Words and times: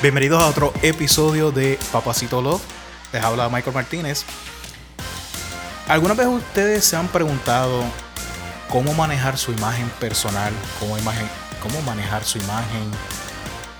Bienvenidos 0.00 0.40
a 0.40 0.46
otro 0.46 0.72
episodio 0.82 1.50
de 1.50 1.76
Papacito 1.90 2.40
Love. 2.40 2.62
Les 3.12 3.20
habla 3.20 3.48
Michael 3.48 3.74
Martínez. 3.74 4.24
¿Alguna 5.88 6.14
vez 6.14 6.28
ustedes 6.28 6.84
se 6.84 6.94
han 6.94 7.08
preguntado 7.08 7.82
cómo 8.68 8.94
manejar 8.94 9.36
su 9.36 9.50
imagen 9.50 9.90
personal? 9.98 10.52
¿Cómo, 10.78 11.82
manejar 11.82 12.22
su 12.22 12.38
imagen 12.38 12.92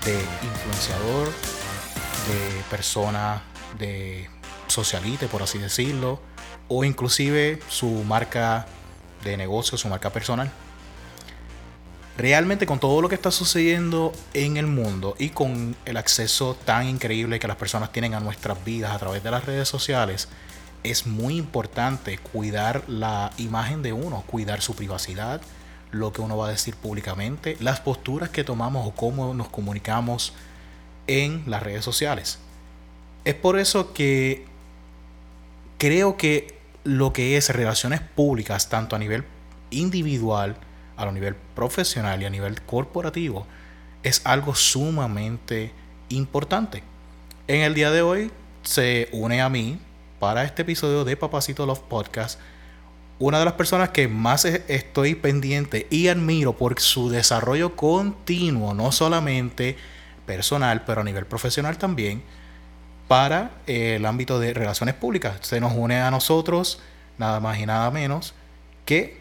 de 0.03 0.19
influenciador, 0.43 1.27
de 1.27 2.63
persona, 2.69 3.41
de 3.77 4.29
socialite, 4.67 5.27
por 5.27 5.41
así 5.41 5.57
decirlo? 5.57 6.19
O 6.67 6.83
inclusive 6.83 7.61
su 7.69 7.87
marca 8.03 8.65
de 9.23 9.37
negocio, 9.37 9.77
su 9.77 9.87
marca 9.87 10.09
personal 10.09 10.51
realmente 12.19 12.65
con 12.65 12.79
todo 12.79 13.01
lo 13.01 13.07
que 13.07 13.15
está 13.15 13.31
sucediendo 13.31 14.11
en 14.33 14.57
el 14.57 14.67
mundo 14.67 15.15
y 15.17 15.29
con 15.29 15.77
el 15.85 15.95
acceso 15.95 16.53
tan 16.65 16.85
increíble 16.85 17.39
que 17.39 17.47
las 17.47 17.55
personas 17.55 17.93
tienen 17.93 18.13
a 18.13 18.19
nuestras 18.19 18.63
vidas 18.65 18.91
a 18.91 18.99
través 18.99 19.23
de 19.23 19.31
las 19.31 19.45
redes 19.45 19.69
sociales, 19.69 20.27
es 20.83 21.07
muy 21.07 21.37
importante 21.37 22.17
cuidar 22.17 22.83
la 22.89 23.31
imagen 23.37 23.81
de 23.81 23.93
uno, 23.93 24.25
cuidar 24.27 24.59
su 24.59 24.75
privacidad, 24.75 25.41
lo 25.91 26.11
que 26.11 26.19
uno 26.19 26.35
va 26.35 26.47
a 26.47 26.51
decir 26.51 26.75
públicamente, 26.75 27.55
las 27.61 27.79
posturas 27.79 28.29
que 28.29 28.43
tomamos 28.43 28.85
o 28.85 28.91
cómo 28.91 29.33
nos 29.33 29.47
comunicamos 29.47 30.33
en 31.07 31.43
las 31.47 31.63
redes 31.63 31.85
sociales. 31.85 32.39
Es 33.23 33.35
por 33.35 33.57
eso 33.57 33.93
que 33.93 34.45
creo 35.77 36.17
que 36.17 36.59
lo 36.83 37.13
que 37.13 37.37
es 37.37 37.49
relaciones 37.49 38.01
públicas, 38.01 38.67
tanto 38.67 38.97
a 38.97 38.99
nivel 38.99 39.23
individual, 39.69 40.57
a 41.07 41.11
nivel 41.11 41.35
profesional 41.55 42.21
y 42.21 42.25
a 42.25 42.29
nivel 42.29 42.61
corporativo 42.61 43.45
es 44.03 44.21
algo 44.25 44.55
sumamente 44.55 45.71
importante. 46.09 46.83
En 47.47 47.61
el 47.61 47.73
día 47.73 47.91
de 47.91 48.01
hoy 48.01 48.31
se 48.63 49.09
une 49.11 49.41
a 49.41 49.49
mí 49.49 49.79
para 50.19 50.43
este 50.43 50.63
episodio 50.63 51.05
de 51.05 51.15
Papacito 51.15 51.65
Love 51.65 51.81
Podcast 51.81 52.39
una 53.19 53.39
de 53.39 53.45
las 53.45 53.55
personas 53.55 53.89
que 53.89 54.07
más 54.07 54.45
estoy 54.45 55.13
pendiente 55.13 55.87
y 55.89 56.07
admiro 56.07 56.55
por 56.55 56.79
su 56.79 57.09
desarrollo 57.09 57.75
continuo, 57.75 58.73
no 58.73 58.93
solamente 58.93 59.75
personal, 60.25 60.83
pero 60.85 61.01
a 61.01 61.03
nivel 61.03 61.25
profesional 61.25 61.77
también, 61.77 62.23
para 63.09 63.51
el 63.67 64.05
ámbito 64.05 64.39
de 64.39 64.53
relaciones 64.53 64.95
públicas. 64.95 65.37
Se 65.41 65.59
nos 65.59 65.73
une 65.73 65.99
a 65.99 66.09
nosotros 66.11 66.79
nada 67.17 67.41
más 67.41 67.59
y 67.59 67.65
nada 67.65 67.91
menos 67.91 68.33
que 68.85 69.19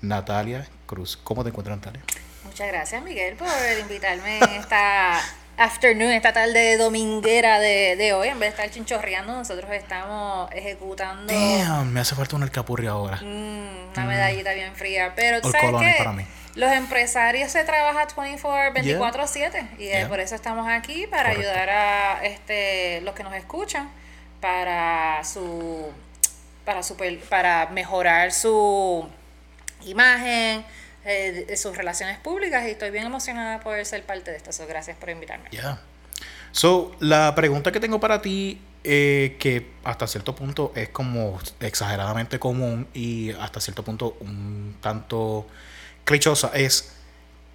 Natalia 0.00 0.68
Cruz. 0.90 1.16
¿Cómo 1.22 1.44
te 1.44 1.50
encuentras, 1.50 1.76
Natalia? 1.76 2.02
Muchas 2.44 2.66
gracias, 2.66 3.00
Miguel, 3.04 3.36
por 3.36 3.48
invitarme 3.80 4.38
en 4.38 4.50
esta 4.60 5.20
afternoon, 5.56 6.10
esta 6.10 6.32
tarde 6.32 6.76
dominguera 6.76 7.60
de, 7.60 8.12
hoy. 8.12 8.26
En 8.26 8.40
vez 8.40 8.48
de 8.48 8.62
estar 8.62 8.70
chinchorreando, 8.70 9.32
nosotros 9.32 9.70
estamos 9.70 10.50
ejecutando. 10.50 11.32
Damn, 11.32 11.92
me 11.92 12.00
hace 12.00 12.16
falta 12.16 12.34
una 12.34 12.46
alcapurri 12.46 12.88
ahora. 12.88 13.18
Mm, 13.22 13.92
una 13.94 14.04
medallita 14.04 14.52
bien 14.52 14.74
fría. 14.74 15.12
Pero 15.14 15.40
tú 15.40 15.52
sabes 15.52 15.70
que 15.80 15.94
para 15.98 16.12
mí. 16.12 16.26
los 16.56 16.72
empresarios 16.72 17.52
se 17.52 17.62
trabajan 17.62 18.08
24, 18.16 18.82
24-7. 18.82 19.68
Y 19.78 20.04
por 20.06 20.18
eso 20.18 20.34
estamos 20.34 20.66
aquí, 20.68 21.06
para 21.06 21.28
ayudar 21.30 21.70
a 21.70 22.24
este 22.24 23.00
los 23.02 23.14
que 23.14 23.22
nos 23.22 23.34
escuchan, 23.34 23.88
para 24.40 25.22
su. 25.22 25.88
Para, 26.64 26.82
super, 26.82 27.16
para 27.20 27.66
mejorar 27.66 28.32
su 28.32 29.08
imagen, 29.84 30.64
eh, 31.04 31.46
de 31.48 31.56
sus 31.56 31.76
relaciones 31.76 32.18
públicas 32.18 32.66
y 32.66 32.70
estoy 32.70 32.90
bien 32.90 33.06
emocionada 33.06 33.58
de 33.58 33.84
ser 33.84 34.04
parte 34.04 34.30
de 34.30 34.36
esto. 34.36 34.52
So, 34.52 34.66
gracias 34.66 34.96
por 34.96 35.10
invitarme. 35.10 35.48
Ya. 35.50 35.80
So, 36.52 36.94
la 37.00 37.34
pregunta 37.34 37.72
que 37.72 37.80
tengo 37.80 38.00
para 38.00 38.20
ti, 38.20 38.60
eh, 38.84 39.36
que 39.38 39.70
hasta 39.84 40.06
cierto 40.06 40.34
punto 40.34 40.72
es 40.74 40.88
como 40.88 41.38
exageradamente 41.60 42.38
común 42.38 42.88
y 42.92 43.30
hasta 43.32 43.60
cierto 43.60 43.84
punto 43.84 44.16
un 44.20 44.76
tanto 44.80 45.46
clichosa, 46.04 46.50
es 46.54 46.92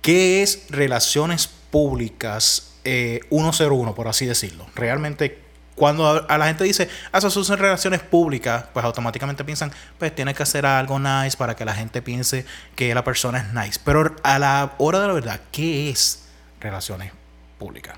¿qué 0.02 0.44
es 0.44 0.68
relaciones 0.70 1.48
públicas 1.48 2.76
eh, 2.84 3.22
101, 3.30 3.96
por 3.96 4.08
así 4.08 4.26
decirlo? 4.26 4.66
Realmente, 4.76 5.45
cuando 5.76 6.26
a 6.30 6.38
la 6.38 6.48
gente 6.48 6.64
dice, 6.64 6.90
ah, 7.12 7.18
eso 7.18 7.30
son 7.30 7.58
relaciones 7.58 8.02
públicas, 8.02 8.66
pues 8.74 8.86
automáticamente 8.86 9.44
piensan, 9.44 9.72
pues 9.98 10.16
tiene 10.16 10.34
que 10.34 10.44
hacer 10.44 10.66
algo 10.66 11.00
nice 11.00 11.38
para 11.38 11.56
que 11.56 11.66
la 11.66 11.74
gente 11.74 12.02
piense 12.02 12.46
que 12.76 12.94
la 12.96 13.04
persona 13.04 13.40
es 13.40 13.54
nice. 13.54 13.80
Pero 13.84 14.16
a 14.24 14.40
la 14.40 14.74
hora 14.78 15.00
de 15.02 15.08
la 15.08 15.14
verdad, 15.14 15.40
¿qué 15.52 15.90
es 15.90 16.28
relaciones 16.62 17.12
públicas? 17.60 17.96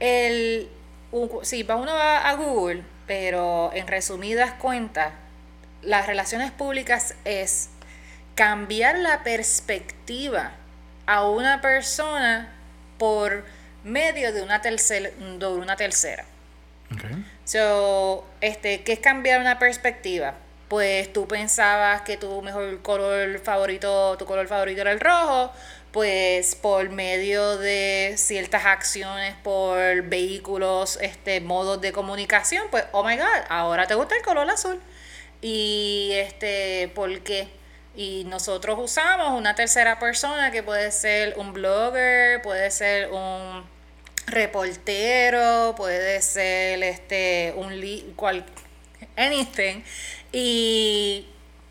El, 0.00 0.68
sí, 1.42 1.62
va 1.62 1.76
uno 1.76 1.92
a, 1.92 2.28
a 2.28 2.34
Google, 2.34 2.82
pero 3.06 3.70
en 3.72 3.86
resumidas 3.86 4.52
cuentas, 4.54 5.12
las 5.82 6.06
relaciones 6.06 6.50
públicas 6.50 7.14
es 7.24 7.70
cambiar 8.34 8.98
la 8.98 9.22
perspectiva 9.22 10.52
a 11.06 11.28
una 11.28 11.60
persona 11.60 12.52
por 12.98 13.44
medio 13.84 14.32
de 14.32 14.42
una, 14.42 14.60
tercera 14.60 15.10
de 15.10 15.46
una 15.46 15.76
tercera. 15.76 16.24
So, 17.44 18.24
este, 18.40 18.82
¿qué 18.82 18.92
es 18.92 19.00
cambiar 19.00 19.40
una 19.40 19.58
perspectiva? 19.58 20.34
Pues 20.68 21.12
tú 21.12 21.26
pensabas 21.26 22.02
que 22.02 22.16
tu 22.16 22.42
mejor 22.42 22.82
color 22.82 23.38
favorito, 23.38 24.16
tu 24.18 24.26
color 24.26 24.46
favorito 24.48 24.82
era 24.82 24.92
el 24.92 25.00
rojo, 25.00 25.52
pues 25.92 26.54
por 26.54 26.90
medio 26.90 27.56
de 27.56 28.14
ciertas 28.18 28.66
acciones, 28.66 29.34
por 29.42 30.02
vehículos, 30.02 30.98
este, 31.00 31.40
modos 31.40 31.80
de 31.80 31.92
comunicación, 31.92 32.66
pues, 32.70 32.84
oh 32.92 33.02
my 33.02 33.16
god, 33.16 33.44
ahora 33.48 33.86
te 33.86 33.94
gusta 33.94 34.16
el 34.16 34.22
color 34.22 34.48
azul. 34.50 34.80
Y 35.40 36.10
este, 36.12 36.90
¿por 36.94 37.20
qué? 37.20 37.48
Y 37.96 38.24
nosotros 38.24 38.78
usamos 38.78 39.38
una 39.38 39.54
tercera 39.54 39.98
persona 39.98 40.50
que 40.50 40.62
puede 40.62 40.92
ser 40.92 41.34
un 41.38 41.52
blogger, 41.52 42.42
puede 42.42 42.70
ser 42.70 43.10
un 43.10 43.64
reportero, 44.30 45.74
puede 45.76 46.20
ser 46.22 46.82
este 46.82 47.54
un 47.56 47.80
li 47.80 48.12
cual 48.16 48.44
anything 49.16 49.82
y 50.32 51.26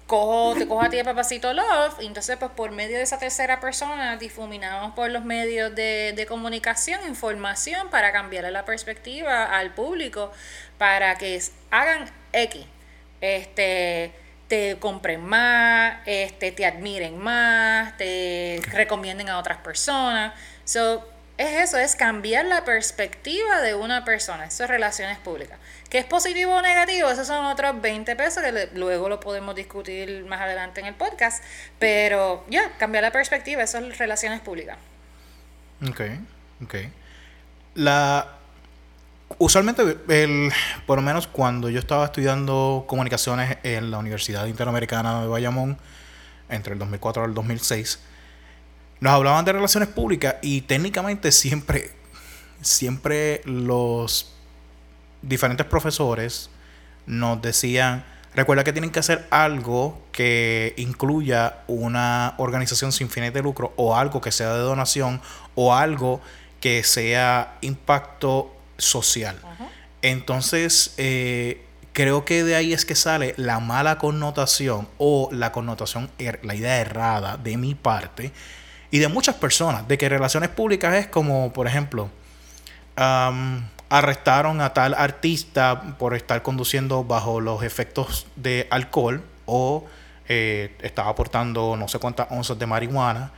cojo, 0.05 0.55
te 0.57 0.67
cojo 0.67 0.81
a 0.81 0.89
ti 0.89 1.01
papacito 1.03 1.53
love, 1.53 1.99
entonces 1.99 2.37
pues 2.37 2.51
por 2.51 2.71
medio 2.71 2.97
de 2.97 3.03
esa 3.03 3.19
tercera 3.19 3.59
persona 3.59 4.17
difuminamos 4.17 4.93
por 4.93 5.09
los 5.09 5.23
medios 5.25 5.75
de, 5.75 6.13
de 6.15 6.25
comunicación 6.25 7.01
información 7.07 7.89
para 7.89 8.11
cambiarle 8.11 8.51
la 8.51 8.65
perspectiva 8.65 9.45
al 9.45 9.73
público 9.73 10.31
para 10.77 11.15
que 11.15 11.41
hagan 11.71 12.09
X. 12.31 12.65
Este 13.19 14.13
te 14.47 14.77
compren 14.79 15.23
más, 15.23 15.99
este, 16.05 16.51
te 16.51 16.65
admiren 16.65 17.17
más, 17.17 17.97
te 17.97 18.61
recomienden 18.71 19.29
a 19.29 19.39
otras 19.39 19.57
personas. 19.57 20.33
So, 20.63 21.05
es 21.37 21.69
eso, 21.69 21.77
es 21.77 21.95
cambiar 21.95 22.45
la 22.45 22.65
perspectiva 22.65 23.61
de 23.61 23.75
una 23.75 24.03
persona. 24.03 24.45
Eso 24.45 24.63
es 24.63 24.69
relaciones 24.69 25.19
públicas. 25.19 25.59
¿Qué 25.89 25.99
es 25.99 26.05
positivo 26.05 26.55
o 26.55 26.61
negativo? 26.61 27.09
Esos 27.09 27.27
son 27.27 27.45
otros 27.45 27.79
20 27.79 28.15
pesos 28.15 28.43
que 28.43 28.69
luego 28.73 29.07
lo 29.07 29.19
podemos 29.19 29.55
discutir 29.55 30.25
más 30.25 30.41
adelante 30.41 30.81
en 30.81 30.87
el 30.87 30.95
podcast. 30.95 31.43
Pero 31.77 32.43
ya, 32.49 32.71
cambiar 32.77 33.03
la 33.03 33.11
perspectiva, 33.11 33.61
eso 33.61 33.77
es 33.77 33.97
relaciones 33.99 34.41
públicas. 34.41 34.77
Ok, 35.87 36.01
ok. 36.63 36.75
La, 37.75 38.27
usualmente, 39.37 39.83
el, 40.09 40.51
por 40.87 40.97
lo 40.97 41.03
menos 41.03 41.27
cuando 41.27 41.69
yo 41.69 41.79
estaba 41.79 42.05
estudiando 42.05 42.85
comunicaciones 42.87 43.57
en 43.61 43.91
la 43.91 43.99
Universidad 43.99 44.47
Interamericana 44.47 45.21
de 45.21 45.27
Bayamón, 45.27 45.77
entre 46.49 46.73
el 46.73 46.79
2004 46.79 47.23
y 47.23 47.25
el 47.27 47.33
2006, 47.35 47.99
nos 48.99 49.13
hablaban 49.13 49.45
de 49.45 49.53
relaciones 49.53 49.89
públicas 49.89 50.35
y 50.41 50.61
técnicamente 50.61 51.31
siempre, 51.31 51.91
siempre 52.61 53.41
los 53.45 54.33
diferentes 55.21 55.65
profesores 55.65 56.49
nos 57.05 57.41
decían, 57.41 58.03
recuerda 58.35 58.63
que 58.63 58.73
tienen 58.73 58.91
que 58.91 58.99
hacer 58.99 59.27
algo 59.29 60.01
que 60.11 60.73
incluya 60.77 61.59
una 61.67 62.33
organización 62.37 62.91
sin 62.91 63.09
fines 63.09 63.33
de 63.33 63.41
lucro 63.41 63.73
o 63.77 63.95
algo 63.95 64.21
que 64.21 64.31
sea 64.31 64.53
de 64.53 64.59
donación 64.59 65.21
o 65.55 65.73
algo 65.73 66.21
que 66.59 66.83
sea 66.83 67.57
impacto 67.61 68.55
social. 68.77 69.37
Entonces, 70.01 70.93
eh, 70.97 71.63
creo 71.93 72.25
que 72.25 72.43
de 72.43 72.55
ahí 72.55 72.73
es 72.73 72.85
que 72.85 72.95
sale 72.95 73.33
la 73.37 73.59
mala 73.59 73.97
connotación 73.97 74.87
o 74.97 75.29
la 75.31 75.51
connotación, 75.51 76.09
er, 76.19 76.39
la 76.43 76.55
idea 76.55 76.77
errada 76.77 77.37
de 77.37 77.57
mi 77.57 77.73
parte 77.73 78.31
y 78.97 78.99
de 78.99 79.09
muchas 79.09 79.35
personas, 79.35 79.87
de 79.87 79.95
que 79.95 80.09
relaciones 80.09 80.49
públicas 80.49 80.95
es 80.95 81.05
como, 81.05 81.53
por 81.53 81.67
ejemplo, 81.67 82.09
arrestaron 82.95 84.59
a 84.59 84.73
tal 84.73 84.95
artista 84.95 85.95
por 85.99 86.15
estar 86.15 86.41
conduciendo 86.41 87.03
bajo 87.03 87.39
los 87.39 87.61
efectos 87.61 88.25
de 88.35 88.65
alcohol 88.71 89.21
o 89.45 89.85
eh, 90.27 90.75
estaba 90.81 91.09
aportando 91.09 91.77
no 91.77 91.87
sé 91.87 91.99
cuántas 91.99 92.25
onzas 92.31 92.57
de 92.57 92.65
marihuana 92.65 93.31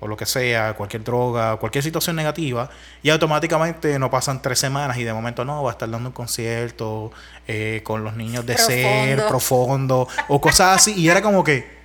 o 0.00 0.06
lo 0.06 0.16
que 0.16 0.24
sea, 0.24 0.72
cualquier 0.72 1.04
droga, 1.04 1.58
cualquier 1.58 1.84
situación 1.84 2.16
negativa, 2.16 2.70
y 3.02 3.10
automáticamente 3.10 3.98
no 3.98 4.10
pasan 4.10 4.40
tres 4.40 4.58
semanas 4.58 4.96
y 4.96 5.04
de 5.04 5.12
momento 5.12 5.44
no, 5.44 5.62
va 5.62 5.70
a 5.70 5.72
estar 5.74 5.90
dando 5.90 6.08
un 6.08 6.14
concierto 6.14 7.12
eh, 7.46 7.82
con 7.84 8.02
los 8.02 8.16
niños 8.16 8.46
de 8.46 8.56
ser, 8.56 9.26
profundo, 9.28 10.08
o 10.28 10.40
cosas 10.40 10.78
así, 10.78 10.94
y 10.98 11.08
era 11.08 11.20
como 11.20 11.44
que, 11.44 11.81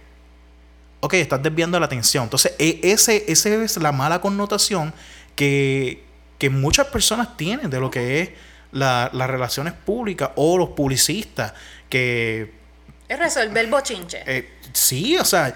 ok, 1.00 1.14
estás 1.16 1.42
desviando 1.44 1.80
la 1.80 1.86
atención. 1.86 2.26
Entonces, 2.26 2.54
e, 2.60 2.80
ese, 2.84 3.26
ese 3.28 3.64
es 3.64 3.78
la 3.78 3.92
mala 3.92 4.22
connotación 4.22 4.94
que, 5.36 6.04
que 6.38 6.50
muchas 6.50 6.88
personas 6.88 7.38
tienen 7.38 7.70
de 7.70 7.80
lo 7.80 7.92
que 7.92 8.22
es 8.22 8.30
las 8.72 9.12
relaciones 9.12 9.74
públicas 9.74 10.32
o 10.36 10.58
los 10.58 10.70
publicistas, 10.70 11.54
que... 11.90 12.54
Es 13.08 13.18
resolver 13.18 13.64
el 13.64 13.72
bochinche. 13.72 14.24
Eh, 14.26 14.50
sí, 14.74 15.18
o 15.18 15.26
sea... 15.26 15.56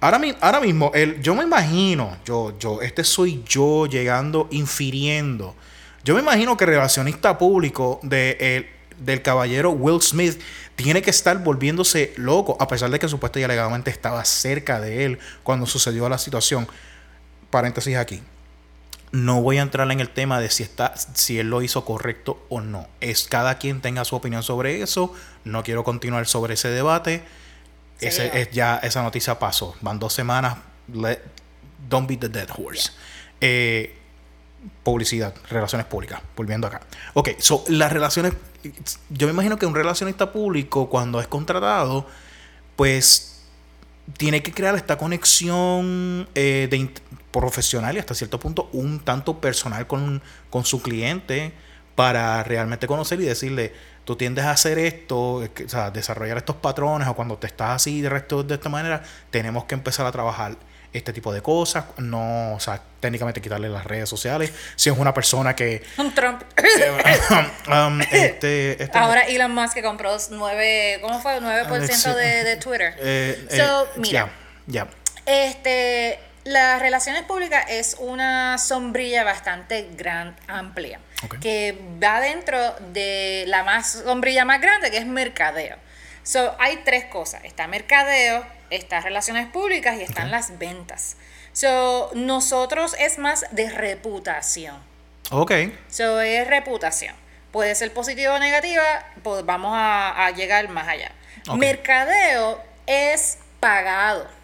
Ahora, 0.00 0.20
ahora 0.40 0.60
mismo, 0.60 0.92
el, 0.94 1.20
yo 1.20 1.34
me 1.34 1.42
imagino, 1.42 2.18
yo, 2.24 2.56
yo, 2.56 2.80
este 2.82 3.02
soy 3.02 3.42
yo 3.44 3.86
llegando, 3.86 4.46
infiriendo. 4.52 5.56
Yo 6.04 6.14
me 6.14 6.20
imagino 6.20 6.56
que 6.56 6.64
el 6.64 6.70
relacionista 6.70 7.36
público 7.36 7.98
de, 8.04 8.70
del 8.96 9.22
caballero 9.22 9.70
Will 9.70 10.00
Smith 10.00 10.40
tiene 10.78 11.02
que 11.02 11.10
estar 11.10 11.42
volviéndose 11.42 12.12
loco, 12.16 12.56
a 12.60 12.68
pesar 12.68 12.88
de 12.88 13.00
que 13.00 13.08
supuestamente 13.08 13.40
y 13.40 13.44
alegadamente 13.44 13.90
estaba 13.90 14.24
cerca 14.24 14.80
de 14.80 15.04
él 15.04 15.18
cuando 15.42 15.66
sucedió 15.66 16.08
la 16.08 16.18
situación. 16.18 16.68
Paréntesis 17.50 17.96
aquí. 17.96 18.22
No 19.10 19.42
voy 19.42 19.58
a 19.58 19.62
entrar 19.62 19.90
en 19.90 19.98
el 19.98 20.08
tema 20.08 20.40
de 20.40 20.48
si 20.50 20.62
está, 20.62 20.94
si 20.96 21.40
él 21.40 21.50
lo 21.50 21.62
hizo 21.62 21.84
correcto 21.84 22.46
o 22.48 22.60
no. 22.60 22.86
Es 23.00 23.26
cada 23.26 23.58
quien 23.58 23.80
tenga 23.80 24.04
su 24.04 24.14
opinión 24.14 24.44
sobre 24.44 24.80
eso. 24.80 25.12
No 25.42 25.64
quiero 25.64 25.82
continuar 25.82 26.28
sobre 26.28 26.54
ese 26.54 26.68
debate. 26.68 27.24
Ese, 27.98 28.40
es, 28.40 28.52
ya 28.52 28.76
esa 28.76 29.02
noticia 29.02 29.36
pasó. 29.36 29.74
Van 29.80 29.98
dos 29.98 30.12
semanas. 30.12 30.58
don't 31.88 32.08
be 32.08 32.16
the 32.16 32.28
dead 32.28 32.50
horse. 32.56 32.92
Eh, 33.40 33.97
publicidad, 34.82 35.34
relaciones 35.50 35.86
públicas. 35.86 36.20
Volviendo 36.36 36.66
acá. 36.66 36.80
Ok, 37.14 37.30
so 37.38 37.64
las 37.68 37.92
relaciones. 37.92 38.32
Yo 39.10 39.26
me 39.26 39.32
imagino 39.32 39.58
que 39.58 39.66
un 39.66 39.74
relacionista 39.74 40.32
público, 40.32 40.88
cuando 40.88 41.20
es 41.20 41.28
contratado, 41.28 42.06
pues 42.76 43.42
tiene 44.16 44.42
que 44.42 44.52
crear 44.52 44.74
esta 44.74 44.96
conexión 44.96 46.28
eh, 46.34 46.68
de 46.70 46.90
profesional 47.30 47.96
y 47.96 47.98
hasta 47.98 48.14
cierto 48.14 48.40
punto 48.40 48.70
un 48.72 49.00
tanto 49.00 49.40
personal 49.40 49.86
con, 49.86 50.22
con 50.50 50.64
su 50.64 50.80
cliente 50.80 51.52
para 51.94 52.42
realmente 52.44 52.86
conocer 52.86 53.20
y 53.20 53.24
decirle, 53.24 53.74
tú 54.04 54.16
tiendes 54.16 54.44
a 54.44 54.52
hacer 54.52 54.78
esto, 54.78 55.34
o 55.34 55.48
sea, 55.66 55.90
desarrollar 55.90 56.38
estos 56.38 56.56
patrones, 56.56 57.08
o 57.08 57.14
cuando 57.14 57.36
te 57.36 57.48
estás 57.48 57.70
así 57.70 58.00
de 58.00 58.08
resto 58.08 58.42
de 58.42 58.54
esta 58.54 58.68
manera, 58.68 59.02
tenemos 59.30 59.64
que 59.64 59.74
empezar 59.74 60.06
a 60.06 60.12
trabajar 60.12 60.56
este 60.92 61.12
tipo 61.12 61.32
de 61.32 61.42
cosas, 61.42 61.84
no, 61.98 62.54
o 62.54 62.60
sea, 62.60 62.80
técnicamente 63.00 63.40
quitarle 63.40 63.68
las 63.68 63.84
redes 63.84 64.08
sociales, 64.08 64.52
si 64.76 64.90
es 64.90 64.98
una 64.98 65.12
persona 65.12 65.54
que... 65.54 65.82
Un 65.98 66.14
Trump. 66.14 66.42
Um, 67.68 68.00
este, 68.00 68.82
este, 68.82 68.90
Ahora 68.98 69.22
Elon 69.22 69.54
Musk 69.54 69.74
que 69.74 69.82
compró 69.82 70.16
9, 70.30 70.98
¿cómo 71.02 71.20
fue? 71.20 71.40
9% 71.40 72.14
de, 72.14 72.44
de, 72.44 72.56
Twitter. 72.56 72.94
Eh, 73.00 73.46
eh, 73.50 73.68
mira. 73.96 74.30
Ya, 74.66 74.86
Este, 75.24 76.18
las 76.44 76.80
relaciones 76.80 77.22
públicas 77.22 77.64
es 77.68 77.96
una 77.98 78.58
sombrilla 78.58 79.24
bastante 79.24 79.88
gran, 79.96 80.36
amplia 80.46 81.00
que 81.40 81.78
va 82.02 82.20
dentro 82.20 82.58
de 82.92 83.44
la 83.48 83.64
más 83.64 83.92
sombrilla 84.04 84.44
más 84.44 84.60
grande, 84.60 84.90
que 84.90 84.98
es 84.98 85.06
mercadeo. 85.06 85.76
So, 86.22 86.54
hay 86.58 86.82
tres 86.84 87.06
cosas. 87.06 87.44
Está 87.44 87.66
mercadeo, 87.66 88.46
está 88.70 89.00
relaciones 89.00 89.48
públicas 89.48 89.96
y 89.98 90.02
están 90.02 90.30
las 90.30 90.58
ventas. 90.58 91.16
So, 91.52 92.10
nosotros 92.14 92.94
es 92.98 93.18
más 93.18 93.46
de 93.50 93.70
reputación. 93.70 94.76
Ok. 95.30 95.52
So, 95.88 96.20
es 96.20 96.46
reputación. 96.46 97.14
Puede 97.50 97.74
ser 97.74 97.92
positiva 97.92 98.34
o 98.34 98.38
negativa, 98.38 98.82
pues 99.22 99.44
vamos 99.44 99.72
a, 99.74 100.30
llegar 100.36 100.68
más 100.68 100.86
allá. 100.86 101.10
Mercadeo 101.56 102.62
es 102.86 103.38
pagado. 103.58 104.37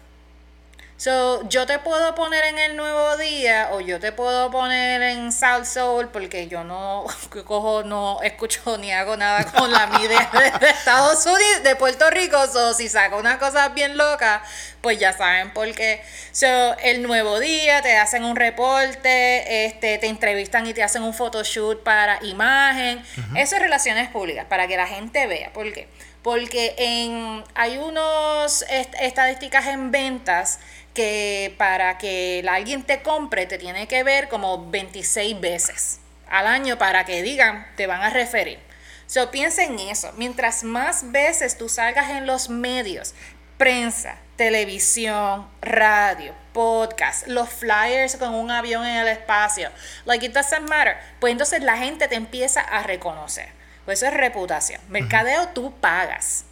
So, 0.97 1.47
yo 1.49 1.65
te 1.65 1.77
puedo 1.79 2.15
poner 2.15 2.45
en 2.45 2.57
el 2.57 2.77
nuevo 2.77 3.17
día 3.17 3.71
o 3.73 3.81
yo 3.81 3.99
te 3.99 4.13
puedo 4.13 4.49
poner 4.49 5.01
en 5.01 5.33
South 5.33 5.65
Soul 5.65 6.07
porque 6.07 6.47
yo 6.47 6.63
no 6.63 7.05
cojo, 7.45 7.83
no 7.83 8.21
escucho 8.23 8.77
ni 8.79 8.93
hago 8.93 9.17
nada 9.17 9.43
con 9.51 9.69
la 9.73 9.87
media 9.87 10.29
de 10.59 10.69
Estados 10.69 11.25
Unidos, 11.25 11.63
de 11.63 11.75
Puerto 11.75 12.09
Rico. 12.11 12.37
So, 12.47 12.73
si 12.73 12.87
saco 12.87 13.17
una 13.17 13.37
cosa 13.39 13.69
bien 13.69 13.97
loca, 13.97 14.41
pues 14.79 14.97
ya 14.97 15.11
saben 15.11 15.51
por 15.51 15.69
qué. 15.73 16.01
So, 16.31 16.77
el 16.77 17.01
nuevo 17.03 17.41
día, 17.41 17.81
te 17.81 17.97
hacen 17.97 18.23
un 18.23 18.37
reporte, 18.37 19.65
este, 19.65 19.97
te 19.97 20.07
entrevistan 20.07 20.65
y 20.65 20.73
te 20.73 20.81
hacen 20.81 21.03
un 21.03 21.13
photoshoot 21.13 21.83
para 21.83 22.23
imagen. 22.23 23.03
Eso 23.35 23.57
es 23.57 23.61
relaciones 23.61 24.09
públicas, 24.09 24.45
para 24.45 24.65
que 24.65 24.77
la 24.77 24.87
gente 24.87 25.27
vea. 25.27 25.51
¿Por 25.51 25.73
qué? 25.73 25.89
Porque 26.21 26.73
en, 26.77 27.43
hay 27.53 27.77
unos 27.77 28.63
estadísticas 28.69 29.67
en 29.67 29.91
ventas 29.91 30.59
que 30.95 31.53
para 31.59 31.99
que 31.99 32.43
alguien 32.49 32.81
te 32.81 33.03
compre 33.03 33.45
te 33.45 33.59
tiene 33.59 33.87
que 33.87 34.03
ver 34.03 34.27
como 34.29 34.71
26 34.71 35.39
veces 35.39 35.99
al 36.27 36.47
año 36.47 36.77
para 36.77 37.05
que 37.05 37.21
digan, 37.21 37.67
te 37.75 37.85
van 37.85 38.01
a 38.01 38.09
referir. 38.09 38.59
So, 39.05 39.29
piensa 39.29 39.63
en 39.63 39.77
eso. 39.77 40.11
Mientras 40.17 40.63
más 40.63 41.11
veces 41.11 41.57
tú 41.57 41.69
salgas 41.69 42.09
en 42.09 42.25
los 42.25 42.49
medios, 42.49 43.13
prensa, 43.57 44.17
televisión, 44.35 45.47
radio, 45.61 46.33
podcast, 46.53 47.27
los 47.27 47.49
flyers 47.49 48.15
con 48.15 48.33
un 48.33 48.49
avión 48.49 48.85
en 48.85 48.97
el 48.97 49.07
espacio, 49.07 49.69
like 50.05 50.25
it 50.25 50.33
doesn't 50.33 50.67
matter, 50.67 50.97
pues 51.19 51.31
entonces 51.31 51.61
la 51.61 51.77
gente 51.77 52.07
te 52.07 52.15
empieza 52.15 52.61
a 52.61 52.83
reconocer. 52.83 53.49
Pues 53.85 53.99
eso 54.01 54.11
es 54.11 54.17
reputación. 54.17 54.81
Mercadeo 54.89 55.49
tú 55.49 55.71
pagas. 55.79 56.45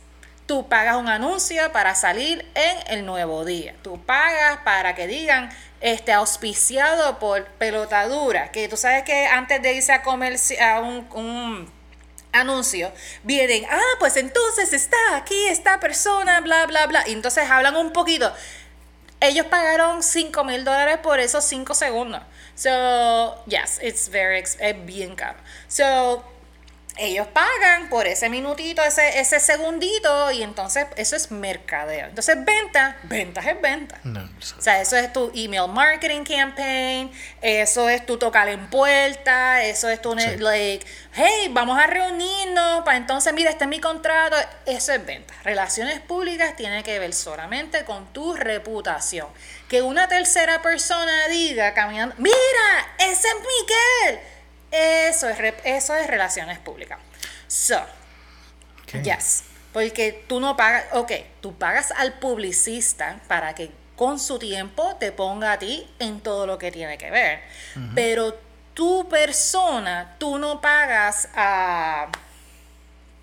Tú 0.46 0.68
pagas 0.68 0.98
un 0.98 1.08
anuncio 1.08 1.72
para 1.72 1.96
salir 1.96 2.46
en 2.54 2.78
el 2.88 3.06
nuevo 3.06 3.46
día. 3.46 3.76
Tú 3.82 4.04
pagas 4.06 4.60
para 4.66 4.94
que 4.94 5.08
digan 5.08 5.50
este 5.80 6.12
auspiciado 6.12 7.18
por 7.20 7.46
pelotadura. 7.46 8.52
Que 8.52 8.68
tú 8.68 8.76
sabes 8.76 9.04
que 9.04 9.26
antes 9.28 9.62
de 9.62 9.74
irse 9.74 9.94
a 9.94 10.02
comer 10.02 10.36
un, 11.16 11.72
anuncio, 12.34 12.92
vienen, 13.24 13.66
ah, 13.70 13.96
pues 14.00 14.18
entonces 14.18 14.74
está 14.74 14.98
aquí 15.16 15.48
esta 15.48 15.80
persona, 15.80 16.42
bla, 16.42 16.66
bla, 16.66 16.88
bla. 16.88 17.04
Entonces 17.08 17.50
hablan 17.50 17.76
un 17.78 17.94
poquito. 17.94 18.34
Ellos 19.22 19.46
pagaron 19.46 20.04
5 20.04 20.44
mil 20.44 20.66
dólares 20.66 20.98
por 20.98 21.20
esos 21.22 21.46
5 21.46 21.74
segundos. 21.74 22.22
So, 22.56 23.44
yes, 23.46 23.80
it's 23.82 24.10
very, 24.10 24.40
es 24.40 24.86
bien 24.86 25.16
caro. 25.16 25.38
So, 25.70 26.33
ellos 26.98 27.28
pagan 27.28 27.90
por 27.90 28.06
ese 28.06 28.30
minutito, 28.30 28.84
ese, 28.84 29.20
ese 29.20 29.40
segundito, 29.40 30.32
y 30.32 30.44
entonces 30.44 30.86
eso 30.96 31.16
es 31.16 31.32
mercadeo. 31.32 32.08
Entonces, 32.08 32.38
venta, 32.46 32.98
ventas 33.04 33.46
es 33.46 33.60
venta. 33.62 34.00
o 34.58 34.62
sea, 34.62 34.80
eso 34.80 34.96
es 34.96 35.12
tu 35.12 35.32
email 35.34 35.68
marketing 35.70 36.24
campaign, 36.24 37.12
eso 37.42 37.90
es 37.90 38.06
tu 38.06 38.18
tocar 38.18 38.48
en 38.48 38.70
puerta, 38.70 39.64
eso 39.64 39.90
es 39.90 40.02
tu, 40.02 40.14
like, 40.16 40.86
hey, 41.14 41.48
vamos 41.52 41.80
a 41.80 41.88
reunirnos 41.88 42.84
para 42.84 42.98
entonces, 42.98 43.34
mira, 43.34 43.50
este 43.50 43.64
es 43.64 43.70
mi 43.70 43.80
contrato. 43.80 44.36
Eso 44.66 44.94
es 44.94 45.06
venta. 45.06 45.34
Relaciones 45.44 46.00
públicas 46.00 46.56
tiene 46.56 46.84
que 46.84 47.00
ver 47.00 47.14
solamente 47.14 47.86
con 47.86 48.12
tu 48.14 48.34
reputación. 48.36 49.28
Que 49.68 49.82
una 49.82 50.08
tercera 50.08 50.62
persona 50.62 51.28
diga 51.30 51.74
caminando, 51.74 52.16
mira, 52.18 52.96
ese 53.00 53.28
es 53.28 53.36
Miguel 53.36 54.33
eso 54.74 55.30
es, 55.30 55.38
eso 55.64 55.96
es 55.96 56.08
relaciones 56.08 56.58
públicas. 56.60 56.98
So, 57.48 57.80
yes. 59.04 59.44
Porque 59.72 60.24
tú 60.28 60.40
no 60.40 60.58
pagas, 60.58 60.86
ok, 60.94 61.12
tú 61.42 61.56
pagas 61.56 61.92
al 61.92 62.14
publicista 62.14 63.20
para 63.28 63.54
que 63.54 63.72
con 63.96 64.20
su 64.20 64.40
tiempo 64.40 64.96
te 64.96 65.12
ponga 65.12 65.54
a 65.54 65.60
ti 65.60 65.88
en 66.00 66.20
todo 66.22 66.48
lo 66.48 66.58
que 66.58 66.72
tiene 66.72 66.98
que 66.98 67.12
ver. 67.12 67.42
Pero 67.94 68.38
tu 68.74 69.08
persona, 69.08 70.16
tú 70.18 70.38
no 70.38 70.62
pagas 70.62 71.30
a. 71.36 72.10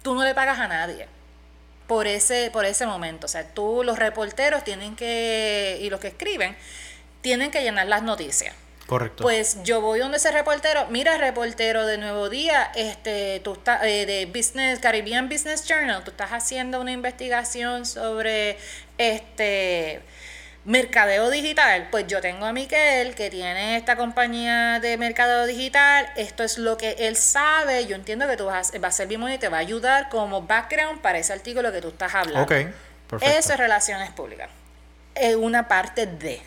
Tú 0.03 0.15
no 0.15 0.25
le 0.25 0.35
pagas 0.35 0.59
a 0.59 0.69
nadie 0.69 1.07
por 1.87 2.07
ese, 2.07 2.51
por 2.53 2.65
ese 2.65 2.87
momento. 2.87 3.27
O 3.27 3.29
sea, 3.29 3.47
tú, 3.47 3.83
los 3.85 3.99
reporteros 3.99 4.63
tienen 4.65 4.97
que. 4.97 5.79
y 5.81 5.91
los 5.91 5.99
que 5.99 6.09
escriben, 6.09 6.57
tienen 7.21 7.51
que 7.51 7.63
llenar 7.63 7.87
las 7.89 8.03
noticias. 8.03 8.55
Correcto. 8.91 9.23
Pues 9.23 9.63
yo 9.63 9.81
voy 9.81 10.01
donde 10.01 10.17
ese 10.17 10.33
reportero, 10.33 10.89
mira 10.89 11.17
reportero 11.17 11.87
de 11.87 11.97
Nuevo 11.97 12.29
Día, 12.29 12.73
este, 12.75 13.39
tú 13.39 13.53
estás, 13.53 13.85
eh, 13.85 14.05
de 14.05 14.27
Business, 14.27 14.81
Caribbean 14.81 15.29
Business 15.29 15.65
Journal, 15.65 16.03
tú 16.03 16.11
estás 16.11 16.31
haciendo 16.33 16.81
una 16.81 16.91
investigación 16.91 17.87
sobre 17.87 18.59
este 18.99 20.03
mercadeo 20.65 21.31
digital, 21.31 21.87
pues 21.93 22.09
yo 22.09 22.21
tengo 22.21 22.47
a 22.47 22.53
Miquel 22.53 23.15
que 23.15 23.31
tiene 23.31 23.77
esta 23.77 23.95
compañía 23.95 24.81
de 24.81 24.97
mercadeo 24.97 25.47
digital, 25.47 26.09
esto 26.17 26.43
es 26.43 26.59
lo 26.59 26.77
que 26.77 26.97
él 26.99 27.15
sabe, 27.15 27.87
yo 27.87 27.95
entiendo 27.95 28.27
que 28.27 28.37
tú 28.37 28.47
vas, 28.47 28.73
va 28.83 28.89
a 28.89 28.91
ser 28.91 29.07
bien 29.07 29.23
y 29.29 29.39
te 29.39 29.49
va 29.49 29.59
a 29.59 29.61
ayudar 29.61 30.09
como 30.09 30.43
background 30.43 31.01
para 31.01 31.19
ese 31.19 31.33
artículo 31.33 31.71
que 31.71 31.81
tú 31.81 31.91
estás 31.91 32.13
hablando. 32.17 32.43
Ok, 32.43 32.73
perfecto. 33.09 33.39
Eso 33.39 33.53
es 33.53 33.57
relaciones 33.57 34.11
públicas. 34.11 34.51
Es 35.15 35.37
una 35.37 35.69
parte 35.69 36.07
de. 36.07 36.43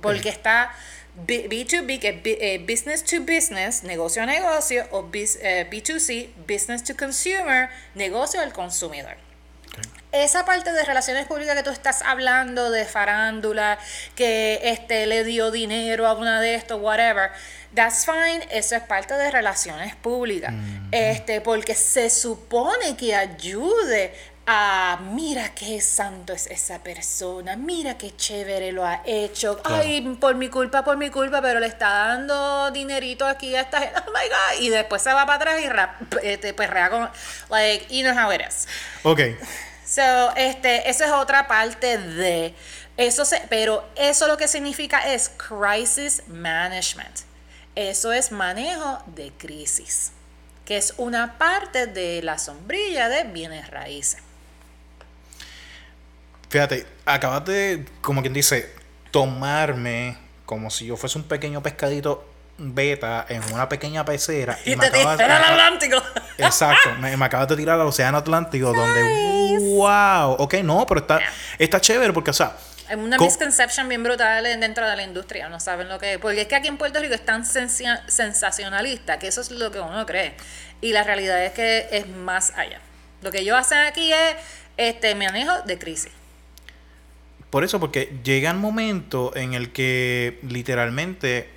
Porque 0.00 0.28
está 0.28 0.72
B2B, 1.16 1.98
que 1.98 2.08
es 2.08 2.20
eh, 2.24 2.64
business 2.66 3.04
to 3.04 3.20
business, 3.20 3.82
negocio 3.82 4.22
a 4.22 4.26
negocio, 4.26 4.86
o 4.92 5.04
B2C, 5.04 6.10
eh, 6.10 6.34
business 6.48 6.82
to 6.82 6.96
consumer, 6.96 7.68
negocio 7.94 8.40
al 8.40 8.52
consumidor. 8.52 9.16
Esa 10.10 10.44
parte 10.44 10.72
de 10.72 10.84
relaciones 10.84 11.26
públicas 11.26 11.56
que 11.56 11.62
tú 11.62 11.70
estás 11.70 12.02
hablando, 12.02 12.70
de 12.70 12.84
farándula, 12.84 13.78
que 14.14 14.60
este, 14.62 15.06
le 15.06 15.24
dio 15.24 15.50
dinero 15.50 16.06
a 16.06 16.12
una 16.12 16.40
de 16.40 16.54
estos, 16.54 16.80
whatever, 16.80 17.30
that's 17.74 18.04
fine, 18.04 18.46
eso 18.50 18.76
es 18.76 18.82
parte 18.82 19.14
de 19.14 19.30
relaciones 19.30 19.96
públicas. 19.96 20.52
Mm. 20.52 20.88
Este, 20.92 21.40
porque 21.40 21.74
se 21.74 22.10
supone 22.10 22.94
que 22.98 23.14
ayude 23.14 24.12
a 24.46 24.98
mira 25.12 25.54
qué 25.54 25.80
santo 25.80 26.32
es 26.32 26.48
esa 26.48 26.82
persona, 26.82 27.54
mira 27.54 27.96
qué 27.96 28.16
chévere 28.16 28.72
lo 28.72 28.84
ha 28.84 29.02
hecho, 29.06 29.60
ay, 29.62 30.00
por 30.20 30.34
mi 30.34 30.48
culpa, 30.48 30.82
por 30.82 30.96
mi 30.96 31.10
culpa, 31.10 31.40
pero 31.40 31.60
le 31.60 31.68
está 31.68 31.88
dando 32.08 32.70
dinerito 32.72 33.24
aquí 33.24 33.54
a 33.54 33.60
esta 33.60 33.80
gente, 33.80 34.00
oh 34.06 34.10
my 34.10 34.28
god, 34.28 34.60
y 34.60 34.68
después 34.68 35.00
se 35.00 35.12
va 35.12 35.26
para 35.26 35.36
atrás 35.36 35.60
y 35.62 35.68
rap, 35.68 36.14
este, 36.22 36.54
pues 36.54 36.68
rea 36.70 36.90
con, 36.90 37.08
like, 37.50 37.86
you 37.94 38.02
know 38.02 38.18
how 38.18 38.32
it 38.32 38.40
is. 38.46 38.66
Ok. 39.04 39.20
So, 39.86 40.34
este, 40.36 40.88
esa 40.90 41.06
es 41.06 41.12
otra 41.12 41.46
parte 41.46 41.98
de, 41.98 42.54
eso 42.96 43.24
se, 43.24 43.42
pero 43.48 43.88
eso 43.94 44.26
lo 44.26 44.36
que 44.36 44.48
significa 44.48 45.12
es 45.12 45.30
crisis 45.30 46.24
management, 46.26 47.20
eso 47.76 48.12
es 48.12 48.32
manejo 48.32 49.02
de 49.06 49.30
crisis, 49.38 50.10
que 50.64 50.78
es 50.78 50.94
una 50.96 51.38
parte 51.38 51.86
de 51.86 52.22
la 52.22 52.38
sombrilla 52.38 53.08
de 53.08 53.22
bienes 53.24 53.70
raíces. 53.70 54.20
Fíjate, 56.52 56.86
acabas 57.06 57.46
de, 57.46 57.86
como 58.02 58.20
quien 58.20 58.34
dice, 58.34 58.70
tomarme 59.10 60.18
como 60.44 60.68
si 60.68 60.84
yo 60.84 60.98
fuese 60.98 61.16
un 61.16 61.24
pequeño 61.24 61.62
pescadito 61.62 62.28
beta 62.58 63.24
en 63.30 63.42
una 63.54 63.70
pequeña 63.70 64.04
pecera. 64.04 64.58
Y, 64.66 64.76
te 64.76 64.88
acabas, 64.88 65.18
al 65.18 65.30
Atlántico. 65.30 65.96
Exacto, 66.36 66.90
me, 67.00 67.14
acabas 67.24 67.48
de 67.48 67.56
tirar 67.56 67.80
al 67.80 67.86
Océano 67.86 68.18
Atlántico, 68.18 68.70
donde, 68.74 69.02
wow, 69.76 70.32
ok, 70.32 70.56
no, 70.56 70.84
pero 70.84 71.00
está, 71.00 71.20
está 71.58 71.80
chévere 71.80 72.12
porque, 72.12 72.32
o 72.32 72.34
sea, 72.34 72.54
hay 72.86 72.96
una 72.96 73.16
misconception 73.16 73.88
bien 73.88 74.02
brutal 74.02 74.44
dentro 74.60 74.86
de 74.86 74.94
la 74.94 75.04
industria, 75.04 75.48
no 75.48 75.58
saben 75.58 75.88
lo 75.88 75.98
que 75.98 76.12
es. 76.12 76.18
Porque 76.18 76.42
es 76.42 76.48
que 76.48 76.56
aquí 76.56 76.68
en 76.68 76.76
Puerto 76.76 77.00
Rico 77.00 77.14
es 77.14 77.24
tan 77.24 77.46
sensacionalista 77.46 79.18
que 79.18 79.28
eso 79.28 79.40
es 79.40 79.50
lo 79.50 79.70
que 79.70 79.80
uno 79.80 80.04
cree. 80.04 80.36
Y 80.82 80.92
la 80.92 81.02
realidad 81.02 81.42
es 81.42 81.52
que 81.52 81.88
es 81.92 82.06
más 82.08 82.52
allá. 82.56 82.78
Lo 83.22 83.30
que 83.30 83.42
yo 83.42 83.56
hacen 83.56 83.78
aquí 83.78 84.12
es 84.12 84.36
este 84.76 85.14
manejo 85.14 85.62
de 85.62 85.78
crisis. 85.78 86.12
Por 87.52 87.64
eso, 87.64 87.78
porque 87.78 88.18
llega 88.24 88.50
un 88.50 88.60
momento 88.62 89.36
en 89.36 89.52
el 89.52 89.72
que 89.72 90.38
literalmente 90.40 91.50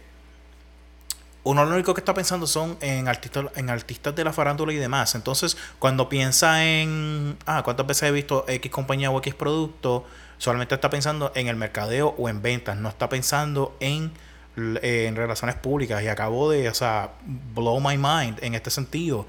uno 1.44 1.64
lo 1.64 1.74
único 1.74 1.94
que 1.94 2.02
está 2.02 2.14
pensando 2.14 2.48
son 2.48 2.78
en 2.82 3.08
artistas, 3.08 3.46
en 3.56 3.70
artistas 3.70 4.14
de 4.14 4.25
la 4.25 4.34
farándula 4.34 4.74
y 4.74 4.75
demás. 4.75 5.16
Entonces, 5.16 5.56
cuando 5.80 6.10
piensa 6.10 6.66
en, 6.66 7.38
ah, 7.46 7.62
¿cuántas 7.64 7.88
veces 7.88 8.10
he 8.10 8.12
visto 8.12 8.44
X 8.46 8.70
compañía 8.70 9.10
o 9.10 9.18
X 9.20 9.36
producto? 9.36 10.06
Solamente 10.38 10.75
está 10.75 10.90
pensando 10.90 11.32
en 11.34 11.48
el 11.48 11.56
mercadeo 11.56 12.14
o 12.18 12.28
en 12.28 12.42
ventas, 12.42 12.75
no 12.75 12.90
está 12.90 13.08
pensando 13.08 13.78
en, 13.80 14.12
en 14.58 15.16
relaciones 15.16 15.56
públicas. 15.56 16.04
Y 16.04 16.10
acabo 16.10 16.50
de, 16.50 16.68
o 16.68 16.74
sea, 16.74 17.12
blow 17.54 17.80
my 17.80 17.98
mind 17.98 18.44
en 18.44 18.54
este 18.54 18.70
sentido. 18.70 19.25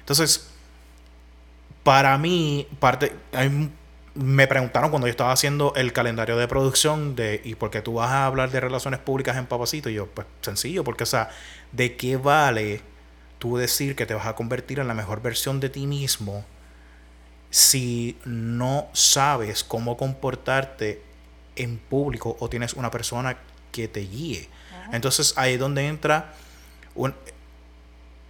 Entonces, 0.00 0.50
para 1.82 2.18
mí, 2.18 2.68
parte, 2.78 3.16
hay 3.32 3.70
me 4.20 4.46
preguntaron 4.46 4.90
cuando 4.90 5.06
yo 5.06 5.10
estaba 5.10 5.32
haciendo 5.32 5.72
el 5.76 5.94
calendario 5.94 6.36
de 6.36 6.46
producción 6.46 7.16
de 7.16 7.40
¿y 7.42 7.54
por 7.54 7.70
qué 7.70 7.80
tú 7.80 7.94
vas 7.94 8.10
a 8.10 8.26
hablar 8.26 8.50
de 8.50 8.60
relaciones 8.60 9.00
públicas 9.00 9.36
en 9.36 9.46
Papacito? 9.46 9.88
Y 9.88 9.94
yo, 9.94 10.06
pues 10.06 10.26
sencillo, 10.42 10.84
porque 10.84 11.04
o 11.04 11.06
sea, 11.06 11.30
¿de 11.72 11.96
qué 11.96 12.18
vale 12.18 12.82
tú 13.38 13.56
decir 13.56 13.96
que 13.96 14.04
te 14.04 14.12
vas 14.12 14.26
a 14.26 14.34
convertir 14.34 14.78
en 14.78 14.88
la 14.88 14.94
mejor 14.94 15.22
versión 15.22 15.58
de 15.58 15.70
ti 15.70 15.86
mismo 15.86 16.44
si 17.48 18.18
no 18.26 18.88
sabes 18.92 19.64
cómo 19.64 19.96
comportarte 19.96 21.02
en 21.56 21.78
público 21.78 22.36
o 22.40 22.50
tienes 22.50 22.74
una 22.74 22.90
persona 22.90 23.38
que 23.72 23.88
te 23.88 24.00
guíe? 24.00 24.50
Entonces 24.92 25.32
ahí 25.36 25.54
es 25.54 25.60
donde 25.60 25.86
entra 25.86 26.34
un, 26.94 27.14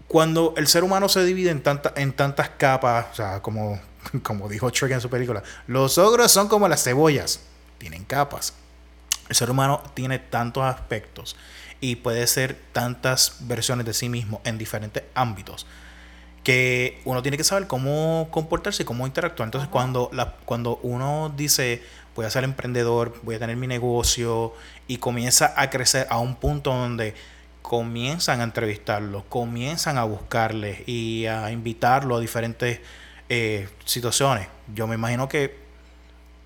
cuando 0.07 0.55
el 0.57 0.69
ser 0.69 0.85
humano 0.85 1.09
se 1.09 1.25
divide 1.25 1.51
en, 1.51 1.63
tanta, 1.63 1.93
en 1.97 2.13
tantas 2.13 2.51
capas, 2.51 3.07
o 3.13 3.15
sea, 3.17 3.43
como 3.43 3.81
como 4.23 4.49
dijo 4.49 4.71
Trick 4.71 4.93
en 4.93 5.01
su 5.01 5.11
película, 5.11 5.43
los 5.67 5.99
ogros 5.99 6.31
son 6.33 6.49
como 6.49 6.69
las 6.69 6.83
cebollas, 6.85 7.41
tienen 7.79 8.05
capas. 8.05 8.55
El 9.29 9.37
ser 9.37 9.51
humano 9.51 9.83
tiene 9.95 10.19
tantos 10.19 10.65
aspectos 10.65 11.37
y 11.81 11.97
puede 11.97 12.27
ser 12.27 12.59
tantas 12.73 13.37
versiones 13.41 13.87
de 13.87 13.95
sí 13.95 14.09
mismo 14.09 14.41
en 14.45 14.59
diferentes 14.59 15.05
ámbitos 15.15 15.67
que 16.43 17.01
uno 17.05 17.23
tiene 17.23 17.37
que 17.37 17.45
saber 17.45 17.67
cómo 17.67 18.29
comportarse 18.31 18.83
y 18.83 18.87
cómo 18.87 19.07
interactuar. 19.07 19.47
Entonces, 19.47 19.69
cuando, 19.69 20.11
la, 20.13 20.37
cuando 20.45 20.79
uno 20.83 21.33
dice, 21.37 21.83
voy 22.15 22.25
a 22.25 22.31
ser 22.31 22.45
emprendedor, 22.45 23.15
voy 23.23 23.35
a 23.35 23.39
tener 23.39 23.57
mi 23.57 23.67
negocio 23.67 24.55
y 24.89 24.97
comienza 24.99 25.53
a 25.57 25.71
crecer 25.71 26.07
a 26.11 26.19
un 26.19 26.37
punto 26.37 26.71
donde 26.71 27.15
comienzan 27.63 28.41
a 28.41 28.45
entrevistarlo, 28.45 29.25
comienzan 29.29 29.99
a 29.99 30.05
buscarle 30.05 30.83
y 30.87 31.27
a 31.27 31.51
invitarlo 31.51 32.17
a 32.17 32.21
diferentes 32.21 32.81
eh, 33.31 33.69
situaciones. 33.85 34.49
Yo 34.75 34.89
me 34.89 34.97
imagino 34.97 35.29
que 35.29 35.57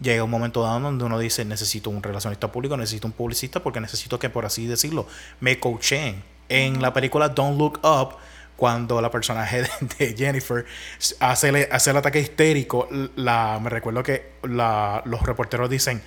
llega 0.02 0.22
un 0.22 0.30
momento 0.30 0.62
dado 0.62 0.80
donde 0.80 1.02
uno 1.02 1.18
dice, 1.18 1.44
necesito 1.46 1.88
un 1.88 2.02
relacionista 2.02 2.52
público, 2.52 2.76
necesito 2.76 3.06
un 3.06 3.14
publicista, 3.14 3.62
porque 3.62 3.80
necesito 3.80 4.18
que, 4.18 4.28
por 4.28 4.44
así 4.44 4.66
decirlo, 4.66 5.08
me 5.40 5.58
coachen. 5.58 6.22
En 6.50 6.82
la 6.82 6.92
película 6.92 7.30
Don't 7.30 7.58
Look 7.58 7.80
Up, 7.82 8.18
cuando 8.56 9.00
la 9.00 9.10
personaje 9.10 9.64
de, 9.98 10.14
Jennifer 10.14 10.66
hace, 11.20 11.48
el, 11.48 11.68
hace 11.72 11.90
el 11.90 11.96
ataque 11.96 12.20
histérico, 12.20 12.86
la, 13.16 13.58
me 13.62 13.70
recuerdo 13.70 14.02
que 14.02 14.32
la, 14.42 15.00
los 15.06 15.22
reporteros 15.22 15.70
dicen, 15.70 16.02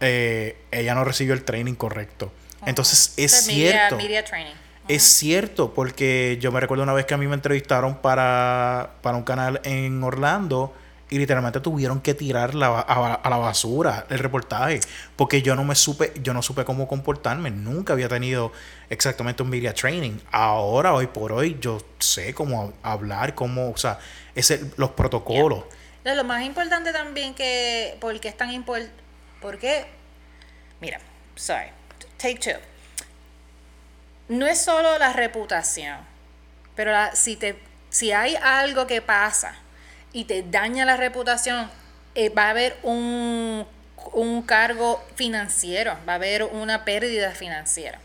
eh, 0.00 0.58
ella 0.70 0.94
no 0.94 1.04
recibió 1.04 1.32
el 1.32 1.42
training 1.42 1.74
correcto. 1.74 2.30
Entonces 2.66 3.14
es 3.16 3.32
cierto. 3.46 3.96
training. 4.28 4.52
Es 4.88 5.02
cierto, 5.04 5.72
porque 5.74 6.38
yo 6.40 6.50
me 6.50 6.60
recuerdo 6.60 6.82
una 6.82 6.92
vez 6.92 7.06
que 7.06 7.14
a 7.14 7.16
mí 7.16 7.26
me 7.26 7.34
entrevistaron 7.34 7.96
para, 7.96 8.94
para 9.00 9.16
un 9.16 9.22
canal 9.22 9.60
en 9.64 10.02
Orlando 10.02 10.74
y 11.12 11.18
literalmente 11.18 11.60
tuvieron 11.60 12.00
que 12.00 12.14
tirar 12.14 12.54
la, 12.54 12.80
a, 12.80 13.28
la 13.28 13.36
basura 13.36 14.06
el 14.08 14.18
reportaje 14.18 14.80
porque 15.14 15.42
yo 15.42 15.54
no 15.54 15.62
me 15.62 15.74
supe 15.74 16.14
yo 16.22 16.32
no 16.32 16.40
supe 16.40 16.64
cómo 16.64 16.88
comportarme 16.88 17.50
nunca 17.50 17.92
había 17.92 18.08
tenido 18.08 18.50
exactamente 18.88 19.42
un 19.42 19.50
media 19.50 19.74
training. 19.74 20.18
Ahora 20.30 20.94
hoy 20.94 21.08
por 21.08 21.32
hoy 21.32 21.58
yo 21.60 21.82
sé 21.98 22.32
cómo 22.32 22.72
hablar 22.82 23.34
cómo 23.34 23.70
o 23.70 23.76
sea 23.76 23.98
es 24.34 24.58
los 24.78 24.92
protocolos. 24.92 25.64
Lo 26.02 26.24
más 26.24 26.44
importante 26.44 26.92
también 26.92 27.34
que 27.34 27.98
porque 28.00 28.28
es 28.28 28.36
tan 28.36 28.50
importante 28.50 28.94
porque 29.42 29.84
mira 30.80 30.98
sorry 31.36 31.68
take 32.16 32.36
two 32.36 32.71
no 34.32 34.46
es 34.46 34.60
solo 34.60 34.98
la 34.98 35.12
reputación, 35.12 35.98
pero 36.74 36.92
si, 37.14 37.36
te, 37.36 37.58
si 37.90 38.12
hay 38.12 38.36
algo 38.36 38.86
que 38.86 39.02
pasa 39.02 39.54
y 40.12 40.24
te 40.24 40.42
daña 40.42 40.84
la 40.84 40.96
reputación, 40.96 41.70
eh, 42.14 42.28
va 42.28 42.46
a 42.46 42.50
haber 42.50 42.76
un, 42.82 43.66
un 44.12 44.42
cargo 44.42 45.02
financiero, 45.14 45.96
va 46.08 46.14
a 46.14 46.16
haber 46.16 46.44
una 46.44 46.84
pérdida 46.84 47.30
financiera. 47.32 48.00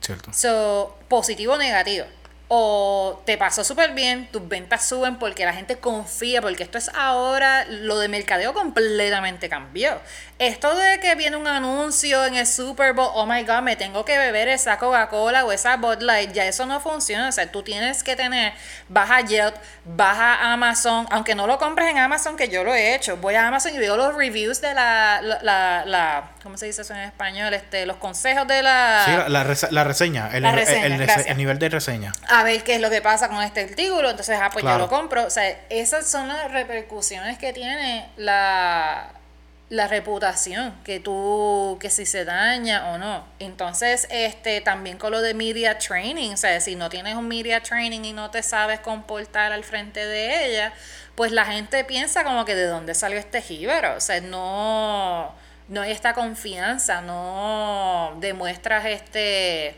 Cierto. 0.00 0.32
So, 0.32 0.98
positivo 1.08 1.54
o 1.54 1.58
negativo 1.58 2.06
o 2.54 3.22
te 3.24 3.38
pasó 3.38 3.64
súper 3.64 3.92
bien, 3.92 4.28
tus 4.30 4.46
ventas 4.46 4.86
suben 4.86 5.16
porque 5.16 5.46
la 5.46 5.54
gente 5.54 5.78
confía, 5.78 6.42
porque 6.42 6.62
esto 6.62 6.76
es 6.76 6.90
ahora, 6.94 7.64
lo 7.64 7.98
de 7.98 8.08
mercadeo 8.08 8.52
completamente 8.52 9.48
cambió. 9.48 9.98
Esto 10.38 10.74
de 10.74 11.00
que 11.00 11.14
viene 11.14 11.38
un 11.38 11.46
anuncio 11.46 12.26
en 12.26 12.34
el 12.34 12.46
Super 12.46 12.92
Bowl, 12.92 13.08
oh 13.14 13.24
my 13.24 13.44
god, 13.44 13.62
me 13.62 13.76
tengo 13.76 14.04
que 14.04 14.18
beber 14.18 14.48
esa 14.48 14.76
Coca-Cola 14.76 15.46
o 15.46 15.52
esa 15.52 15.78
Bud 15.78 16.02
Light, 16.02 16.32
ya 16.32 16.44
eso 16.44 16.66
no 16.66 16.78
funciona. 16.80 17.28
O 17.28 17.32
sea, 17.32 17.50
tú 17.50 17.62
tienes 17.62 18.02
que 18.02 18.16
tener, 18.16 18.52
vas 18.88 19.10
a 19.10 19.22
Yelp, 19.22 19.54
vas 19.86 20.18
a 20.18 20.52
Amazon, 20.52 21.06
aunque 21.10 21.34
no 21.34 21.46
lo 21.46 21.56
compres 21.56 21.88
en 21.88 21.98
Amazon, 21.98 22.36
que 22.36 22.50
yo 22.50 22.64
lo 22.64 22.74
he 22.74 22.94
hecho, 22.94 23.16
voy 23.16 23.34
a 23.34 23.46
Amazon 23.46 23.74
y 23.74 23.78
veo 23.78 23.96
los 23.96 24.14
reviews 24.14 24.60
de 24.60 24.74
la, 24.74 25.22
la, 25.22 25.84
la, 25.86 26.31
¿cómo 26.42 26.56
se 26.56 26.66
dice 26.66 26.82
eso 26.82 26.94
en 26.94 27.00
español? 27.00 27.54
Este, 27.54 27.86
los 27.86 27.96
consejos 27.96 28.46
de 28.46 28.62
la... 28.62 29.02
Sí, 29.04 29.30
la, 29.30 29.84
reseña, 29.84 30.30
el, 30.32 30.44
el, 30.44 31.36
nivel 31.36 31.58
de 31.58 31.68
reseña. 31.68 32.12
A 32.28 32.42
ver 32.44 32.62
qué 32.64 32.76
es 32.76 32.80
lo 32.80 32.90
que 32.90 33.00
pasa 33.00 33.28
con 33.28 33.42
este 33.42 33.62
artículo, 33.62 34.10
entonces, 34.10 34.38
ah, 34.40 34.50
pues 34.52 34.64
yo 34.64 34.78
lo 34.78 34.88
compro. 34.88 35.24
O 35.26 35.30
sea, 35.30 35.48
esas 35.70 36.10
son 36.10 36.28
las 36.28 36.50
repercusiones 36.50 37.38
que 37.38 37.52
tiene 37.52 38.08
la 38.16 39.12
la 39.72 39.88
reputación 39.88 40.74
que 40.84 41.00
tú 41.00 41.78
que 41.80 41.88
si 41.88 42.04
se 42.04 42.26
daña 42.26 42.92
o 42.92 42.98
no 42.98 43.24
entonces 43.38 44.06
este 44.10 44.60
también 44.60 44.98
con 44.98 45.12
lo 45.12 45.22
de 45.22 45.32
media 45.32 45.78
training 45.78 46.32
o 46.32 46.36
sea 46.36 46.60
si 46.60 46.76
no 46.76 46.90
tienes 46.90 47.14
un 47.14 47.26
media 47.26 47.62
training 47.62 48.02
y 48.04 48.12
no 48.12 48.30
te 48.30 48.42
sabes 48.42 48.80
comportar 48.80 49.50
al 49.50 49.64
frente 49.64 50.04
de 50.04 50.44
ella 50.44 50.74
pues 51.14 51.32
la 51.32 51.46
gente 51.46 51.84
piensa 51.84 52.22
como 52.22 52.44
que 52.44 52.54
de 52.54 52.66
dónde 52.66 52.94
salió 52.94 53.18
este 53.18 53.40
jíbaro 53.40 53.96
o 53.96 54.00
sea 54.00 54.20
no 54.20 55.34
no 55.72 55.80
hay 55.80 55.90
esta 55.90 56.12
confianza, 56.12 57.00
no 57.00 58.14
demuestras 58.20 58.84
este 58.84 59.74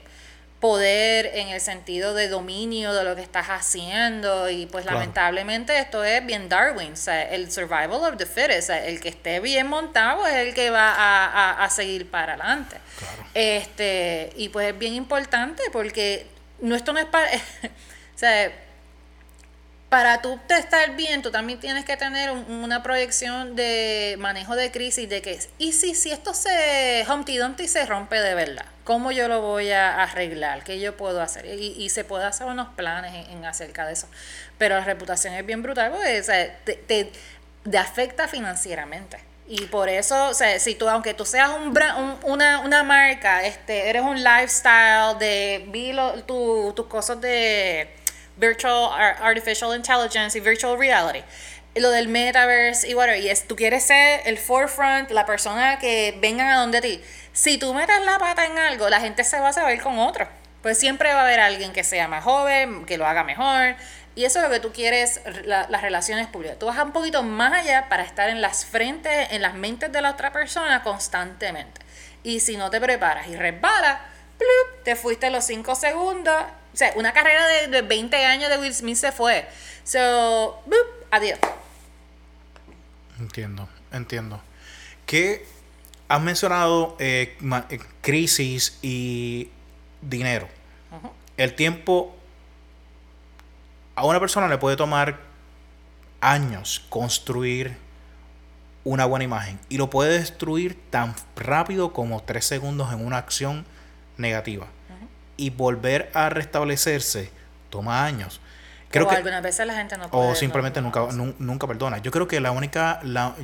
poder 0.59 1.31
en 1.35 1.49
el 1.51 1.61
sentido 1.61 2.15
de 2.15 2.27
dominio 2.27 2.93
de 2.93 3.05
lo 3.05 3.15
que 3.15 3.23
estás 3.23 3.47
haciendo 3.47 4.51
y 4.51 4.67
pues 4.67 4.87
lamentablemente 4.87 5.79
esto 5.79 6.03
es 6.03 6.27
bien 6.27 6.49
Darwin, 6.49 6.95
o 6.95 6.97
sea, 6.97 7.23
el 7.23 7.53
survival 7.53 7.93
of 7.93 8.17
the 8.17 8.27
fittest, 8.27 8.71
el 8.71 9.01
que 9.01 9.11
esté 9.11 9.39
bien 9.39 9.69
montado 9.69 10.27
es 10.27 10.35
el 10.35 10.53
que 10.53 10.71
va 10.71 10.93
a, 10.97 11.65
a, 11.65 11.71
seguir 11.71 12.11
para 12.11 12.35
adelante. 12.35 12.79
Este, 13.35 14.33
y 14.35 14.49
pues 14.49 14.73
es 14.73 14.77
bien 14.77 14.95
importante 14.95 15.63
porque 15.73 16.27
no 16.61 16.75
esto 16.75 16.93
no 16.93 16.99
es 16.99 17.07
para, 17.07 17.29
o 17.35 18.19
sea, 18.19 18.51
para 19.95 20.21
tú 20.21 20.41
estar 20.49 20.97
bien, 20.97 21.23
tú 21.23 21.31
también 21.31 21.61
tienes 21.61 21.85
que 21.85 21.97
tener 21.97 22.33
una 22.33 22.83
proyección 22.83 23.55
de 23.55 24.17
manejo 24.19 24.57
de 24.57 24.73
crisis, 24.73 25.09
de 25.09 25.23
que, 25.23 25.39
y 25.57 25.71
si, 25.71 25.95
si 25.95 26.11
esto 26.11 26.35
se 26.35 27.07
Humpty 27.09 27.37
Dumpty 27.37 27.69
se 27.69 27.87
rompe 27.87 28.21
de 28.21 28.35
verdad, 28.35 28.67
¿cómo 28.83 29.13
yo 29.13 29.29
lo 29.29 29.41
voy 29.41 29.71
a 29.71 30.03
arreglar? 30.03 30.65
¿Qué 30.65 30.81
yo 30.81 30.97
puedo 30.97 31.23
hacer? 31.23 31.47
Y, 31.47 31.89
se 31.91 32.03
puede 32.03 32.25
hacer 32.25 32.49
unos 32.49 32.71
planes 32.75 33.29
en, 33.29 33.45
acerca 33.45 33.87
de 33.87 33.93
eso. 33.93 34.09
Pero 34.59 34.75
la 34.75 34.85
reputación 34.85 35.33
es 35.35 35.47
bien 35.47 35.63
brutal 35.63 35.93
porque 35.93 36.25
te, 36.65 37.13
te, 37.63 37.79
afecta 37.79 38.27
financieramente. 38.27 39.21
Y 39.47 39.67
por 39.67 39.89
eso, 39.89 40.31
o 40.31 40.35
sea, 40.35 40.59
si 40.59 40.75
tú, 40.75 40.89
aunque 40.89 41.15
tú 41.15 41.25
seas 41.25 41.51
un, 41.51 41.73
una, 42.25 42.59
una 42.59 42.83
marca, 42.83 43.45
este, 43.45 43.91
eres 43.91 44.03
un 44.03 44.25
lifestyle 44.25 45.17
de, 45.21 45.65
vi 45.69 45.95
tus 46.27 46.87
cosas 46.87 47.21
de 47.21 48.03
virtual 48.37 48.91
artificial 49.21 49.75
intelligence 49.75 50.37
y 50.37 50.41
virtual 50.41 50.79
reality. 50.79 51.25
Lo 51.77 51.91
del 51.91 52.09
metaverse 52.09 52.89
y 52.89 52.95
whatever. 52.95 53.21
Y 53.21 53.29
es, 53.29 53.47
tú 53.49 53.57
quieres 53.57 53.85
ser 53.85 54.21
el 54.27 54.39
forefront, 54.39 55.11
la 55.11 55.27
persona 55.27 55.79
que 55.79 56.17
vengan 56.21 56.49
a 56.49 56.61
donde 56.61 56.81
ti. 56.81 57.03
Si 57.33 57.59
tú 57.59 57.75
metas 57.75 58.05
la 58.05 58.19
pata 58.19 58.45
en 58.45 58.59
algo, 58.59 58.89
la 58.89 59.01
gente 59.01 59.25
se 59.25 59.41
va 59.41 59.49
a 59.49 59.53
saber 59.53 59.81
con 59.81 59.99
otro. 59.99 60.29
Pues 60.63 60.79
siempre 60.79 61.13
va 61.13 61.21
a 61.21 61.25
haber 61.25 61.41
alguien 61.41 61.73
que 61.73 61.83
sea 61.83 62.07
más 62.07 62.23
joven, 62.23 62.87
que 62.87 62.97
lo 62.97 63.07
haga 63.07 63.25
mejor. 63.25 63.75
Y 64.15 64.25
eso 64.25 64.39
es 64.39 64.45
lo 64.45 64.51
que 64.51 64.61
tú 64.61 64.73
quieres, 64.73 65.21
las 65.47 65.83
relaciones 65.83 66.29
públicas. 66.29 66.57
Tú 66.59 66.67
vas 66.67 66.79
un 66.79 66.93
poquito 66.93 67.25
más 67.25 67.53
allá 67.53 67.89
para 67.89 68.05
estar 68.05 68.31
en 68.31 68.41
las 68.41 68.65
frentes, 68.65 69.33
en 69.33 69.43
las 69.43 69.55
mentes 69.55 69.91
de 69.91 70.01
la 70.01 70.11
otra 70.11 70.33
persona 70.33 70.85
constantemente. 70.85 71.81
Y 72.23 72.39
si 72.39 72.57
no 72.57 72.71
te 72.71 72.81
preparas 72.81 73.27
y 73.27 73.35
resbalas, 73.35 73.99
te 74.85 74.95
fuiste 74.95 75.31
los 75.31 75.45
5 75.45 75.75
segundos 75.75 76.45
o 76.75 76.77
sea, 76.77 76.93
una 76.97 77.13
carrera 77.13 77.47
de, 77.69 77.83
20 77.83 78.27
años 78.27 78.51
de 78.51 78.59
Will 78.59 78.75
Smith 78.75 78.97
se 78.97 79.13
fue. 79.13 79.47
So, 79.85 80.61
adiós. 81.11 81.39
Entiendo, 83.21 83.69
entiendo. 83.93 84.43
¿Qué 85.07 85.47
has 86.09 86.21
mencionado 86.21 86.97
eh, 86.99 87.37
eh, 87.71 87.81
crisis 88.01 88.79
y 88.83 89.49
dinero. 90.01 90.49
El 91.37 91.55
tiempo 91.55 92.15
a 93.97 94.05
una 94.05 94.21
persona 94.21 94.49
le 94.49 94.59
puede 94.59 94.77
tomar 94.77 95.21
años 96.21 96.85
construir 96.89 97.77
una 98.85 99.07
buena 99.07 99.25
imagen 99.25 99.59
y 99.69 99.79
lo 99.79 99.91
puede 99.91 100.19
destruir 100.19 100.79
tan 100.91 101.15
rápido 101.37 101.93
como 101.93 102.23
tres 102.23 102.45
segundos 102.45 102.93
en 102.93 103.05
una 103.05 103.19
acción 103.19 103.65
negativa 104.19 104.67
y 105.37 105.51
volver 105.51 106.11
a 106.15 106.29
restablecerse 106.29 107.31
toma 107.71 108.05
años. 108.05 108.41
Creo 108.91 109.07
o 109.07 109.09
que, 109.09 109.17
algunas 109.17 109.43
veces 109.43 109.67
la 109.67 109.75
gente 109.75 109.99
no 109.99 110.09
puede. 110.09 110.31
O 110.31 110.35
simplemente 110.35 110.81
nunca, 110.81 111.09
nunca 111.39 111.67
perdona. 111.67 111.99
Yo 111.99 112.11
creo 112.11 112.29
que 112.29 112.41
la 112.41 112.53
única, 112.53 113.01
la, 113.03 113.35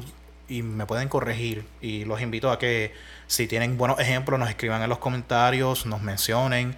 y 0.48 0.62
me 0.62 0.86
pueden 0.86 1.08
corregir, 1.08 1.66
y 1.80 2.04
los 2.04 2.20
invito 2.20 2.50
a 2.50 2.58
que 2.58 2.94
si 3.26 3.46
tienen 3.46 3.76
buenos 3.76 3.98
ejemplos 3.98 4.38
nos 4.38 4.48
escriban 4.48 4.82
en 4.82 4.88
los 4.88 4.98
comentarios, 4.98 5.86
nos 5.86 6.02
mencionen. 6.02 6.76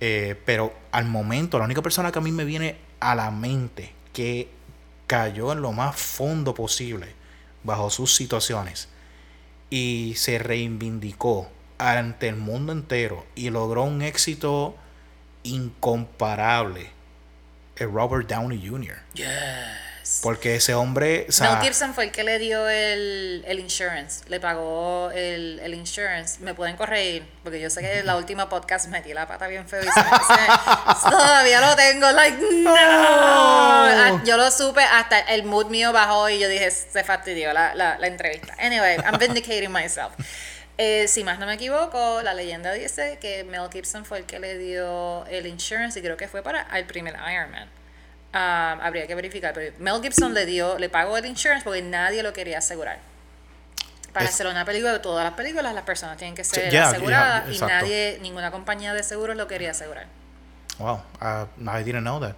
Eh, 0.00 0.40
pero 0.44 0.72
al 0.90 1.06
momento, 1.06 1.58
la 1.58 1.64
única 1.64 1.82
persona 1.82 2.10
que 2.10 2.18
a 2.18 2.22
mí 2.22 2.32
me 2.32 2.44
viene 2.44 2.76
a 3.00 3.14
la 3.14 3.30
mente 3.30 3.92
que 4.12 4.48
cayó 5.06 5.52
en 5.52 5.62
lo 5.62 5.72
más 5.72 5.96
fondo 5.96 6.54
posible 6.54 7.14
bajo 7.64 7.90
sus 7.90 8.14
situaciones 8.14 8.88
y 9.70 10.14
se 10.16 10.38
reivindicó 10.38 11.50
ante 11.82 12.28
el 12.28 12.36
mundo 12.36 12.72
entero 12.72 13.26
y 13.34 13.50
logró 13.50 13.84
un 13.84 14.02
éxito 14.02 14.76
incomparable. 15.42 16.90
El 17.76 17.92
Robert 17.92 18.28
Downey 18.28 18.64
Jr. 18.66 18.96
Yes. 19.14 20.20
Porque 20.22 20.56
ese 20.56 20.74
hombre. 20.74 21.26
Mel 21.40 21.60
Gibson 21.62 21.94
fue 21.94 22.04
el 22.04 22.10
que 22.10 22.24
le 22.24 22.38
dio 22.38 22.68
el, 22.68 23.44
el 23.46 23.58
insurance. 23.60 24.24
Le 24.28 24.40
pagó 24.40 25.10
el, 25.12 25.60
el, 25.60 25.74
insurance. 25.74 26.40
Me 26.40 26.54
pueden 26.54 26.76
corregir. 26.76 27.24
Porque 27.42 27.60
yo 27.60 27.70
sé 27.70 27.80
que 27.80 28.00
en 28.00 28.06
la 28.06 28.16
última 28.16 28.48
podcast 28.48 28.88
metí 28.88 29.14
la 29.14 29.26
pata 29.26 29.46
bien 29.46 29.68
feo. 29.68 29.80
Y 29.82 29.86
todavía 31.10 31.60
lo 31.60 31.76
tengo. 31.76 32.10
Like, 32.10 32.36
no. 32.40 32.74
Ah, 32.76 34.22
yo 34.24 34.36
lo 34.36 34.50
supe 34.50 34.82
hasta 34.82 35.20
el 35.20 35.44
mood 35.44 35.66
mío 35.66 35.92
bajó 35.92 36.28
y 36.28 36.38
yo 36.38 36.48
dije, 36.48 36.70
se 36.70 37.04
fastidió 37.04 37.52
la, 37.52 37.74
la, 37.74 37.98
la 37.98 38.06
entrevista. 38.06 38.54
Anyway, 38.58 38.96
I'm 38.98 39.18
vindicating 39.18 39.72
myself. 39.72 40.12
Eh, 40.84 41.06
si 41.06 41.22
más 41.22 41.38
no 41.38 41.46
me 41.46 41.54
equivoco, 41.54 42.22
la 42.22 42.34
leyenda 42.34 42.72
dice 42.72 43.16
que 43.20 43.44
Mel 43.44 43.70
Gibson 43.70 44.04
fue 44.04 44.18
el 44.18 44.24
que 44.24 44.40
le 44.40 44.58
dio 44.58 45.24
el 45.26 45.46
insurance 45.46 45.96
y 45.96 46.02
creo 46.02 46.16
que 46.16 46.26
fue 46.26 46.42
para 46.42 46.62
el 46.76 46.86
primer 46.86 47.14
Iron 47.32 47.52
Man. 47.52 47.68
Um, 48.34 48.80
habría 48.84 49.06
que 49.06 49.14
verificar, 49.14 49.54
pero 49.54 49.72
Mel 49.78 50.02
Gibson 50.02 50.34
le 50.34 50.44
dio, 50.44 50.76
le 50.80 50.88
pagó 50.88 51.16
el 51.16 51.26
insurance 51.26 51.62
porque 51.62 51.82
nadie 51.82 52.24
lo 52.24 52.32
quería 52.32 52.58
asegurar. 52.58 52.98
Para 54.12 54.26
hacer 54.26 54.48
una 54.48 54.64
película, 54.64 54.92
de 54.94 54.98
todas 54.98 55.24
las 55.24 55.34
películas 55.34 55.72
las 55.72 55.84
personas 55.84 56.16
tienen 56.16 56.34
que 56.34 56.42
ser 56.42 56.76
aseguradas 56.76 57.48
y 57.48 57.60
nadie, 57.60 58.18
ninguna 58.20 58.50
compañía 58.50 58.92
de 58.92 59.04
seguros 59.04 59.36
lo 59.36 59.46
quería 59.46 59.70
asegurar. 59.70 60.06
Wow, 60.80 61.00
uh, 61.20 61.70
I 61.70 61.84
didn't 61.84 62.02
know 62.02 62.18
that. 62.18 62.34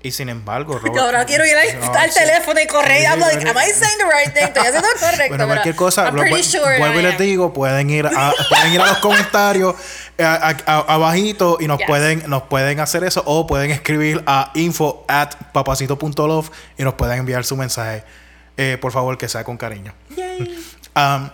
Y 0.00 0.12
sin 0.12 0.28
embargo, 0.28 0.78
Robert. 0.78 0.96
Ahora 0.96 1.24
quiero 1.24 1.44
ir 1.44 1.54
al 1.56 2.14
teléfono 2.14 2.60
y 2.60 2.66
correr. 2.66 3.02
I'm 3.02 3.18
like, 3.18 3.48
am 3.48 3.56
I 3.56 3.72
saying 3.72 3.98
the 3.98 4.04
right 4.04 4.32
thing? 4.32 4.44
Estoy 4.44 4.66
haciendo 4.66 4.88
correcto. 5.00 5.28
Bueno, 5.28 5.46
cualquier 5.46 5.74
cosa, 5.74 6.10
lo, 6.10 6.22
vuelvo 6.22 7.00
y 7.00 7.02
les 7.02 7.18
digo, 7.18 7.52
pueden 7.52 7.90
ir 7.90 8.06
a, 8.06 8.32
pueden 8.48 8.74
ir 8.74 8.80
a 8.80 8.86
los 8.86 8.98
comentarios 8.98 9.74
eh, 10.16 10.24
abajito 10.66 11.58
y 11.60 11.66
nos 11.66 11.80
pueden 11.82 12.28
nos 12.28 12.42
pueden 12.44 12.80
hacer 12.80 13.04
eso 13.04 13.22
o 13.26 13.46
pueden 13.46 13.70
escribir 13.70 14.22
a 14.26 14.52
info 14.54 15.04
at 15.08 15.34
papacito.love 15.52 16.50
y 16.76 16.82
nos 16.84 16.94
pueden 16.94 17.18
enviar 17.18 17.44
su 17.44 17.56
mensaje. 17.56 18.04
Eh, 18.56 18.76
por 18.80 18.92
favor, 18.92 19.16
que 19.18 19.28
sea 19.28 19.44
con 19.44 19.56
cariño. 19.56 19.94
Um, 20.96 21.30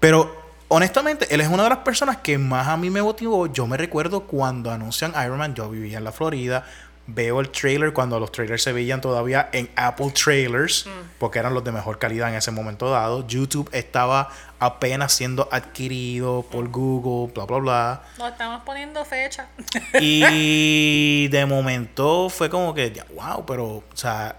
pero 0.00 0.36
honestamente, 0.66 1.32
él 1.32 1.40
es 1.40 1.46
una 1.46 1.62
de 1.62 1.68
las 1.68 1.78
personas 1.78 2.16
que 2.16 2.38
más 2.38 2.66
a 2.66 2.76
mí 2.76 2.90
me 2.90 3.00
motivó. 3.00 3.46
Yo 3.46 3.68
me 3.68 3.76
recuerdo 3.76 4.22
cuando 4.22 4.72
anuncian 4.72 5.12
Iron 5.24 5.38
Man, 5.38 5.54
yo 5.54 5.70
vivía 5.70 5.98
en 5.98 6.02
la 6.04 6.10
Florida 6.10 6.64
veo 7.06 7.40
el 7.40 7.50
trailer 7.50 7.92
cuando 7.92 8.20
los 8.20 8.30
trailers 8.30 8.62
se 8.62 8.72
veían 8.72 9.00
todavía 9.00 9.48
en 9.52 9.68
Apple 9.76 10.12
Trailers, 10.12 10.86
mm. 10.86 11.18
porque 11.18 11.38
eran 11.38 11.54
los 11.54 11.64
de 11.64 11.72
mejor 11.72 11.98
calidad 11.98 12.28
en 12.28 12.36
ese 12.36 12.50
momento 12.50 12.90
dado. 12.90 13.26
YouTube 13.26 13.68
estaba 13.72 14.30
apenas 14.58 15.12
siendo 15.12 15.48
adquirido 15.50 16.42
por 16.50 16.68
mm. 16.68 16.72
Google, 16.72 17.32
bla, 17.34 17.44
bla, 17.44 17.58
bla. 17.58 18.02
No 18.18 18.28
estamos 18.28 18.62
poniendo 18.64 19.04
fecha. 19.04 19.48
y 20.00 21.28
de 21.30 21.46
momento 21.46 22.28
fue 22.28 22.48
como 22.48 22.74
que, 22.74 23.02
wow, 23.14 23.44
pero, 23.46 23.64
o 23.64 23.84
sea, 23.94 24.36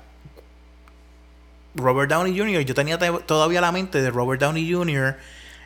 Robert 1.76 2.10
Downey 2.10 2.38
Jr., 2.38 2.62
yo 2.62 2.74
tenía 2.74 2.98
todavía 2.98 3.62
la 3.62 3.72
mente 3.72 4.02
de 4.02 4.10
Robert 4.12 4.42
Downey 4.42 4.72
Jr., 4.72 5.18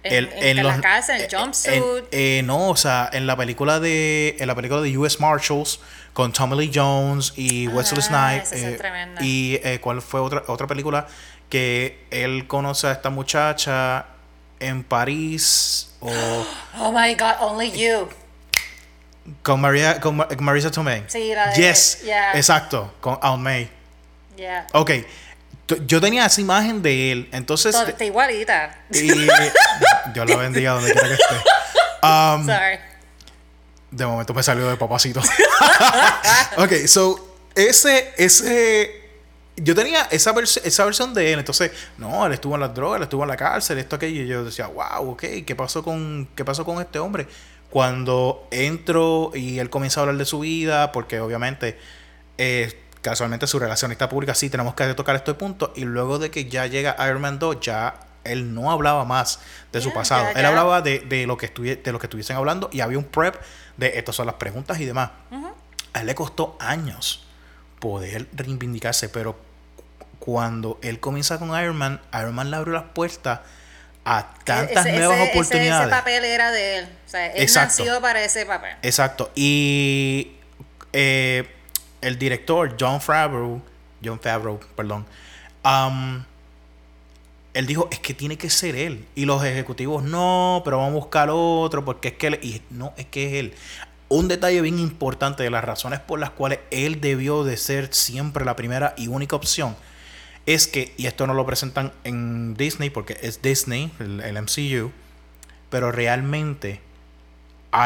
en, 0.06 0.30
en, 0.34 0.66
la 0.66 0.80
casa, 0.80 1.16
en 1.18 1.24
el 1.24 1.36
jumpsuit. 1.36 2.06
Eh, 2.12 2.42
no, 2.46 2.70
o 2.70 2.76
sea, 2.76 3.10
en 3.12 3.28
la 3.28 3.36
película 3.36 3.80
de 3.80 4.36
en 4.40 4.48
la 4.48 4.56
película 4.56 4.82
de 4.82 4.98
US 4.98 5.20
Marshals 5.20 5.80
con 6.14 6.32
Tommy 6.32 6.56
Lee 6.56 6.72
Jones 6.74 7.34
y 7.36 7.68
Wesley 7.68 8.02
ah, 8.10 8.42
Snipes. 8.42 8.52
Eh, 8.54 8.80
y 9.22 9.60
eh, 9.64 9.80
cuál 9.82 10.02
fue 10.02 10.20
otra 10.20 10.44
otra 10.48 10.68
película 10.68 11.08
que 11.50 12.06
él 12.12 12.48
conoce 12.48 12.88
a 12.88 12.92
esta 12.92 13.10
muchacha 13.10 14.06
en 14.60 14.84
París 14.84 15.96
o 16.00 16.10
Oh 16.80 16.92
my 16.92 17.16
God, 17.16 17.34
Only 17.42 17.72
You. 17.72 18.10
Con 19.42 19.60
María 19.60 20.00
con 20.00 20.24
Marisa 20.40 20.70
Tomei. 20.70 21.04
Sí, 21.08 21.34
la 21.34 21.50
de, 21.50 21.56
Yes, 21.56 22.04
exacto, 22.36 22.94
con 23.02 23.18
Aunt 23.22 23.44
May. 23.44 23.70
Yeah. 24.38 24.68
Ok, 24.74 24.92
yo 25.88 26.00
tenía 26.00 26.26
esa 26.26 26.42
imagen 26.42 26.82
de 26.82 27.12
él, 27.12 27.30
entonces... 27.32 27.76
Está 27.76 28.06
igualita. 28.06 28.78
Y 28.92 29.28
Dios 30.14 30.30
la 30.30 30.36
bendiga 30.38 30.72
donde 30.74 30.92
quiera 30.92 31.08
que 31.08 31.14
esté. 31.14 31.36
Um, 32.04 32.46
Sorry. 32.46 32.78
De 33.90 34.06
momento 34.06 34.32
me 34.36 34.44
salió 34.44 34.70
de 34.70 34.78
papacito. 34.78 35.22
ok, 36.58 36.72
so, 36.86 37.38
ese, 37.56 38.14
ese... 38.18 39.10
Yo 39.56 39.74
tenía 39.74 40.04
esa, 40.12 40.36
esa 40.64 40.86
versión 40.86 41.16
de 41.16 41.34
él, 41.34 41.40
entonces, 41.40 41.72
no, 41.98 42.28
él 42.28 42.34
estuvo 42.34 42.54
en 42.54 42.62
las 42.62 42.76
drogas, 42.76 42.98
él 42.98 43.04
estuvo 43.04 43.24
en 43.24 43.30
la 43.30 43.38
cárcel, 43.38 43.80
esto, 43.80 43.96
aquello, 43.96 44.22
y 44.22 44.28
yo 44.28 44.44
decía, 44.44 44.68
wow, 44.68 45.14
ok, 45.14 45.24
¿qué 45.48 45.56
pasó 45.56 45.82
con, 45.84 46.30
qué 46.36 46.46
pasó 46.46 46.64
con 46.64 46.80
este 46.80 47.00
hombre? 47.00 47.26
Cuando 47.72 48.48
entro 48.52 49.32
y 49.34 49.58
él 49.58 49.72
comienza 49.72 50.00
a 50.00 50.04
hablar 50.04 50.18
de 50.18 50.26
su 50.26 50.42
vida, 50.42 50.92
porque 50.92 51.20
obviamente... 51.20 51.80
Eh, 52.38 52.82
casualmente 53.06 53.46
su 53.46 53.60
relacionista 53.60 54.10
pública, 54.10 54.34
sí, 54.34 54.50
tenemos 54.50 54.74
que 54.74 54.92
tocar 54.96 55.16
este 55.16 55.36
punto. 55.36 55.72
Y 55.76 55.86
luego 55.86 56.18
de 56.18 56.32
que 56.32 56.46
ya 56.46 56.66
llega 56.66 56.96
Iron 57.08 57.22
Man 57.22 57.38
2, 57.38 57.60
ya 57.60 57.94
Él 58.26 58.54
no 58.54 58.72
hablaba 58.72 59.06
más 59.06 59.40
de 59.72 59.82
su 59.82 59.94
pasado. 59.94 60.28
Él 60.36 60.46
hablaba 60.46 60.82
de, 60.82 61.00
de 61.00 61.26
lo 61.28 61.38
que 61.38 61.48
de 61.48 61.92
lo 61.92 62.00
que 62.00 62.08
estuviesen 62.08 62.36
hablando 62.36 62.70
y 62.72 62.82
había 62.82 62.98
un 62.98 63.06
prep 63.06 63.36
de 63.78 63.98
estas 63.98 64.16
son 64.16 64.26
las 64.26 64.36
preguntas 64.36 64.80
y 64.80 64.86
demás. 64.86 65.12
A 65.94 66.02
él 66.02 66.08
le 66.08 66.16
costó 66.16 66.58
años 66.60 67.26
poder 67.80 68.28
reivindicarse, 68.34 69.08
pero 69.10 69.38
cuando 70.20 70.80
él 70.82 71.00
comienza 71.00 71.38
con 71.40 71.50
Iron 71.62 71.76
Man, 71.78 72.02
Iron 72.14 72.34
Man 72.36 72.50
le 72.52 72.58
abrió 72.58 72.74
las 72.74 72.84
puertas 72.94 73.42
a 74.04 74.34
tantas 74.44 74.86
Ese- 74.86 74.98
nuevas 74.98 75.18
ese- 75.20 75.32
oportunidades. 75.32 75.88
Ese, 75.88 75.96
papel 75.96 76.26
era 76.26 76.52
de 76.52 76.78
él. 76.80 76.90
O 77.06 77.10
sea, 77.10 77.28
él 77.28 77.42
Exacto. 77.44 77.84
nació 77.84 78.02
para 78.02 78.24
ese 78.24 78.46
papel. 78.46 78.76
Exacto. 78.82 79.32
Y 79.36 80.36
eh, 80.94 81.50
el 82.02 82.18
director, 82.20 82.76
John 82.80 83.02
Favreau, 83.02 83.62
John 84.04 84.20
Favreau, 84.20 84.60
perdón, 84.76 85.06
um, 85.64 86.24
él 87.56 87.66
dijo, 87.66 87.88
es 87.90 88.00
que 88.00 88.14
tiene 88.14 88.38
que 88.38 88.50
ser 88.50 88.76
él. 88.76 89.06
Y 89.16 89.26
los 89.26 89.44
ejecutivos, 89.44 90.04
no, 90.04 90.62
pero 90.64 90.78
vamos 90.78 90.92
a 90.92 90.96
buscar 90.96 91.30
otro, 91.32 91.84
porque 91.86 92.10
es 92.10 92.14
que 92.16 92.28
él, 92.28 92.40
y 92.44 92.62
no, 92.70 92.94
es 92.98 93.06
que 93.06 93.28
es 93.28 93.34
él. 93.34 93.54
Un 94.10 94.28
detalle 94.28 94.62
bien 94.62 94.78
importante 94.78 95.42
de 95.42 95.50
las 95.50 95.64
razones 95.64 96.00
por 96.02 96.20
las 96.20 96.30
cuales 96.30 96.60
él 96.70 97.02
debió 97.02 97.44
de 97.44 97.58
ser 97.58 97.94
siempre 97.94 98.46
la 98.46 98.56
primera 98.56 98.94
y 98.98 99.08
única 99.08 99.36
opción 99.36 99.76
es 100.46 100.68
que, 100.68 100.94
y 100.98 101.08
esto 101.08 101.26
no 101.26 101.34
lo 101.34 101.46
presentan 101.46 101.92
en 102.04 102.54
Disney 102.56 102.90
porque 102.90 103.18
es 103.22 103.42
Disney, 103.42 103.92
el, 104.00 104.20
el 104.20 104.40
MCU, 104.42 104.92
pero 105.70 105.92
realmente 105.92 106.82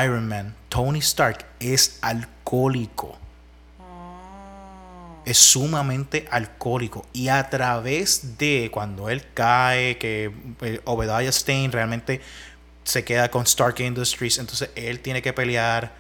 Iron 0.04 0.28
Man, 0.28 0.56
Tony 0.68 1.00
Stark, 1.00 1.46
es 1.60 2.00
alcohólico. 2.02 3.18
Es 5.30 5.38
sumamente 5.38 6.28
alcohólico. 6.32 7.06
Y 7.14 7.28
a 7.28 7.50
través 7.50 8.38
de 8.38 8.70
cuando 8.72 9.10
él 9.10 9.24
cae, 9.34 9.98
que 9.98 10.32
eh, 10.62 10.82
Obadiah 10.86 11.32
Stane 11.32 11.70
realmente 11.72 12.22
se 12.84 13.04
queda 13.04 13.30
con 13.30 13.44
Stark 13.44 13.80
Industries, 13.80 14.40
entonces 14.40 14.72
él 14.76 15.00
tiene 15.02 15.22
que 15.22 15.32
pelear 15.34 15.94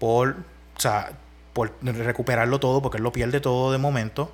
por, 0.00 0.36
o 0.76 0.80
sea, 0.80 1.12
por 1.52 1.72
recuperarlo 1.82 2.58
todo, 2.58 2.82
porque 2.82 2.98
él 2.98 3.04
lo 3.04 3.12
pierde 3.12 3.40
todo 3.40 3.70
de 3.70 3.78
momento. 3.78 4.32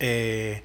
Eh, 0.00 0.62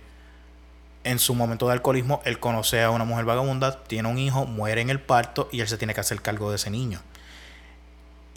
en 1.03 1.19
su 1.19 1.35
momento 1.35 1.67
de 1.67 1.73
alcoholismo, 1.73 2.21
él 2.25 2.39
conoce 2.39 2.83
a 2.83 2.89
una 2.89 3.05
mujer 3.05 3.25
vagabunda, 3.25 3.83
tiene 3.83 4.09
un 4.09 4.17
hijo, 4.17 4.45
muere 4.45 4.81
en 4.81 4.89
el 4.89 4.99
parto 4.99 5.47
y 5.51 5.61
él 5.61 5.67
se 5.67 5.77
tiene 5.77 5.93
que 5.93 6.01
hacer 6.01 6.21
cargo 6.21 6.49
de 6.49 6.57
ese 6.57 6.69
niño. 6.69 6.99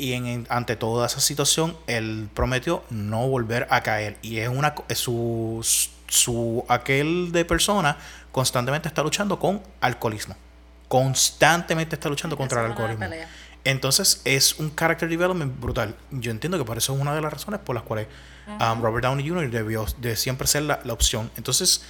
Y 0.00 0.14
en, 0.14 0.46
ante 0.48 0.76
toda 0.76 1.06
esa 1.06 1.20
situación, 1.20 1.76
él 1.86 2.30
prometió 2.32 2.82
no 2.88 3.28
volver 3.28 3.66
a 3.68 3.82
caer. 3.82 4.16
Y 4.22 4.38
es 4.38 4.48
una 4.48 4.74
es 4.88 4.98
su, 4.98 5.60
su 6.08 6.64
aquel 6.68 7.32
de 7.32 7.44
persona 7.44 7.98
constantemente 8.32 8.88
está 8.88 9.02
luchando 9.02 9.38
con 9.38 9.62
alcoholismo. 9.82 10.34
Constantemente 10.88 11.96
está 11.96 12.08
luchando 12.08 12.34
contra 12.34 12.64
el 12.64 12.70
alcoholismo. 12.70 13.06
Entonces 13.62 14.22
es 14.24 14.58
un 14.58 14.74
character 14.74 15.06
development 15.06 15.60
brutal. 15.60 15.94
Yo 16.10 16.30
entiendo 16.30 16.56
que 16.56 16.64
por 16.64 16.78
eso 16.78 16.94
es 16.94 17.00
una 17.00 17.14
de 17.14 17.20
las 17.20 17.30
razones 17.30 17.60
por 17.60 17.74
las 17.74 17.84
cuales 17.84 18.06
um, 18.46 18.80
Robert 18.80 19.04
Downey 19.04 19.28
Jr. 19.28 19.50
debió 19.50 19.84
de 19.98 20.16
siempre 20.16 20.46
ser 20.46 20.62
la, 20.62 20.80
la 20.82 20.94
opción. 20.94 21.30
Entonces 21.36 21.82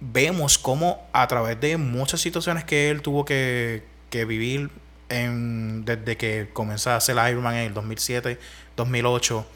vemos 0.00 0.56
cómo 0.56 1.06
a 1.12 1.28
través 1.28 1.60
de 1.60 1.76
muchas 1.76 2.22
situaciones 2.22 2.64
que 2.64 2.88
él 2.88 3.02
tuvo 3.02 3.26
que, 3.26 3.84
que 4.08 4.24
vivir 4.24 4.70
en- 5.08 5.84
desde 5.84 6.16
que 6.16 6.48
comenzó 6.52 6.90
a 6.90 6.96
hacer 6.96 7.16
Iron 7.30 7.42
Man 7.42 7.54
en 7.54 7.66
el 7.66 7.74
2007, 7.74 8.38
2008, 8.76 9.46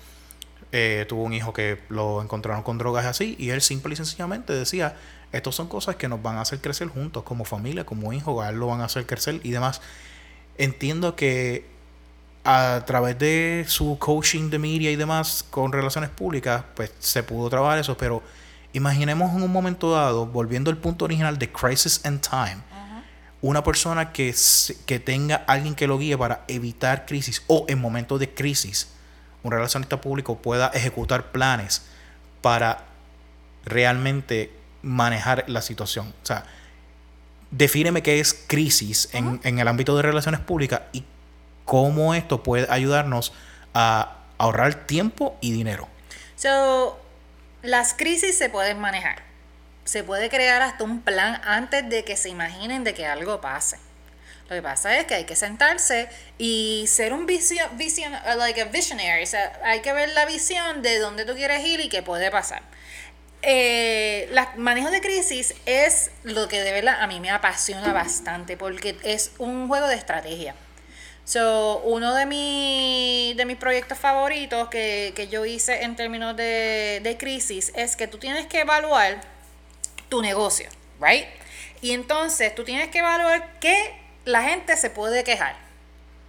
eh, 0.72 1.04
tuvo 1.08 1.24
un 1.24 1.32
hijo 1.32 1.52
que 1.52 1.80
lo 1.88 2.22
encontraron 2.22 2.62
con 2.62 2.78
drogas 2.78 3.04
así 3.06 3.34
y 3.38 3.50
él 3.50 3.60
simple 3.60 3.94
y 3.94 3.96
sencillamente 3.96 4.52
decía, 4.52 4.96
estas 5.32 5.54
son 5.54 5.68
cosas 5.68 5.96
que 5.96 6.08
nos 6.08 6.22
van 6.22 6.36
a 6.36 6.42
hacer 6.42 6.60
crecer 6.60 6.88
juntos 6.88 7.22
como 7.24 7.44
familia, 7.44 7.84
como 7.84 8.12
hijos, 8.12 8.44
a 8.44 8.50
él 8.50 8.56
lo 8.56 8.68
van 8.68 8.80
a 8.80 8.84
hacer 8.84 9.06
crecer 9.06 9.40
y 9.42 9.50
demás. 9.50 9.80
Entiendo 10.58 11.16
que 11.16 11.66
a 12.44 12.82
través 12.86 13.18
de 13.18 13.64
su 13.68 13.98
coaching 13.98 14.48
de 14.50 14.58
media 14.58 14.90
y 14.90 14.96
demás 14.96 15.44
con 15.50 15.72
relaciones 15.72 16.10
públicas, 16.10 16.64
pues 16.74 16.92
se 16.98 17.22
pudo 17.22 17.50
trabajar 17.50 17.78
eso, 17.78 17.96
pero 17.96 18.22
imaginemos 18.72 19.34
en 19.34 19.42
un 19.42 19.52
momento 19.52 19.92
dado, 19.92 20.26
volviendo 20.26 20.70
al 20.70 20.76
punto 20.78 21.04
original 21.04 21.38
de 21.38 21.50
Crisis 21.50 22.00
and 22.04 22.20
Time, 22.20 22.58
una 23.42 23.64
persona 23.64 24.12
que, 24.12 24.34
que 24.86 24.98
tenga 24.98 25.36
alguien 25.46 25.74
que 25.74 25.86
lo 25.86 25.98
guíe 25.98 26.16
para 26.16 26.44
evitar 26.48 27.06
crisis 27.06 27.42
o 27.46 27.64
en 27.68 27.80
momentos 27.80 28.20
de 28.20 28.32
crisis, 28.32 28.88
un 29.42 29.52
relacionista 29.52 30.00
público 30.00 30.38
pueda 30.38 30.68
ejecutar 30.68 31.32
planes 31.32 31.82
para 32.42 32.84
realmente 33.64 34.52
manejar 34.82 35.44
la 35.48 35.62
situación. 35.62 36.12
O 36.22 36.26
sea, 36.26 36.44
defíneme 37.50 38.02
qué 38.02 38.20
es 38.20 38.34
crisis 38.46 39.08
en, 39.12 39.40
en 39.44 39.58
el 39.58 39.68
ámbito 39.68 39.96
de 39.96 40.02
relaciones 40.02 40.40
públicas 40.40 40.82
y 40.92 41.04
cómo 41.64 42.14
esto 42.14 42.42
puede 42.42 42.66
ayudarnos 42.70 43.32
a 43.74 44.16
ahorrar 44.38 44.86
tiempo 44.86 45.36
y 45.40 45.52
dinero. 45.52 45.88
So, 46.36 46.98
las 47.62 47.94
crisis 47.94 48.36
se 48.36 48.48
pueden 48.48 48.80
manejar. 48.80 49.29
Se 49.84 50.04
puede 50.04 50.28
crear 50.28 50.62
hasta 50.62 50.84
un 50.84 51.00
plan 51.02 51.40
antes 51.44 51.88
de 51.88 52.04
que 52.04 52.16
se 52.16 52.28
imaginen 52.28 52.84
de 52.84 52.94
que 52.94 53.06
algo 53.06 53.40
pase. 53.40 53.78
Lo 54.48 54.56
que 54.56 54.62
pasa 54.62 54.98
es 54.98 55.04
que 55.06 55.14
hay 55.14 55.24
que 55.24 55.36
sentarse 55.36 56.08
y 56.36 56.84
ser 56.88 57.12
un 57.12 57.24
vision, 57.26 57.76
vision 57.78 58.12
uh, 58.12 58.36
like 58.36 58.60
a 58.60 58.64
visionary. 58.64 59.22
O 59.22 59.26
sea, 59.26 59.58
hay 59.64 59.80
que 59.80 59.92
ver 59.92 60.08
la 60.10 60.26
visión 60.26 60.82
de 60.82 60.98
dónde 60.98 61.24
tú 61.24 61.34
quieres 61.34 61.64
ir 61.64 61.80
y 61.80 61.88
qué 61.88 62.02
puede 62.02 62.30
pasar. 62.32 62.62
Eh, 63.42 64.28
manejo 64.56 64.90
de 64.90 65.00
crisis 65.00 65.54
es 65.66 66.10
lo 66.24 66.46
que 66.48 66.60
de 66.62 66.72
verdad 66.72 67.00
a 67.00 67.06
mí 67.06 67.20
me 67.20 67.30
apasiona 67.30 67.92
bastante 67.92 68.56
porque 68.56 68.98
es 69.02 69.32
un 69.38 69.66
juego 69.68 69.86
de 69.86 69.94
estrategia. 69.94 70.54
So, 71.24 71.78
uno 71.84 72.14
de, 72.14 72.26
mi- 72.26 73.34
de 73.36 73.44
mis 73.44 73.56
proyectos 73.56 73.98
favoritos 73.98 74.68
que, 74.68 75.12
que 75.14 75.28
yo 75.28 75.44
hice 75.46 75.84
en 75.84 75.94
términos 75.94 76.36
de, 76.36 77.00
de 77.04 77.16
crisis 77.16 77.70
es 77.76 77.94
que 77.94 78.08
tú 78.08 78.18
tienes 78.18 78.46
que 78.46 78.60
evaluar 78.60 79.20
tu 80.10 80.20
negocio, 80.20 80.68
¿right? 81.00 81.24
Y 81.80 81.92
entonces 81.92 82.54
tú 82.54 82.62
tienes 82.64 82.88
que 82.90 82.98
evaluar 82.98 83.54
qué 83.60 83.94
la 84.26 84.42
gente 84.42 84.76
se 84.76 84.90
puede 84.90 85.24
quejar. 85.24 85.56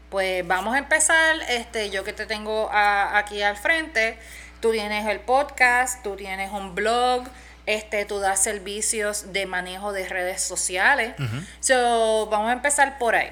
Pues 0.09 0.47
vamos 0.47 0.75
a 0.75 0.77
empezar, 0.77 1.35
este, 1.49 1.89
yo 1.89 2.03
que 2.05 2.13
te 2.13 2.25
tengo 2.25 2.69
a- 2.71 3.17
aquí 3.17 3.41
al 3.41 3.57
frente, 3.57 4.17
tú 4.61 4.71
tienes 4.71 5.05
el 5.07 5.19
podcast, 5.19 6.01
tú 6.03 6.15
tienes 6.15 6.51
un 6.51 6.73
blog, 6.75 7.23
este, 7.65 8.05
tú 8.05 8.19
das 8.19 8.41
servicios 8.41 9.33
de 9.33 9.45
manejo 9.45 9.91
de 9.93 10.07
redes 10.07 10.41
sociales. 10.41 11.13
So, 11.59 12.27
vamos 12.31 12.49
a 12.49 12.53
empezar 12.53 12.97
por 12.97 13.15
ahí. 13.15 13.31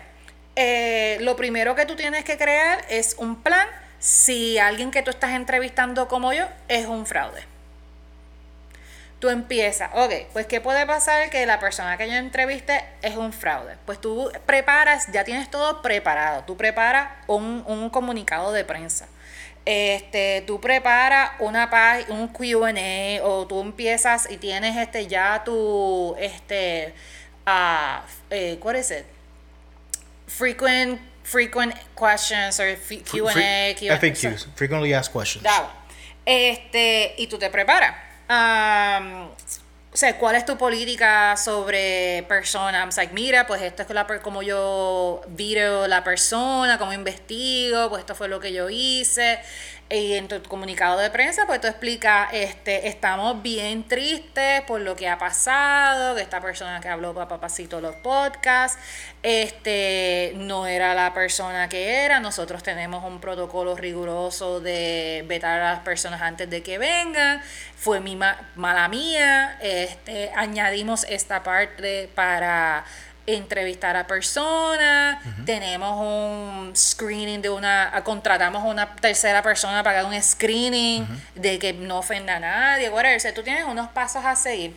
Eh, 0.55 1.17
lo 1.21 1.35
primero 1.35 1.75
que 1.75 1.85
tú 1.85 1.95
tienes 1.95 2.23
que 2.25 2.37
crear 2.37 2.83
es 2.89 3.15
un 3.17 3.41
plan 3.41 3.67
si 3.99 4.57
alguien 4.57 4.91
que 4.91 5.01
tú 5.03 5.09
estás 5.09 5.31
entrevistando 5.31 6.07
como 6.07 6.31
yo 6.33 6.45
es 6.67 6.85
un 6.85 7.05
fraude. 7.05 7.43
Tú 9.19 9.29
empiezas, 9.29 9.89
ok, 9.93 10.13
pues 10.31 10.45
¿qué 10.45 10.61
puede 10.61 10.85
pasar 10.85 11.29
que 11.29 11.45
la 11.45 11.59
persona 11.59 11.97
que 11.97 12.07
yo 12.07 12.15
entreviste 12.15 12.81
es 13.01 13.17
un 13.17 13.33
fraude? 13.33 13.75
Pues 13.85 13.99
tú 13.99 14.31
preparas, 14.45 15.11
ya 15.11 15.25
tienes 15.25 15.51
todo 15.51 15.81
preparado, 15.81 16.45
tú 16.45 16.55
preparas 16.55 17.09
un, 17.27 17.63
un 17.67 17.89
comunicado 17.89 18.53
de 18.53 18.63
prensa. 18.63 19.07
Este, 19.65 20.43
tú 20.47 20.61
preparas 20.61 21.31
una 21.39 21.69
un 22.07 22.29
Q&A 22.29 23.23
o 23.23 23.45
tú 23.45 23.59
empiezas 23.61 24.29
y 24.31 24.37
tienes 24.37 24.77
este 24.77 25.05
ya 25.07 25.43
tu 25.43 26.15
este 26.17 26.93
ah, 27.45 28.03
eh, 28.29 28.57
what 28.63 28.75
is 28.75 28.89
it? 28.89 29.05
Frequent 30.27 30.99
frequent 31.23 31.75
questions 31.93 32.59
or 32.59 32.75
Q&A, 32.77 33.75
Q&A, 33.75 33.97
FAQs, 33.97 34.47
Frequently 34.55 34.93
Asked 34.93 35.13
Questions. 35.13 35.45
Este, 36.25 37.15
y 37.17 37.27
tú 37.27 37.37
te 37.37 37.49
preparas. 37.49 38.08
Am, 38.31 39.27
o 39.91 39.97
sea, 39.97 40.15
¿cuál 40.19 40.35
es 40.35 40.45
tu 40.45 40.55
política 40.55 41.35
sobre 41.35 42.23
personas? 42.29 42.95
Like, 42.95 43.11
mira, 43.11 43.47
pues 43.47 43.63
esto 43.63 43.81
es 43.81 43.89
la, 43.89 44.05
como 44.21 44.43
yo 44.43 45.21
video 45.29 45.87
la 45.87 46.03
persona, 46.03 46.77
cómo 46.77 46.93
investigo, 46.93 47.89
pues 47.89 48.01
esto 48.01 48.13
fue 48.13 48.27
lo 48.27 48.39
que 48.39 48.53
yo 48.53 48.69
hice. 48.69 49.39
Y 49.91 50.13
en 50.13 50.27
tu 50.27 50.43
comunicado 50.43 50.99
de 50.99 51.09
prensa, 51.09 51.47
pues 51.47 51.61
tú 51.61 51.67
explicas, 51.67 52.29
este, 52.31 52.87
estamos 52.87 53.41
bien 53.41 53.87
tristes 53.87 54.61
por 54.67 54.81
lo 54.81 54.95
que 54.95 55.07
ha 55.09 55.17
pasado, 55.17 56.15
que 56.15 56.21
esta 56.21 56.39
persona 56.39 56.79
que 56.79 56.87
habló 56.89 57.15
para 57.15 57.27
papacito 57.27 57.81
los 57.81 57.95
podcasts, 57.95 58.77
este, 59.23 60.33
no 60.35 60.67
era 60.67 60.93
la 60.93 61.11
persona 61.15 61.69
que 61.69 62.05
era. 62.05 62.19
Nosotros 62.19 62.61
tenemos 62.61 63.03
un 63.03 63.19
protocolo 63.19 63.75
riguroso 63.75 64.59
de 64.59 65.23
vetar 65.27 65.59
a 65.59 65.73
las 65.73 65.79
personas 65.79 66.21
antes 66.21 66.47
de 66.51 66.61
que 66.61 66.77
vengan. 66.77 67.41
Fue 67.75 67.99
mi 67.99 68.15
ma- 68.15 68.51
mala 68.55 68.87
mía. 68.89 69.57
Este, 69.59 70.31
añadimos 70.35 71.03
esta 71.09 71.41
parte 71.41 72.09
para 72.13 72.85
entrevistar 73.35 73.95
a 73.95 74.07
personas, 74.07 75.23
tenemos 75.45 75.97
un 75.99 76.73
screening 76.75 77.41
de 77.41 77.49
una, 77.49 78.01
contratamos 78.03 78.63
a 78.63 78.65
una 78.65 78.95
tercera 78.95 79.41
persona 79.41 79.83
para 79.83 80.05
un 80.05 80.21
screening 80.21 81.05
de 81.35 81.59
que 81.59 81.73
no 81.73 81.99
ofenda 81.99 82.35
a 82.35 82.39
nadie, 82.39 82.89
whatever. 82.89 83.17
O 83.17 83.19
sea, 83.19 83.33
tú 83.33 83.43
tienes 83.43 83.65
unos 83.65 83.89
pasos 83.89 84.23
a 84.25 84.35
seguir. 84.35 84.75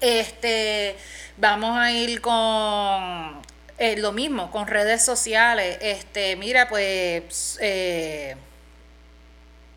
Este, 0.00 0.96
vamos 1.36 1.76
a 1.76 1.90
ir 1.90 2.20
con 2.20 3.42
eh, 3.78 3.96
lo 3.96 4.12
mismo, 4.12 4.50
con 4.50 4.66
redes 4.66 5.04
sociales. 5.04 5.78
Este, 5.80 6.36
mira, 6.36 6.68
pues, 6.68 7.58
eh, 7.60 8.36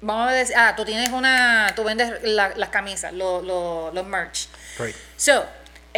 vamos 0.01 0.29
a 0.29 0.33
decir, 0.33 0.55
ah, 0.57 0.73
tú 0.75 0.85
tienes 0.85 1.09
una, 1.09 1.73
tú 1.75 1.83
vendes 1.83 2.21
las 2.23 2.69
camisas, 2.69 3.13
los 3.13 4.05
merch. 4.05 4.47
Right. 4.77 4.95
So, 5.15 5.45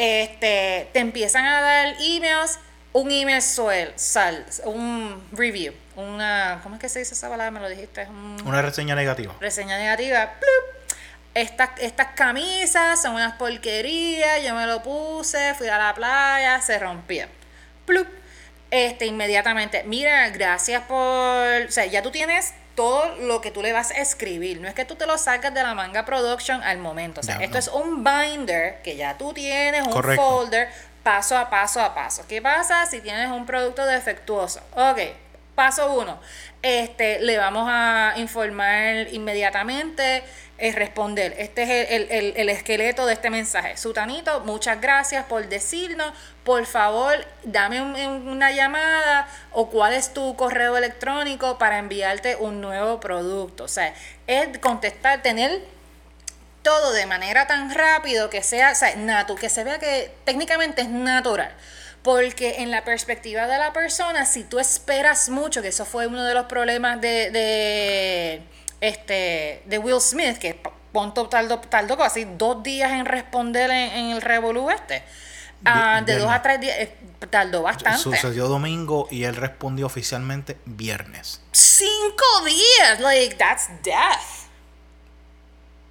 este, 0.02 0.90
te 0.94 1.00
empiezan 1.00 1.46
a 1.46 1.60
dar 1.60 1.96
emails, 2.00 2.58
un 2.94 3.12
email 3.12 3.42
suel, 3.42 3.92
sal, 3.98 4.46
un 4.64 5.28
review, 5.34 5.74
una, 5.98 6.62
¿cómo 6.64 6.76
es 6.76 6.82
que 6.82 6.88
se 6.88 7.00
dice 7.00 7.16
esa 7.16 7.28
palabra? 7.28 7.52
Me 7.52 7.60
lo 7.60 7.68
dijiste. 7.68 8.08
una 8.46 8.62
reseña 8.62 8.96
negativa. 8.96 9.36
Reseña 9.42 9.78
negativa, 9.78 10.36
plup, 10.40 10.96
estas, 11.34 11.72
estas 11.82 12.08
camisas 12.16 13.02
son 13.02 13.16
unas 13.16 13.34
porquerías, 13.34 14.42
yo 14.42 14.56
me 14.56 14.66
lo 14.68 14.82
puse, 14.82 15.54
fui 15.56 15.68
a 15.68 15.78
la 15.78 15.94
playa, 15.94 16.62
se 16.62 16.80
rompió. 16.80 17.28
Plup. 17.86 18.08
Este, 18.72 19.06
inmediatamente, 19.06 19.84
mira, 19.84 20.30
gracias 20.30 20.84
por, 20.84 20.98
o 20.98 21.72
sea, 21.72 21.88
ya 21.88 22.02
tú 22.02 22.12
tienes 22.12 22.54
todo 22.80 23.14
lo 23.28 23.42
que 23.42 23.52
tú 23.52 23.62
le 23.62 23.74
vas 23.74 23.92
a 23.92 23.96
escribir. 23.96 24.62
No 24.62 24.70
es 24.70 24.74
que 24.74 24.86
tú 24.86 24.96
te 24.96 25.06
lo 25.06 25.18
sacas 25.18 25.54
de 25.54 25.62
la 25.62 25.74
manga 25.74 26.06
production 26.06 26.64
al 26.64 26.78
momento. 26.78 27.20
O 27.20 27.24
sea, 27.24 27.36
esto 27.40 27.58
es 27.58 27.68
un 27.68 28.06
binder 28.06 28.82
que 28.84 28.96
ya 28.96 29.18
tú 29.18 29.34
tienes, 29.34 29.86
un 29.86 29.92
folder, 30.16 30.70
paso 31.04 31.38
a 31.38 31.50
paso 31.50 31.82
a 31.82 31.94
paso. 31.94 32.24
¿Qué 32.30 32.42
pasa 32.42 32.86
si 32.86 33.02
tienes 33.02 33.32
un 33.32 33.46
producto 33.46 33.86
defectuoso? 33.86 34.62
Ok, 34.78 34.98
paso 35.56 35.92
uno. 35.92 36.22
Este, 36.62 37.20
le 37.20 37.38
vamos 37.38 37.68
a 37.70 38.14
informar 38.16 39.10
inmediatamente 39.12 40.24
es 40.60 40.76
responder. 40.76 41.34
Este 41.38 41.64
es 41.64 42.12
el, 42.12 42.50
esqueleto 42.50 43.06
de 43.06 43.14
este 43.14 43.30
mensaje. 43.30 43.78
Sutanito, 43.78 44.42
muchas 44.42 44.80
gracias 44.82 45.26
por 45.26 45.48
decirnos. 45.48 46.14
Por 46.44 46.66
favor, 46.66 47.26
dame 47.44 47.82
una 47.82 48.52
llamada 48.52 49.28
o 49.52 49.70
cuál 49.70 49.94
es 49.94 50.14
tu 50.14 50.36
correo 50.36 50.78
electrónico 50.78 51.58
para 51.58 51.78
enviarte 51.78 52.36
un 52.36 52.62
nuevo 52.62 53.00
producto. 53.00 53.64
O 53.66 53.68
sea, 53.68 53.94
es 54.28 54.58
contestar, 54.60 55.22
tener 55.22 55.62
todo 56.62 56.92
de 56.92 57.06
manera 57.06 57.48
tan 57.48 57.74
rápido 57.74 58.30
que 58.30 58.44
sea, 58.44 58.72
o 58.72 58.76
sea, 58.76 58.94
que 59.40 59.50
se 59.50 59.64
vea 59.64 59.80
que 59.80 60.12
técnicamente 60.26 60.82
es 60.82 60.90
natural. 60.90 61.54
Porque 62.04 62.62
en 62.62 62.72
la 62.72 62.86
perspectiva 62.86 63.48
de 63.48 63.58
la 63.58 63.74
persona, 63.74 64.26
si 64.26 64.44
tú 64.44 64.60
esperas 64.60 65.30
mucho, 65.30 65.62
que 65.62 65.68
eso 65.68 65.86
fue 65.86 66.08
uno 66.08 66.24
de 66.24 66.34
los 66.34 66.46
problemas 66.46 67.02
de 67.02 68.42
este, 68.82 69.64
de 69.66 69.78
Will 69.78 70.02
Smith, 70.02 70.38
que 70.38 70.62
Ponto 70.92 71.30
tardó, 71.30 71.60
tardó 71.60 71.98
casi 71.98 72.26
dos 72.26 72.64
días 72.64 72.92
en 72.92 73.06
responder 73.06 73.70
en, 73.70 74.10
el 74.10 74.22
Revolu 74.22 74.70
este. 74.72 75.04
Ah, 75.66 76.02
de 76.04 76.18
dos 76.18 76.32
a 76.32 76.42
tres 76.42 76.62
días, 76.62 76.76
eh, 76.80 76.96
tardó 77.30 77.62
bastante. 77.62 78.00
Sucedió 78.00 78.48
domingo 78.48 79.08
y 79.12 79.26
él 79.26 79.36
respondió 79.36 79.86
oficialmente 79.86 80.58
viernes. 80.66 81.42
Cinco 81.52 82.26
días, 82.46 83.00
like, 83.02 83.36
that's 83.36 83.68
death. 83.84 84.48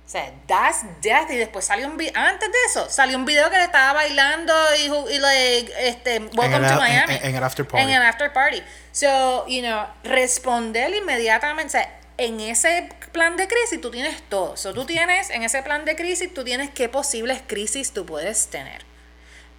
O 0.06 0.10
sea, 0.10 0.32
that's 0.46 0.84
death. 1.02 1.30
Y 1.30 1.36
después 1.36 1.66
salió 1.66 1.86
un 1.86 1.98
video, 1.98 2.18
antes 2.18 2.50
de 2.50 2.58
eso, 2.66 2.88
salió 2.88 3.18
un 3.18 3.26
video 3.26 3.50
que 3.50 3.58
le 3.58 3.64
estaba 3.64 3.92
bailando 3.92 4.54
y, 4.78 5.14
y 5.14 5.18
like, 5.18 5.72
este, 5.80 6.18
welcome 6.34 6.66
to 6.66 6.76
Miami. 6.76 7.18
En, 7.22 7.36
el 7.36 7.44
after 7.44 7.68
party. 7.68 7.84
En 7.84 7.90
el 7.90 8.02
after 8.02 8.32
party. 8.32 8.62
So, 8.90 9.46
you 9.46 9.60
know, 9.60 9.86
responder 10.02 10.92
inmediatamente. 10.94 11.76
O 11.76 11.97
en 12.18 12.40
ese 12.40 12.88
plan 13.12 13.36
de 13.36 13.46
crisis 13.46 13.80
tú 13.80 13.90
tienes 13.90 14.20
todo. 14.28 14.54
Tú 14.74 14.84
tienes, 14.84 15.30
en 15.30 15.44
ese 15.44 15.62
plan 15.62 15.84
de 15.84 15.96
crisis, 15.96 16.34
tú 16.34 16.44
tienes 16.44 16.70
qué 16.70 16.88
posibles 16.88 17.40
crisis 17.46 17.92
tú 17.92 18.04
puedes 18.04 18.48
tener. 18.48 18.82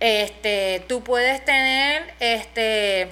Este, 0.01 0.85
tú 0.87 1.03
puedes 1.03 1.43
tener, 1.43 2.13
este, 2.19 3.09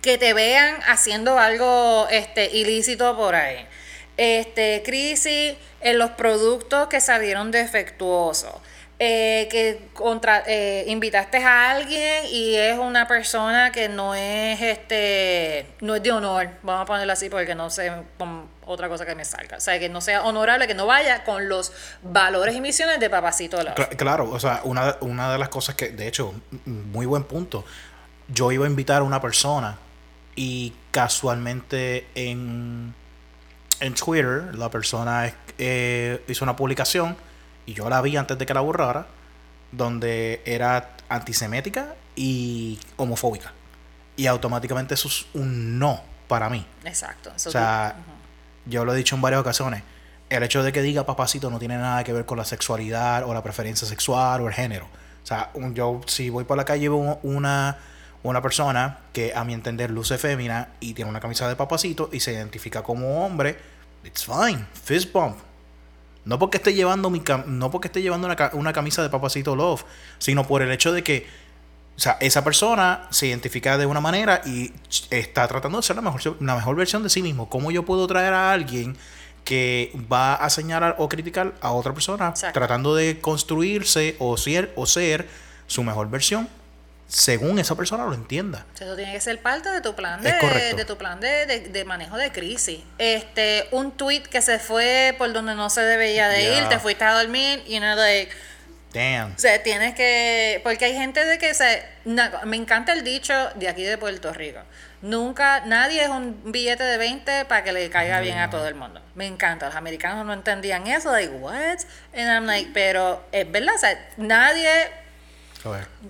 que 0.00 0.18
te 0.18 0.32
vean 0.34 0.76
haciendo 0.86 1.38
algo, 1.38 2.08
este, 2.10 2.46
ilícito 2.56 3.16
por 3.16 3.34
ahí. 3.34 3.66
Este, 4.16 4.82
crisis 4.84 5.54
en 5.80 5.98
los 5.98 6.10
productos 6.12 6.88
que 6.88 7.00
salieron 7.00 7.50
defectuosos 7.50 8.54
eh, 9.00 9.48
que 9.50 9.88
contra, 9.92 10.44
eh, 10.46 10.84
invitaste 10.86 11.38
a 11.38 11.72
alguien 11.72 12.26
y 12.30 12.54
es 12.54 12.78
una 12.78 13.08
persona 13.08 13.72
que 13.72 13.88
no 13.88 14.14
es 14.14 14.60
este 14.60 15.66
no 15.80 15.96
es 15.96 16.02
de 16.02 16.12
honor, 16.12 16.48
vamos 16.62 16.82
a 16.82 16.86
ponerlo 16.86 17.12
así 17.12 17.28
porque 17.28 17.56
no 17.56 17.70
sé 17.70 17.90
otra 18.66 18.88
cosa 18.88 19.04
que 19.04 19.16
me 19.16 19.24
salga, 19.24 19.56
o 19.56 19.60
sea, 19.60 19.80
que 19.80 19.88
no 19.88 20.00
sea 20.00 20.22
honorable, 20.22 20.68
que 20.68 20.74
no 20.74 20.86
vaya 20.86 21.24
con 21.24 21.48
los 21.48 21.72
valores 22.02 22.54
y 22.54 22.60
misiones 22.60 23.00
de 23.00 23.10
Papacito 23.10 23.58
Claro, 23.96 24.30
o 24.30 24.38
sea, 24.38 24.60
una, 24.62 24.96
una 25.00 25.32
de 25.32 25.38
las 25.38 25.48
cosas 25.48 25.74
que, 25.74 25.88
de 25.88 26.06
hecho, 26.06 26.32
muy 26.64 27.04
buen 27.04 27.24
punto, 27.24 27.64
yo 28.28 28.52
iba 28.52 28.64
a 28.64 28.68
invitar 28.68 29.02
a 29.02 29.04
una 29.04 29.20
persona 29.20 29.76
y 30.36 30.72
casualmente 30.92 32.06
en, 32.14 32.94
en 33.80 33.94
Twitter 33.94 34.54
la 34.54 34.70
persona 34.70 35.32
eh, 35.58 36.22
hizo 36.28 36.44
una 36.44 36.54
publicación 36.56 37.16
y 37.66 37.74
yo 37.74 37.88
la 37.88 38.00
vi 38.00 38.16
antes 38.16 38.38
de 38.38 38.46
que 38.46 38.54
la 38.54 38.60
borrara, 38.60 39.06
donde 39.72 40.42
era 40.44 40.96
antisemética 41.08 41.94
y 42.16 42.78
homofóbica. 42.96 43.52
Y 44.16 44.26
automáticamente 44.26 44.94
eso 44.94 45.08
es 45.08 45.26
un 45.34 45.78
no 45.78 46.00
para 46.28 46.48
mí. 46.48 46.64
Exacto. 46.84 47.32
o 47.34 47.38
sea, 47.38 47.96
yo 48.66 48.84
lo 48.84 48.94
he 48.94 48.96
dicho 48.96 49.16
en 49.16 49.22
varias 49.22 49.40
ocasiones. 49.40 49.82
El 50.30 50.42
hecho 50.42 50.62
de 50.62 50.72
que 50.72 50.82
diga 50.82 51.04
papacito 51.04 51.50
no 51.50 51.58
tiene 51.58 51.76
nada 51.76 52.02
que 52.02 52.12
ver 52.12 52.24
con 52.24 52.38
la 52.38 52.44
sexualidad 52.44 53.24
o 53.24 53.34
la 53.34 53.42
preferencia 53.42 53.86
sexual 53.86 54.40
o 54.40 54.48
el 54.48 54.54
género. 54.54 54.86
O 55.22 55.26
sea, 55.26 55.50
yo 55.72 56.00
si 56.06 56.30
voy 56.30 56.44
por 56.44 56.56
la 56.56 56.64
calle 56.64 56.84
y 56.84 56.88
veo 56.88 57.18
una, 57.22 57.78
una 58.22 58.42
persona 58.42 58.98
que 59.12 59.32
a 59.34 59.44
mi 59.44 59.54
entender 59.54 59.90
luce 59.90 60.18
fémina 60.18 60.68
y 60.80 60.94
tiene 60.94 61.10
una 61.10 61.20
camisa 61.20 61.48
de 61.48 61.56
papacito 61.56 62.10
y 62.12 62.20
se 62.20 62.32
identifica 62.32 62.82
como 62.82 63.24
hombre, 63.24 63.58
it's 64.04 64.24
fine, 64.24 64.66
fist 64.82 65.12
bump, 65.12 65.38
no 66.24 66.38
porque 66.38 66.58
esté 66.58 66.74
llevando, 66.74 67.10
mi 67.10 67.22
no 67.46 67.70
porque 67.70 67.88
esté 67.88 68.02
llevando 68.02 68.28
una, 68.52 68.72
camisa 68.72 69.02
de 69.02 69.10
Papacito 69.10 69.56
Love, 69.56 69.84
sino 70.18 70.46
por 70.46 70.62
el 70.62 70.70
hecho 70.70 70.92
de 70.92 71.02
que 71.02 71.26
o 71.96 72.00
sea, 72.00 72.16
esa 72.20 72.42
persona 72.42 73.06
se 73.10 73.28
identifica 73.28 73.78
de 73.78 73.86
una 73.86 74.00
manera 74.00 74.42
y 74.44 74.72
está 75.10 75.46
tratando 75.46 75.78
de 75.78 75.82
ser 75.84 75.96
la 75.96 76.02
mejor, 76.02 76.36
la 76.40 76.56
mejor 76.56 76.74
versión 76.74 77.04
de 77.04 77.08
sí 77.08 77.22
mismo. 77.22 77.48
¿Cómo 77.48 77.70
yo 77.70 77.84
puedo 77.84 78.06
traer 78.08 78.32
a 78.32 78.52
alguien 78.52 78.96
que 79.44 79.92
va 80.12 80.34
a 80.34 80.50
señalar 80.50 80.96
o 80.98 81.08
criticar 81.08 81.54
a 81.60 81.70
otra 81.72 81.92
persona 81.92 82.34
tratando 82.52 82.94
de 82.94 83.20
construirse 83.20 84.16
o 84.18 84.36
ser, 84.36 84.72
o 84.74 84.86
ser 84.86 85.28
su 85.66 85.84
mejor 85.84 86.10
versión 86.10 86.48
según 87.14 87.60
esa 87.60 87.76
persona 87.76 88.04
lo 88.04 88.12
entienda. 88.12 88.66
Eso 88.74 88.96
tiene 88.96 89.12
que 89.12 89.20
ser 89.20 89.40
parte 89.40 89.70
de 89.70 89.80
tu 89.80 89.94
plan 89.94 90.20
de, 90.20 90.32
de 90.74 90.84
tu 90.84 90.96
plan 90.98 91.20
de, 91.20 91.46
de, 91.46 91.84
manejo 91.84 92.16
de 92.16 92.32
crisis. 92.32 92.80
Este, 92.98 93.68
un 93.70 93.92
tweet 93.92 94.22
que 94.22 94.42
se 94.42 94.58
fue 94.58 95.14
por 95.16 95.32
donde 95.32 95.54
no 95.54 95.70
se 95.70 95.82
debía 95.82 96.28
de 96.28 96.56
ir, 96.56 96.68
te 96.68 96.80
fuiste 96.80 97.04
a 97.04 97.12
dormir 97.12 97.62
y 97.68 97.78
no 97.78 97.94
de 97.94 98.28
Damn. 98.92 99.32
O 99.32 99.38
sea, 99.38 99.60
tienes 99.62 99.94
que. 99.94 100.60
Porque 100.62 100.84
hay 100.84 100.94
gente 100.94 101.24
de 101.24 101.38
que. 101.38 101.52
se 101.54 101.82
me 102.44 102.56
encanta 102.56 102.92
el 102.92 103.02
dicho 103.02 103.34
de 103.56 103.68
aquí 103.68 103.82
de 103.82 103.98
Puerto 103.98 104.32
Rico. 104.32 104.60
Nunca. 105.02 105.62
Nadie 105.66 106.02
es 106.02 106.08
un 106.08 106.52
billete 106.52 106.84
de 106.84 106.96
20 106.96 107.44
para 107.46 107.64
que 107.64 107.72
le 107.72 107.90
caiga 107.90 108.20
bien 108.20 108.38
a 108.38 108.50
todo 108.50 108.68
el 108.68 108.76
mundo. 108.76 109.02
Me 109.16 109.26
encanta. 109.26 109.66
Los 109.66 109.74
americanos 109.74 110.24
no 110.24 110.32
entendían 110.32 110.86
eso. 110.86 111.10
Like, 111.10 111.32
what? 111.32 111.78
And 112.12 112.28
I'm 112.28 112.46
like, 112.46 112.70
pero 112.72 113.24
es 113.32 113.50
verdad. 113.50 113.74
O 113.74 113.78
sea, 113.78 114.08
nadie 114.16 114.70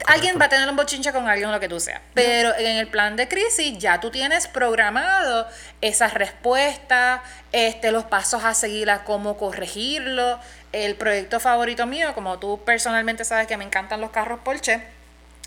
Alguien 0.07 0.39
va 0.41 0.47
a 0.47 0.49
tener 0.49 0.69
un 0.69 0.77
bochinche 0.77 1.13
con 1.13 1.29
alguien, 1.29 1.51
lo 1.53 1.61
que 1.61 1.69
tú 1.69 1.79
seas. 1.79 2.01
Pero 2.15 2.55
en 2.57 2.77
el 2.77 2.89
plan 2.89 3.17
de 3.17 3.29
crisis 3.29 3.79
ya 3.79 4.01
tú 4.01 4.11
tienes 4.11 4.49
programado 4.49 5.47
esas 5.81 6.15
respuestas, 6.15 7.21
este, 7.53 7.93
los 7.93 8.05
pasos 8.05 8.45
a 8.45 8.55
seguir 8.55 8.91
a 8.91 9.05
cómo 9.05 9.37
corregirlo. 9.37 10.41
El 10.73 10.97
proyecto 10.97 11.39
favorito 11.39 11.87
mío, 11.87 12.15
como 12.15 12.39
tú 12.39 12.63
personalmente 12.65 13.25
sabes 13.25 13.47
que 13.47 13.57
me 13.57 13.65
encantan 13.65 14.01
los 14.01 14.11
carros 14.11 14.41
Porsche, 14.45 14.83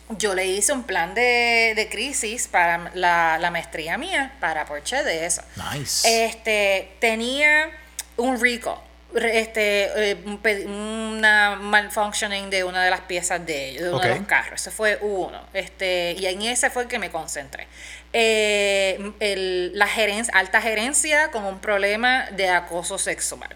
yo 0.10 0.34
le 0.34 0.46
hice 0.46 0.72
un 0.72 0.84
plan 0.84 1.14
de, 1.14 1.88
crisis 1.92 2.48
para 2.48 2.92
la, 2.94 3.38
la, 3.40 3.52
maestría 3.52 3.98
mía, 3.98 4.34
para 4.40 4.66
Porsche 4.66 5.04
de 5.04 5.26
eso. 5.26 5.42
Nice. 5.74 6.26
Este, 6.26 6.96
tenía 7.00 7.70
un 8.16 8.40
rico 8.40 8.82
este 9.26 10.12
eh, 10.12 10.66
una 10.66 11.56
malfunctioning 11.56 12.50
de 12.50 12.64
una 12.64 12.84
de 12.84 12.90
las 12.90 13.02
piezas 13.02 13.46
de, 13.46 13.78
de 13.80 13.90
uno 13.90 14.00
de 14.00 14.10
los 14.10 14.28
carros. 14.28 14.62
Ese 14.62 14.72
fue 14.72 14.98
uno. 15.02 15.42
Este, 15.54 16.16
y 16.18 16.26
en 16.26 16.42
ese 16.44 16.70
fue 16.70 16.84
el 16.84 16.90
que 16.90 17.00
me 17.00 17.10
concentré. 17.10 17.68
Eh, 18.14 19.14
el, 19.20 19.78
la 19.78 19.88
gerencia, 19.88 20.34
alta 20.36 20.62
gerencia 20.62 21.32
con 21.32 21.46
un 21.46 21.60
problema 21.60 22.28
de 22.32 22.50
acoso 22.50 22.98
sexual. 22.98 23.50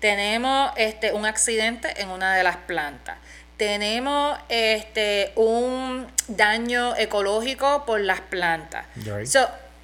Tenemos 0.00 0.72
este, 0.76 1.12
un 1.12 1.26
accidente 1.26 2.00
en 2.00 2.10
una 2.10 2.34
de 2.36 2.42
las 2.42 2.56
plantas. 2.56 3.16
Tenemos 3.56 4.38
este, 4.50 5.32
un 5.34 6.06
daño 6.28 6.94
ecológico 6.96 7.84
por 7.86 8.00
las 8.00 8.20
plantas. 8.20 8.84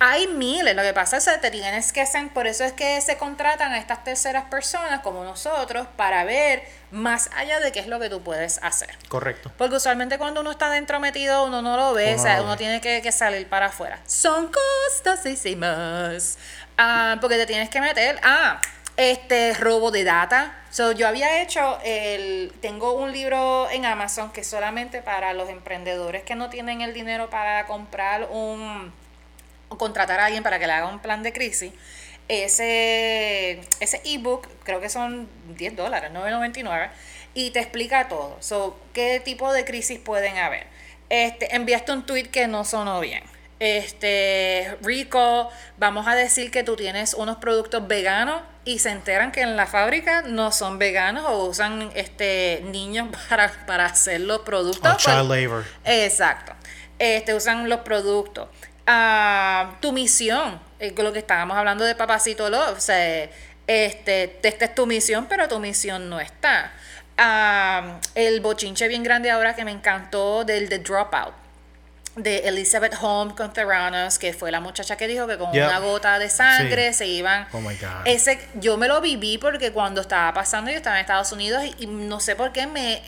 Hay 0.04 0.26
miles, 0.26 0.74
lo 0.74 0.82
que 0.82 0.92
pasa 0.92 1.18
es 1.18 1.28
que 1.28 1.38
te 1.38 1.52
tienes 1.52 1.92
que 1.92 2.00
hacer, 2.00 2.28
por 2.30 2.48
eso 2.48 2.64
es 2.64 2.72
que 2.72 3.00
se 3.00 3.16
contratan 3.18 3.70
a 3.70 3.78
estas 3.78 4.02
terceras 4.02 4.46
personas 4.46 4.98
como 4.98 5.22
nosotros 5.22 5.86
para 5.94 6.24
ver 6.24 6.64
más 6.90 7.30
allá 7.36 7.60
de 7.60 7.70
qué 7.70 7.78
es 7.78 7.86
lo 7.86 8.00
que 8.00 8.10
tú 8.10 8.20
puedes 8.20 8.58
hacer. 8.64 8.98
Correcto. 9.08 9.52
Porque 9.56 9.76
usualmente 9.76 10.18
cuando 10.18 10.40
uno 10.40 10.50
está 10.50 10.70
dentro 10.70 10.98
metido, 10.98 11.44
uno 11.44 11.62
no 11.62 11.76
lo 11.76 11.94
ve, 11.94 12.14
Uno 12.14 12.20
o 12.20 12.24
sea, 12.24 12.42
uno 12.42 12.56
tiene 12.56 12.80
que, 12.80 13.00
que 13.00 13.12
salir 13.12 13.48
para 13.48 13.66
afuera. 13.66 14.00
Son 14.04 14.50
costosísimas. 14.90 16.36
Ah, 16.76 17.18
porque 17.20 17.36
te 17.36 17.46
tienes 17.46 17.70
que 17.70 17.80
meter. 17.80 18.18
Ah, 18.24 18.60
este 18.96 19.54
robo 19.54 19.92
de 19.92 20.02
data. 20.02 20.64
So, 20.70 20.90
yo 20.90 21.06
había 21.06 21.42
hecho 21.42 21.78
el. 21.84 22.52
Tengo 22.60 22.94
un 22.94 23.12
libro 23.12 23.70
en 23.70 23.86
Amazon 23.86 24.32
que 24.32 24.40
es 24.40 24.48
solamente 24.48 25.00
para 25.00 25.32
los 25.32 25.48
emprendedores 25.48 26.24
que 26.24 26.34
no 26.34 26.50
tienen 26.50 26.80
el 26.80 26.92
dinero 26.92 27.30
para 27.30 27.66
comprar 27.66 28.26
un. 28.32 28.92
Contratar 29.82 30.20
a 30.20 30.26
alguien 30.26 30.44
para 30.44 30.60
que 30.60 30.66
le 30.68 30.72
haga 30.74 30.86
un 30.86 31.00
plan 31.00 31.24
de 31.24 31.32
crisis. 31.32 31.72
Ese, 32.28 33.60
ese 33.80 34.00
ebook, 34.04 34.46
creo 34.62 34.80
que 34.80 34.88
son 34.88 35.28
10 35.56 35.74
dólares, 35.74 36.12
9.99, 36.14 36.90
y 37.34 37.50
te 37.50 37.58
explica 37.58 38.08
todo. 38.08 38.36
So, 38.38 38.78
¿Qué 38.92 39.20
tipo 39.20 39.52
de 39.52 39.64
crisis 39.64 39.98
pueden 39.98 40.38
haber? 40.38 40.68
Este, 41.08 41.54
enviaste 41.56 41.90
un 41.90 42.06
tweet 42.06 42.28
que 42.28 42.46
no 42.46 42.64
sonó 42.64 43.00
bien. 43.00 43.24
Este, 43.58 44.76
Rico, 44.82 45.50
vamos 45.78 46.06
a 46.06 46.14
decir 46.14 46.52
que 46.52 46.62
tú 46.62 46.76
tienes 46.76 47.14
unos 47.14 47.38
productos 47.38 47.86
veganos 47.88 48.40
y 48.64 48.78
se 48.78 48.90
enteran 48.90 49.32
que 49.32 49.40
en 49.40 49.56
la 49.56 49.66
fábrica 49.66 50.22
no 50.22 50.52
son 50.52 50.78
veganos 50.78 51.24
o 51.26 51.46
usan 51.46 51.90
este 51.94 52.62
niños 52.66 53.08
para, 53.28 53.52
para 53.66 53.86
hacer 53.86 54.20
los 54.20 54.42
productos. 54.42 54.94
O 54.94 54.96
child 54.96 55.28
labor. 55.28 55.64
Exacto. 55.84 56.52
Este, 56.98 57.34
usan 57.34 57.68
los 57.68 57.80
productos. 57.80 58.48
Ah, 58.86 59.76
tu 59.80 59.92
misión, 59.92 60.60
eh, 60.80 60.92
con 60.94 61.04
lo 61.04 61.12
que 61.12 61.20
estábamos 61.20 61.56
hablando 61.56 61.84
de 61.84 61.94
Papacito 61.94 62.50
Love, 62.50 62.76
o 62.76 62.80
sea, 62.80 63.28
este, 63.66 64.38
esta 64.42 64.64
es 64.64 64.74
tu 64.74 64.86
misión, 64.86 65.26
pero 65.28 65.46
tu 65.48 65.58
misión 65.60 66.10
no 66.10 66.18
está. 66.20 66.72
Ah, 67.16 68.00
el 68.14 68.40
bochinche 68.40 68.88
bien 68.88 69.02
grande 69.02 69.30
ahora 69.30 69.54
que 69.54 69.64
me 69.64 69.70
encantó 69.70 70.44
del 70.44 70.68
The 70.68 70.78
Dropout 70.80 71.34
de 72.16 72.38
Elizabeth 72.40 72.94
Holmes 73.00 73.34
con 73.36 73.52
Theranos, 73.54 74.18
que 74.18 74.34
fue 74.34 74.50
la 74.50 74.60
muchacha 74.60 74.96
que 74.96 75.06
dijo 75.06 75.26
que 75.26 75.38
con 75.38 75.48
una 75.50 75.78
gota 75.78 76.18
de 76.18 76.28
sangre 76.28 76.88
Sí. 76.92 76.98
se 76.98 77.06
iban. 77.06 77.46
Oh 77.52 77.60
my 77.60 77.74
God. 77.76 77.88
Ese, 78.04 78.38
yo 78.54 78.76
me 78.76 78.86
lo 78.88 79.00
viví 79.00 79.38
porque 79.38 79.72
cuando 79.72 80.00
estaba 80.02 80.34
pasando, 80.34 80.70
yo 80.70 80.76
estaba 80.76 80.96
en 80.96 81.02
Estados 81.02 81.32
Unidos 81.32 81.62
y, 81.64 81.84
y 81.84 81.86
no 81.86 82.20
sé 82.20 82.36
por 82.36 82.52
qué 82.52 82.66
me. 82.66 83.00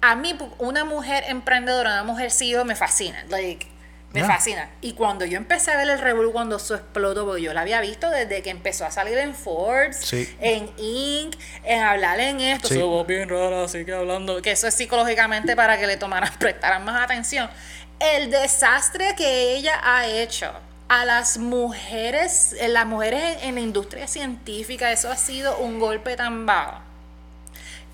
A 0.00 0.14
mí, 0.14 0.36
una 0.58 0.84
mujer 0.84 1.24
emprendedora, 1.28 1.90
una 1.92 2.04
mujer 2.04 2.30
CEO, 2.30 2.64
me 2.64 2.76
fascina. 2.76 3.24
Like, 3.28 3.66
me 4.12 4.20
Yeah. 4.20 4.28
fascina. 4.28 4.70
Y 4.80 4.92
cuando 4.92 5.24
yo 5.24 5.36
empecé 5.38 5.70
a 5.72 5.76
ver 5.76 5.88
el 5.88 5.98
revuelo 5.98 6.32
cuando 6.32 6.56
eso 6.56 6.74
explotó, 6.74 7.24
porque 7.26 7.42
yo 7.42 7.52
la 7.54 7.62
había 7.62 7.80
visto 7.80 8.10
desde 8.10 8.42
que 8.42 8.50
empezó 8.50 8.84
a 8.84 8.90
salir 8.90 9.16
en 9.18 9.34
Forbes, 9.34 9.96
Sí. 9.98 10.28
en 10.40 10.70
Inc., 10.78 11.34
en 11.64 11.80
hablar 11.82 12.20
en 12.20 12.40
esto. 12.40 12.68
Sí. 12.68 12.80
Bien 13.06 13.28
rara, 13.28 13.64
así 13.64 13.84
que 13.84 13.92
hablando. 13.92 14.40
Que 14.42 14.52
eso 14.52 14.66
es 14.66 14.74
psicológicamente 14.74 15.56
para 15.56 15.78
que 15.78 15.86
le 15.86 15.96
tomaran, 15.96 16.30
prestaran 16.38 16.84
más 16.84 17.02
atención. 17.02 17.48
El 18.00 18.30
desastre 18.30 19.14
que 19.16 19.54
ella 19.54 19.80
ha 19.82 20.06
hecho 20.06 20.52
a 20.88 21.04
las 21.06 21.38
mujeres, 21.38 22.54
eh, 22.60 22.68
las 22.68 22.84
mujeres 22.86 23.38
en, 23.42 23.48
en 23.50 23.54
la 23.54 23.60
industria 23.62 24.06
científica, 24.06 24.92
eso 24.92 25.10
ha 25.10 25.16
sido 25.16 25.56
un 25.58 25.78
golpe 25.80 26.16
tan 26.16 26.44
bajo. 26.44 26.80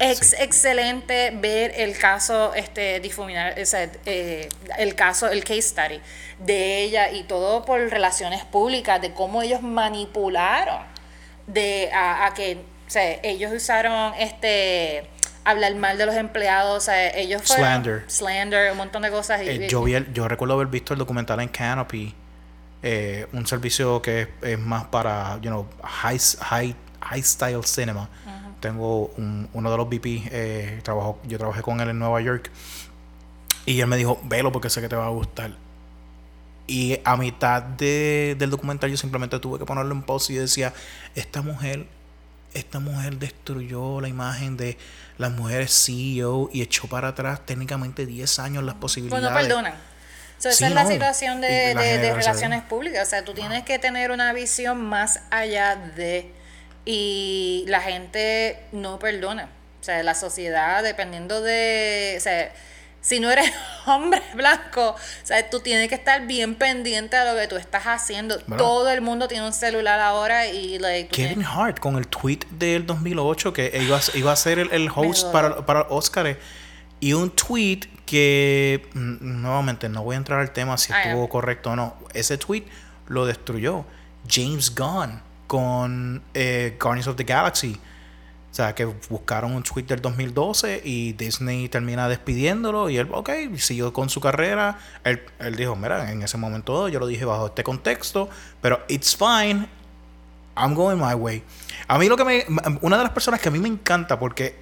Ex, 0.00 0.30
Sí. 0.30 0.36
Excelente 0.38 1.32
ver 1.34 1.72
el 1.76 1.98
caso, 1.98 2.54
este, 2.54 3.00
difuminar, 3.00 3.58
o 3.60 3.66
sea, 3.66 3.90
eh, 4.06 4.48
el 4.78 4.94
caso, 4.94 5.28
el 5.28 5.42
case 5.42 5.62
study 5.62 6.00
de 6.38 6.82
ella 6.84 7.10
y 7.10 7.24
todo 7.24 7.64
por 7.64 7.80
relaciones 7.80 8.44
públicas, 8.44 9.00
de 9.02 9.12
cómo 9.12 9.42
ellos 9.42 9.60
manipularon 9.62 10.82
de 11.46 11.90
a, 11.92 12.26
a 12.26 12.34
que, 12.34 12.58
o 12.86 12.90
sea, 12.90 13.18
ellos 13.22 13.52
usaron 13.52 14.14
este 14.18 15.08
hablar 15.44 15.74
mal 15.76 15.96
de 15.98 16.06
los 16.06 16.14
empleados, 16.14 16.76
o 16.76 16.80
sea, 16.80 17.08
ellos 17.16 17.42
fueron 17.42 17.64
Slander. 17.66 18.04
slander, 18.10 18.70
un 18.72 18.76
montón 18.78 19.02
de 19.02 19.10
cosas. 19.10 19.40
y- 19.42 19.48
Eh, 19.48 19.66
yo, 19.68 19.82
vi 19.82 19.94
el- 19.94 20.12
yo 20.12 20.28
recuerdo 20.28 20.54
haber 20.54 20.66
visto 20.68 20.92
el 20.92 20.98
documental 20.98 21.40
en 21.40 21.48
Canopy, 21.48 22.14
eh, 22.82 23.26
un 23.32 23.46
servicio 23.46 24.00
que 24.02 24.22
es, 24.22 24.28
es 24.42 24.58
más 24.58 24.84
para, 24.84 25.36
you 25.40 25.48
know, 25.50 25.66
high, 25.82 26.18
high, 26.40 26.76
high 27.00 27.22
style 27.22 27.62
cinema. 27.64 28.08
Tengo 28.60 29.06
un- 29.16 29.48
uno 29.52 29.70
de 29.70 29.76
los 29.76 29.88
VP, 29.88 30.22
eh, 30.30 30.80
trabajó, 30.82 31.18
yo 31.26 31.38
trabajé 31.38 31.62
con 31.62 31.80
él 31.80 31.88
en 31.90 31.98
Nueva 31.98 32.20
York 32.20 32.50
y 33.66 33.80
él 33.80 33.86
me 33.86 33.96
dijo, 33.96 34.20
velo 34.24 34.50
porque 34.52 34.68
sé 34.70 34.80
que 34.80 34.88
te 34.88 34.96
va 34.96 35.06
a 35.06 35.10
gustar. 35.10 35.52
Y 36.66 37.00
a 37.04 37.16
mitad 37.16 37.62
de- 37.62 38.36
del 38.38 38.50
documental 38.50 38.90
yo 38.90 38.96
simplemente 38.96 39.38
tuve 39.38 39.58
que 39.58 39.64
ponerlo 39.64 39.94
en 39.94 40.02
pause 40.02 40.30
y 40.32 40.36
decía, 40.36 40.74
esta 41.14 41.40
mujer, 41.40 41.86
esta 42.52 42.78
mujer 42.80 43.16
destruyó 43.18 44.00
la 44.00 44.08
imagen 44.08 44.56
de 44.56 44.76
las 45.18 45.30
mujeres 45.32 45.72
CEO 45.72 46.50
y 46.52 46.62
echó 46.62 46.86
para 46.88 47.08
atrás 47.08 47.40
técnicamente 47.46 48.06
10 48.06 48.38
años 48.38 48.64
las 48.64 48.74
Pues 48.74 48.80
posibilidades. 48.94 49.30
no 49.30 49.34
perdonan. 49.36 49.74
So, 50.38 50.48
esa 50.50 50.58
Sí, 50.58 50.64
es 50.66 50.70
la 50.72 50.84
no. 50.84 50.90
situación 50.90 51.40
de, 51.40 51.74
de- 51.74 51.98
de 51.98 52.14
relaciones 52.14 52.62
públicas. 52.62 53.06
O 53.06 53.10
sea, 53.10 53.24
tú 53.24 53.34
tienes 53.34 53.64
que 53.64 53.78
tener 53.78 54.10
una 54.12 54.32
visión 54.32 54.84
más 54.88 55.20
allá 55.30 55.74
de... 55.96 56.32
Y 56.90 57.64
la 57.68 57.82
gente 57.82 58.58
no 58.72 58.98
perdona. 58.98 59.50
O 59.78 59.84
sea, 59.84 60.02
la 60.02 60.14
sociedad, 60.14 60.82
dependiendo 60.82 61.42
de... 61.42 62.14
O 62.16 62.20
sea, 62.20 62.50
si 63.02 63.20
no 63.20 63.30
eres 63.30 63.52
hombre 63.86 64.22
blanco, 64.34 64.92
o 64.92 64.96
sea, 65.22 65.50
tú 65.50 65.60
tienes 65.60 65.90
que 65.90 65.94
estar 65.96 66.26
bien 66.26 66.54
pendiente 66.54 67.14
de 67.14 67.30
lo 67.30 67.38
que 67.38 67.46
tú 67.46 67.56
estás 67.56 67.84
haciendo. 67.84 68.38
Bueno. 68.46 68.56
Todo 68.64 68.88
el 68.90 69.02
mundo 69.02 69.28
tiene 69.28 69.46
un 69.46 69.52
celular 69.52 70.00
ahora 70.00 70.46
y... 70.46 70.78
Like, 70.78 71.10
Kevin 71.10 71.40
tienes- 71.40 71.48
Hart 71.54 71.78
con 71.78 71.96
el 71.96 72.06
tweet 72.08 72.40
del 72.52 72.86
2008 72.86 73.52
que 73.52 73.70
iba 73.82 73.98
a, 73.98 74.00
iba 74.14 74.32
a 74.32 74.36
ser 74.36 74.58
el, 74.58 74.72
el 74.72 74.88
host 74.94 75.30
para, 75.30 75.66
para 75.66 75.82
Oscar 75.90 76.38
y 77.00 77.12
un 77.12 77.30
tweet 77.30 77.80
que 78.06 78.88
mm, 78.94 79.42
nuevamente 79.42 79.90
no 79.90 80.04
voy 80.04 80.14
a 80.14 80.16
entrar 80.16 80.40
al 80.40 80.52
tema 80.54 80.78
si 80.78 80.90
Ah, 80.94 81.02
estuvo 81.02 81.28
correcto 81.28 81.70
o 81.72 81.76
no 81.76 81.96
ese 82.14 82.38
tweet 82.38 82.64
lo 83.06 83.26
destruyó 83.26 83.84
James 84.28 84.74
Gunn 84.74 85.22
con 85.48 86.22
eh, 86.34 86.76
Guardians 86.80 87.08
of 87.08 87.16
the 87.16 87.24
Galaxy 87.24 87.80
o 88.50 88.54
sea 88.54 88.74
que 88.74 88.84
buscaron 88.84 89.52
un 89.54 89.64
tweet 89.64 89.84
del 89.84 90.00
2012 90.00 90.82
y 90.84 91.12
Disney 91.14 91.68
termina 91.68 92.08
despidiéndolo 92.08 92.88
y 92.88 92.98
él 92.98 93.08
ok 93.10 93.30
siguió 93.56 93.92
con 93.92 94.08
su 94.08 94.20
carrera 94.20 94.78
él, 95.02 95.20
él 95.40 95.56
dijo 95.56 95.74
mira 95.74 96.12
en 96.12 96.22
ese 96.22 96.38
momento 96.38 96.88
yo 96.88 97.00
lo 97.00 97.08
dije 97.08 97.24
bajo 97.24 97.48
este 97.48 97.64
contexto 97.64 98.28
pero 98.60 98.84
it's 98.88 99.16
fine 99.16 99.66
I'm 100.58 100.74
going 100.74 100.96
my 100.96 101.14
way. 101.14 101.42
A 101.86 101.98
mí 101.98 102.08
lo 102.08 102.16
que 102.16 102.24
me. 102.24 102.44
Una 102.82 102.96
de 102.96 103.04
las 103.04 103.12
personas 103.12 103.40
que 103.40 103.48
a 103.48 103.52
mí 103.52 103.60
me 103.60 103.68
encanta 103.68 104.18
porque 104.18 104.56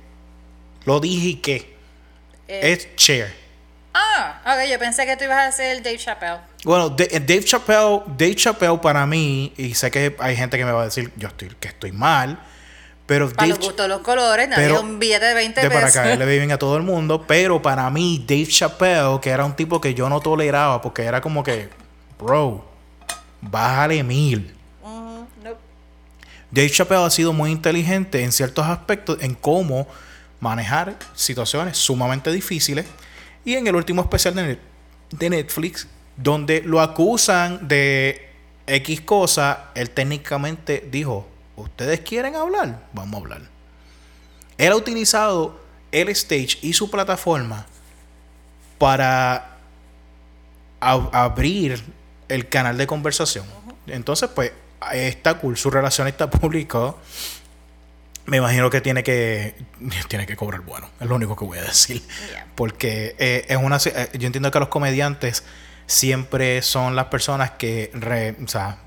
lo 0.84 1.00
dije 1.00 1.28
y 1.28 1.36
que 1.36 1.76
Eh, 2.48 2.72
es 2.72 2.94
Cher. 2.96 3.45
Ah, 4.18 4.56
ok, 4.56 4.70
yo 4.70 4.78
pensé 4.78 5.04
que 5.06 5.16
tú 5.16 5.24
ibas 5.24 5.46
a 5.46 5.52
ser 5.52 5.82
Dave 5.82 5.98
Chappelle. 5.98 6.38
Bueno, 6.64 6.94
eh, 6.98 7.20
Dave 7.20 7.44
Chappelle, 7.44 8.02
Dave 8.06 8.34
Chappelle 8.34 8.78
para 8.78 9.04
mí, 9.06 9.52
y 9.56 9.74
sé 9.74 9.90
que 9.90 10.16
hay 10.18 10.36
gente 10.36 10.56
que 10.56 10.64
me 10.64 10.72
va 10.72 10.82
a 10.82 10.84
decir 10.86 11.12
yo 11.16 11.28
estoy, 11.28 11.48
que 11.60 11.68
estoy 11.68 11.92
mal, 11.92 12.38
pero 13.06 13.26
Para 13.28 13.36
Dave 13.48 13.48
los 13.50 13.58
gustos, 13.66 13.88
los 13.88 14.00
colores, 14.00 14.48
nadie 14.48 14.68
pero- 14.68 14.80
un 14.80 14.98
billete 14.98 15.26
de 15.26 15.34
20 15.34 15.60
de 15.60 15.68
pesos. 15.68 15.80
para 15.82 15.92
caerle 15.92 16.26
bien 16.38 16.50
a 16.50 16.58
todo 16.58 16.76
el 16.76 16.82
mundo, 16.82 17.24
pero 17.26 17.60
para 17.62 17.88
mí 17.90 18.24
Dave 18.26 18.46
Chappelle, 18.48 19.20
que 19.20 19.30
era 19.30 19.44
un 19.44 19.54
tipo 19.54 19.80
que 19.80 19.94
yo 19.94 20.08
no 20.08 20.20
toleraba 20.20 20.80
porque 20.82 21.02
era 21.04 21.20
como 21.20 21.44
que, 21.44 21.68
bro, 22.18 22.64
bájale 23.42 24.02
mil. 24.02 24.52
Nope. 24.82 25.60
Dave 26.50 26.70
Chappelle 26.70 27.04
ha 27.04 27.10
sido 27.10 27.32
muy 27.32 27.50
inteligente 27.52 28.24
en 28.24 28.32
ciertos 28.32 28.66
aspectos 28.66 29.18
en 29.20 29.34
cómo 29.34 29.86
manejar 30.40 30.94
situaciones 31.14 31.76
sumamente 31.78 32.32
difíciles. 32.32 32.86
Y 33.46 33.54
en 33.54 33.66
el 33.66 33.74
último 33.76 34.02
especial 34.02 34.34
de, 34.34 34.42
Net- 34.56 34.60
de 35.18 35.30
Netflix, 35.30 35.86
donde 36.18 36.60
lo 36.62 36.80
acusan 36.82 37.66
de 37.68 38.28
X 38.66 39.00
cosa, 39.00 39.70
él 39.74 39.88
técnicamente 39.90 40.86
dijo, 40.90 41.26
¿ustedes 41.56 42.00
quieren 42.00 42.34
hablar? 42.36 42.82
Vamos 42.92 43.14
a 43.14 43.18
hablar. 43.24 43.42
Él 44.58 44.72
ha 44.72 44.76
utilizado 44.76 45.58
el 45.92 46.08
stage 46.10 46.58
y 46.60 46.72
su 46.74 46.90
plataforma 46.90 47.64
para 48.78 49.56
ab- 50.80 51.10
abrir 51.12 51.82
el 52.28 52.48
canal 52.48 52.76
de 52.76 52.86
conversación. 52.86 53.46
Entonces, 53.86 54.28
pues, 54.34 54.52
está 54.92 55.38
cool. 55.38 55.56
Su 55.56 55.70
relacionista 55.70 56.28
público, 56.30 56.98
me 58.26 58.38
imagino 58.38 58.70
que 58.70 58.80
tiene 58.80 59.02
que 59.02 59.54
tiene 60.08 60.26
que 60.26 60.36
cobrar 60.36 60.60
bueno. 60.62 60.90
Es 61.00 61.06
lo 61.08 61.14
único 61.14 61.36
que 61.36 61.44
voy 61.44 61.58
a 61.58 61.62
decir. 61.62 62.02
Yeah. 62.30 62.46
Porque 62.54 63.14
eh, 63.18 63.46
es 63.48 63.56
una, 63.56 63.76
eh, 63.76 64.10
yo 64.18 64.26
entiendo 64.26 64.50
que 64.50 64.58
los 64.58 64.68
comediantes 64.68 65.44
siempre 65.86 66.62
son 66.62 66.96
las 66.96 67.06
personas 67.06 67.52
que, 67.52 67.90
re- 67.94 68.36
o 68.44 68.48
sea, 68.48 68.78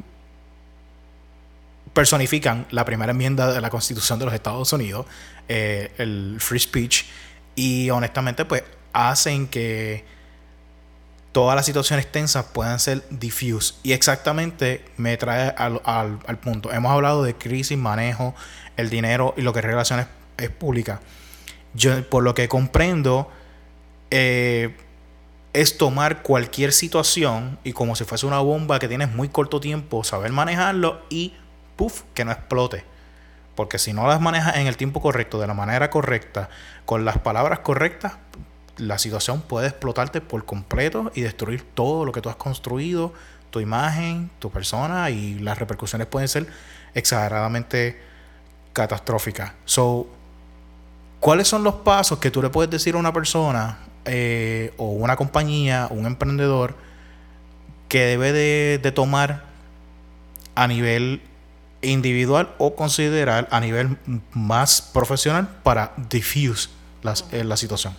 personifican 1.94 2.68
la 2.72 2.86
primera 2.86 3.12
enmienda 3.12 3.52
de 3.52 3.62
la 3.62 3.70
Constitución 3.70 4.20
de 4.20 4.26
los 4.26 4.34
Estados 4.34 4.72
Unidos, 4.74 5.06
eh, 5.48 5.92
el 5.98 6.38
free 6.40 6.60
speech, 6.60 7.06
y 7.56 7.90
honestamente, 7.90 8.46
pues 8.46 8.64
hacen 8.94 9.48
que 9.48 10.06
todas 11.32 11.56
las 11.56 11.66
situaciones 11.66 12.12
tensas 12.12 12.46
puedan 12.46 12.80
ser 12.80 13.04
diffuse. 13.10 13.76
Y 13.84 13.94
exactamente 13.94 14.86
me 14.98 15.16
trae 15.18 15.54
al, 15.58 15.82
al, 15.86 16.38
punto. 16.40 16.72
Hemos 16.72 16.92
hablado 16.92 17.24
de 17.24 17.36
crisis, 17.36 17.78
manejo, 17.78 18.36
el 18.80 18.90
dinero 18.90 19.34
y 19.38 19.42
lo 19.42 19.54
que 19.54 19.60
es 19.60 19.66
relaciones 19.66 20.08
es 20.38 20.50
pública. 20.50 21.02
Yo, 21.74 22.08
por 22.10 22.24
lo 22.24 22.34
que 22.34 22.48
comprendo, 22.48 23.30
eh, 24.12 24.76
es 25.54 25.78
tomar 25.78 26.22
cualquier 26.22 26.74
situación 26.74 27.60
y 27.64 27.74
como 27.74 27.96
si 27.96 28.04
fuese 28.06 28.26
una 28.26 28.40
bomba 28.40 28.80
que 28.80 28.88
tienes 28.88 29.12
muy 29.12 29.30
corto 29.30 29.60
tiempo, 29.60 30.04
saber 30.04 30.32
manejarlo 30.32 31.02
y 31.10 31.34
puff, 31.76 32.04
que 32.14 32.26
no 32.26 32.32
explote. 32.32 32.84
Porque 33.56 33.78
si 33.78 33.94
no 33.94 34.08
las 34.08 34.22
manejas 34.22 34.56
en 34.58 34.68
el 34.68 34.78
tiempo 34.78 35.02
correcto, 35.02 35.40
de 35.40 35.48
la 35.48 35.54
manera 35.54 35.90
correcta, 35.90 36.50
con 36.86 37.04
las 37.04 37.18
palabras 37.18 37.60
correctas, 37.60 38.14
la 38.78 38.98
situación 38.98 39.42
puede 39.42 39.68
explotarte 39.68 40.22
por 40.22 40.46
completo 40.46 41.12
y 41.14 41.22
destruir 41.22 41.64
todo 41.64 42.06
lo 42.06 42.12
que 42.12 42.22
tú 42.22 42.30
has 42.30 42.38
construido, 42.38 43.14
tu 43.50 43.60
imagen, 43.60 44.30
tu 44.40 44.50
persona 44.52 45.10
y 45.10 45.40
las 45.40 45.58
repercusiones 45.58 46.08
pueden 46.08 46.28
ser 46.28 46.48
exageradamente 46.94 48.00
catastróficas. 48.80 49.52
So, 49.66 50.08
¿cuáles 51.20 51.50
son 51.50 51.66
los 51.66 51.76
pasos 51.76 52.18
que 52.20 52.32
tú 52.32 52.42
le 52.42 52.50
puedes 52.50 52.72
decir 52.72 52.96
a 52.96 52.98
una 52.98 53.12
persona 53.12 53.80
eh, 54.06 54.74
o 54.78 54.92
una 54.92 55.18
compañía, 55.18 55.88
un 55.90 56.06
emprendedor 56.06 56.76
que 57.90 58.06
debe 58.06 58.32
de, 58.32 58.92
tomar 58.94 59.44
a 60.56 60.66
nivel 60.68 61.22
individual 61.82 62.56
o 62.58 62.74
considerar 62.76 63.50
a 63.52 63.60
nivel 63.60 63.98
más 64.32 64.82
profesional 64.82 65.50
para 65.62 65.92
diffuse 66.10 66.70
eh, 67.34 67.44
la 67.44 67.58
situación? 67.58 67.94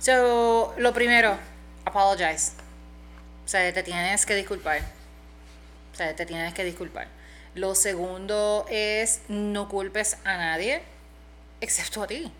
So, 0.00 0.74
lo 0.76 0.92
primero, 0.92 1.36
apologize. 1.84 2.54
O 3.44 3.48
sea, 3.48 3.72
te 3.72 3.84
tienes 3.84 4.26
que 4.26 4.34
disculpar. 4.34 4.80
O 5.92 5.96
sea, 5.96 6.16
te 6.16 6.26
tienes 6.26 6.52
que 6.54 6.64
disculpar. 6.64 7.06
Lo 7.54 7.74
segundo 7.74 8.66
es 8.70 9.20
no 9.28 9.68
culpes 9.68 10.16
a 10.24 10.36
nadie 10.36 10.82
excepto 11.64 12.02
a 12.02 12.06
ti. 12.06 12.30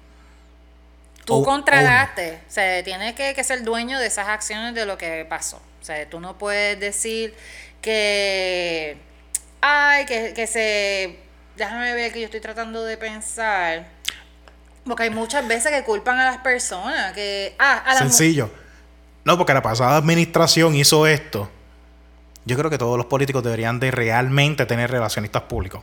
Tú 1.24 1.36
oh, 1.36 1.44
contrataste. 1.44 2.40
O 2.48 2.52
sea, 2.52 2.84
tienes 2.84 3.14
que, 3.14 3.42
ser 3.42 3.64
dueño 3.64 3.98
de 3.98 4.06
esas 4.06 4.28
acciones 4.28 4.74
de 4.74 4.86
lo 4.86 4.96
que 4.98 5.26
pasó. 5.28 5.56
O 5.80 5.84
sea, 5.84 6.08
tú 6.08 6.20
no 6.20 6.38
puedes 6.38 6.78
decir 6.78 7.34
que. 7.80 8.96
Ay, 9.60 10.04
que, 10.04 10.34
que 10.34 10.46
se. 10.46 11.18
Déjame 11.56 11.94
ver 11.94 12.12
que 12.12 12.20
yo 12.20 12.26
estoy 12.26 12.40
tratando 12.40 12.84
de 12.84 12.96
pensar. 12.96 13.86
Porque 14.84 15.04
hay 15.04 15.10
muchas 15.10 15.46
veces 15.48 15.72
que 15.72 15.82
culpan 15.82 16.18
a 16.18 16.26
las 16.26 16.38
personas. 16.38 17.12
Que, 17.14 17.54
ah, 17.58 17.82
a 17.86 17.96
Sencillo. 17.96 18.50
No, 19.24 19.38
porque 19.38 19.54
la 19.54 19.62
pasada 19.62 19.96
administración 19.96 20.74
hizo 20.74 21.06
esto. 21.06 21.50
Yo 22.47 22.57
creo 22.57 22.70
que 22.70 22.78
todos 22.78 22.99
los 22.99 23.07
políticos 23.07 23.42
deberían 23.42 23.80
de 23.80 23.90
realmente 23.90 24.66
tener 24.66 24.90
relacionistas 24.90 25.42
públicos. 25.42 25.82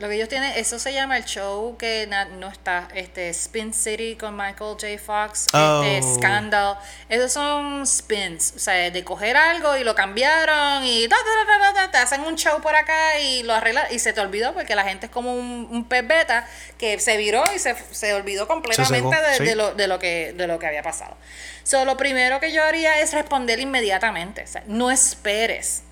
Lo 0.00 0.08
que 0.08 0.14
ellos 0.14 0.28
tienen, 0.28 0.52
eso 0.56 0.78
se 0.78 0.92
llama 0.92 1.16
el 1.16 1.24
show 1.24 1.76
que 1.76 2.08
no 2.38 2.48
está, 2.48 2.88
este 2.94 3.30
Spin 3.30 3.74
City 3.74 4.16
con 4.16 4.36
Michael 4.36 4.76
J. 4.80 4.86
Fox, 4.98 5.46
este 5.46 6.00
oh. 6.02 6.14
Scandal. 6.14 6.78
Esos 7.08 7.32
son 7.32 7.84
spins, 7.86 8.52
o 8.54 8.58
sea, 8.60 8.90
de 8.90 9.04
coger 9.04 9.36
algo 9.36 9.76
y 9.76 9.82
lo 9.82 9.94
cambiaron 9.94 10.84
y 10.84 11.08
te 11.08 11.98
hacen 11.98 12.20
un 12.20 12.36
show 12.36 12.60
por 12.60 12.76
acá 12.76 13.18
y 13.18 13.42
lo 13.42 13.54
arreglan 13.54 13.86
y 13.90 13.98
se 13.98 14.12
te 14.12 14.20
olvidó 14.20 14.54
porque 14.54 14.76
la 14.76 14.84
gente 14.84 15.06
es 15.06 15.12
como 15.12 15.34
un, 15.34 15.66
un 15.70 15.84
pez 15.88 16.06
beta 16.06 16.46
que 16.78 17.00
se 17.00 17.16
viró 17.16 17.42
y 17.54 17.58
se, 17.58 17.74
se 17.90 18.14
olvidó 18.14 18.46
completamente 18.46 19.16
de, 19.40 19.56
lo, 19.56 19.74
de, 19.74 19.88
lo 19.88 19.98
que, 19.98 20.32
de 20.32 20.46
lo 20.46 20.58
que 20.58 20.66
había 20.66 20.82
pasado. 20.82 21.16
So, 21.64 21.84
lo 21.84 21.96
primero 21.96 22.38
que 22.40 22.52
yo 22.52 22.62
haría 22.62 23.00
es 23.00 23.12
responder 23.12 23.58
inmediatamente, 23.58 24.44
o 24.44 24.46
sea, 24.46 24.62
no 24.66 24.90
esperes 24.90 25.82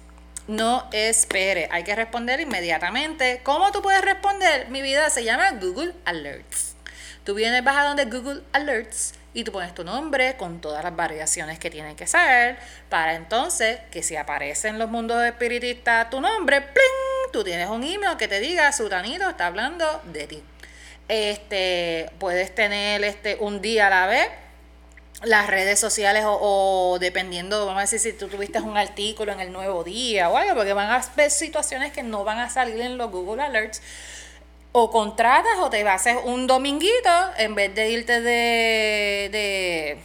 no 0.46 0.88
espere, 0.92 1.68
hay 1.70 1.82
que 1.84 1.94
responder 1.94 2.40
inmediatamente. 2.40 3.40
¿Cómo 3.42 3.72
tú 3.72 3.82
puedes 3.82 4.02
responder? 4.02 4.68
Mi 4.68 4.82
vida 4.82 5.10
se 5.10 5.24
llama 5.24 5.52
Google 5.52 5.92
Alerts. 6.04 6.76
Tú 7.24 7.34
vienes, 7.34 7.64
vas 7.64 7.76
a 7.76 7.84
donde 7.84 8.04
Google 8.04 8.42
Alerts 8.52 9.14
y 9.34 9.44
tú 9.44 9.52
pones 9.52 9.74
tu 9.74 9.84
nombre 9.84 10.36
con 10.36 10.60
todas 10.60 10.82
las 10.84 10.94
variaciones 10.94 11.58
que 11.58 11.68
tienen 11.68 11.96
que 11.96 12.06
ser 12.06 12.56
para 12.88 13.14
entonces 13.14 13.80
que 13.90 14.02
si 14.02 14.16
aparece 14.16 14.68
en 14.68 14.78
los 14.78 14.88
mundos 14.88 15.22
espiritistas 15.24 16.08
tu 16.08 16.20
nombre, 16.20 16.60
¡pling! 16.62 17.32
tú 17.32 17.44
tienes 17.44 17.68
un 17.68 17.82
email 17.82 18.16
que 18.16 18.28
te 18.28 18.40
diga, 18.40 18.72
Sutanito 18.72 19.28
está 19.28 19.46
hablando 19.46 20.00
de 20.04 20.26
ti. 20.26 20.42
Este, 21.08 22.10
puedes 22.18 22.54
tener 22.54 23.04
este 23.04 23.36
un 23.40 23.60
día 23.60 23.88
a 23.88 23.90
la 23.90 24.06
vez 24.06 24.28
las 25.22 25.46
redes 25.46 25.80
sociales 25.80 26.24
o, 26.26 26.98
dependiendo, 27.00 27.64
vamos 27.66 27.78
a 27.78 27.82
decir, 27.82 28.00
si 28.00 28.12
tú 28.12 28.28
tuviste 28.28 28.60
un 28.60 28.76
artículo 28.76 29.32
en 29.32 29.40
el 29.40 29.52
nuevo 29.52 29.82
día 29.82 30.28
o 30.28 30.36
algo, 30.36 30.54
porque 30.54 30.72
van 30.72 30.90
a 30.90 31.02
ver 31.16 31.30
situaciones 31.30 31.92
que 31.92 32.02
no 32.02 32.24
van 32.24 32.38
a 32.38 32.50
salir 32.50 32.80
en 32.80 32.98
los 32.98 33.10
Google 33.10 33.42
Alerts. 33.42 33.80
O 34.72 34.90
contratas 34.90 35.56
o 35.60 35.70
te 35.70 35.82
vas 35.84 35.92
a 35.92 35.94
hacer 35.94 36.16
un 36.24 36.46
dominguito 36.46 37.10
en 37.38 37.54
vez 37.54 37.74
de 37.74 37.90
irte 37.90 38.20
de... 38.20 39.28
de 39.32 39.98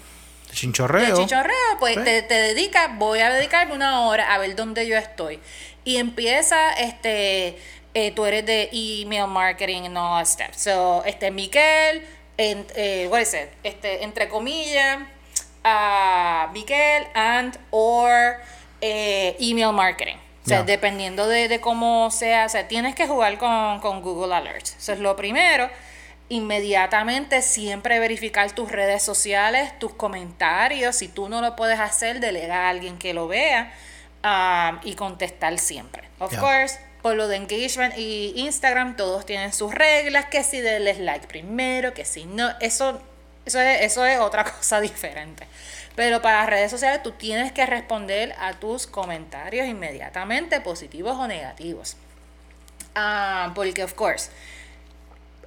chinchorreo. 0.54 1.08
De 1.08 1.14
chinchorreo, 1.14 1.78
pues 1.80 2.02
te, 2.02 2.22
te 2.22 2.34
dedicas, 2.36 2.98
voy 2.98 3.20
a 3.20 3.30
dedicarme 3.32 3.74
una 3.74 4.08
hora 4.08 4.34
a 4.34 4.38
ver 4.38 4.56
dónde 4.56 4.88
yo 4.88 4.96
estoy. 4.96 5.42
Y 5.84 5.98
empieza, 5.98 6.72
este, 6.74 7.58
eh, 7.94 8.12
tú 8.12 8.26
eres 8.26 8.46
de 8.46 8.70
email 8.72 9.28
marketing 9.28 9.88
and 9.88 9.98
all 9.98 10.24
that 10.24 10.26
stuff. 10.26 10.56
So, 10.56 11.04
este, 11.06 11.32
Miquel, 11.32 12.08
en, 12.38 12.66
eh, 12.76 13.08
what 13.10 13.22
is 13.22 13.34
it? 13.34 13.50
Este, 13.64 14.04
entre 14.04 14.30
comillas, 14.30 15.00
a 15.64 16.50
Miguel 16.54 17.08
and 17.14 17.58
or 17.70 18.38
eh, 18.82 19.36
email 19.40 19.72
marketing. 19.72 20.18
O 20.44 20.48
sea, 20.48 20.64
dependiendo 20.64 21.28
de, 21.28 21.62
cómo 21.62 22.10
sea, 22.10 22.48
o 22.48 22.50
sea, 22.50 22.68
tienes 22.68 22.96
que 22.96 23.08
jugar 23.08 23.38
con, 23.38 23.80
con 23.80 24.02
Google 24.02 24.34
Alerts. 24.34 24.76
Eso 24.76 24.94
es 24.94 25.00
lo 25.00 25.16
primero. 25.16 25.70
Inmediatamente 26.30 27.44
siempre 27.44 28.00
verificar 28.00 28.52
tus 28.54 28.72
redes 28.72 29.04
sociales, 29.04 29.78
tus 29.78 29.94
comentarios. 29.94 30.96
Si 30.96 31.10
tú 31.10 31.30
no 31.30 31.42
lo 31.42 31.56
puedes 31.56 31.80
hacer, 31.80 32.20
delega 32.20 32.66
a 32.66 32.70
alguien 32.70 32.98
que 32.98 33.14
lo 33.14 33.28
vea 33.28 33.72
um, 34.24 34.80
y 34.84 34.96
contestar 34.96 35.60
siempre. 35.60 36.10
Of 36.20 36.36
course, 36.38 36.80
por 37.02 37.16
lo 37.16 37.28
de 37.28 37.38
engagement 37.38 37.98
y 37.98 38.34
Instagram, 38.36 38.96
todos 38.96 39.26
tienen 39.26 39.54
sus 39.54 39.74
reglas, 39.74 40.26
que 40.26 40.44
si 40.44 40.62
denles 40.62 41.00
like 41.00 41.28
primero, 41.28 41.94
que 41.94 42.06
si 42.06 42.26
no, 42.26 42.50
eso, 42.60 43.02
eso, 43.46 43.60
es, 43.60 43.82
eso 43.82 44.06
es 44.06 44.20
otra 44.20 44.44
cosa 44.58 44.80
diferente. 44.82 45.48
Pero 45.96 46.22
para 46.22 46.46
redes 46.46 46.72
sociales 46.72 47.04
tú 47.04 47.12
tienes 47.12 47.52
que 47.52 47.66
responder 47.66 48.34
a 48.40 48.54
tus 48.54 48.88
comentarios 48.88 49.68
inmediatamente, 49.68 50.62
positivos 50.62 51.18
o 51.18 51.28
negativos. 51.28 51.98
Ah, 52.96 53.52
porque, 53.56 53.84
of 53.84 53.94
course, 53.94 54.30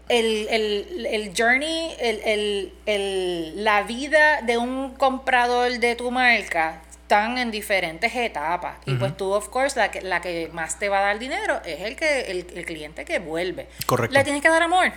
el, 0.09 0.47
el, 0.51 1.07
el 1.07 1.33
journey, 1.37 1.97
el, 1.99 3.65
la 3.65 3.83
vida 3.83 4.43
de 4.43 4.59
un 4.59 4.95
comprador 4.95 5.79
de 5.79 5.95
tu 5.95 6.11
marca 6.11 6.83
están 7.05 7.37
en 7.37 7.51
diferentes 7.51 8.15
etapas. 8.15 8.77
Y 8.87 8.95
pues 8.95 9.15
tú, 9.15 9.31
of 9.31 9.49
course, 9.51 9.79
la 9.79 9.91
que, 9.91 10.01
la 10.01 10.23
que 10.23 10.49
más 10.53 10.79
te 10.79 10.89
va 10.89 11.01
a 11.01 11.03
dar 11.03 11.19
dinero 11.19 11.61
es 11.65 11.83
el 11.83 11.97
que 11.97 12.23
el, 12.31 12.47
el 12.57 12.65
cliente 12.65 13.05
que 13.05 13.19
vuelve. 13.19 13.69
Correcto. 13.85 14.15
Le 14.17 14.25
tienes 14.25 14.41
que 14.41 14.49
dar 14.49 14.63
amor. 14.63 14.91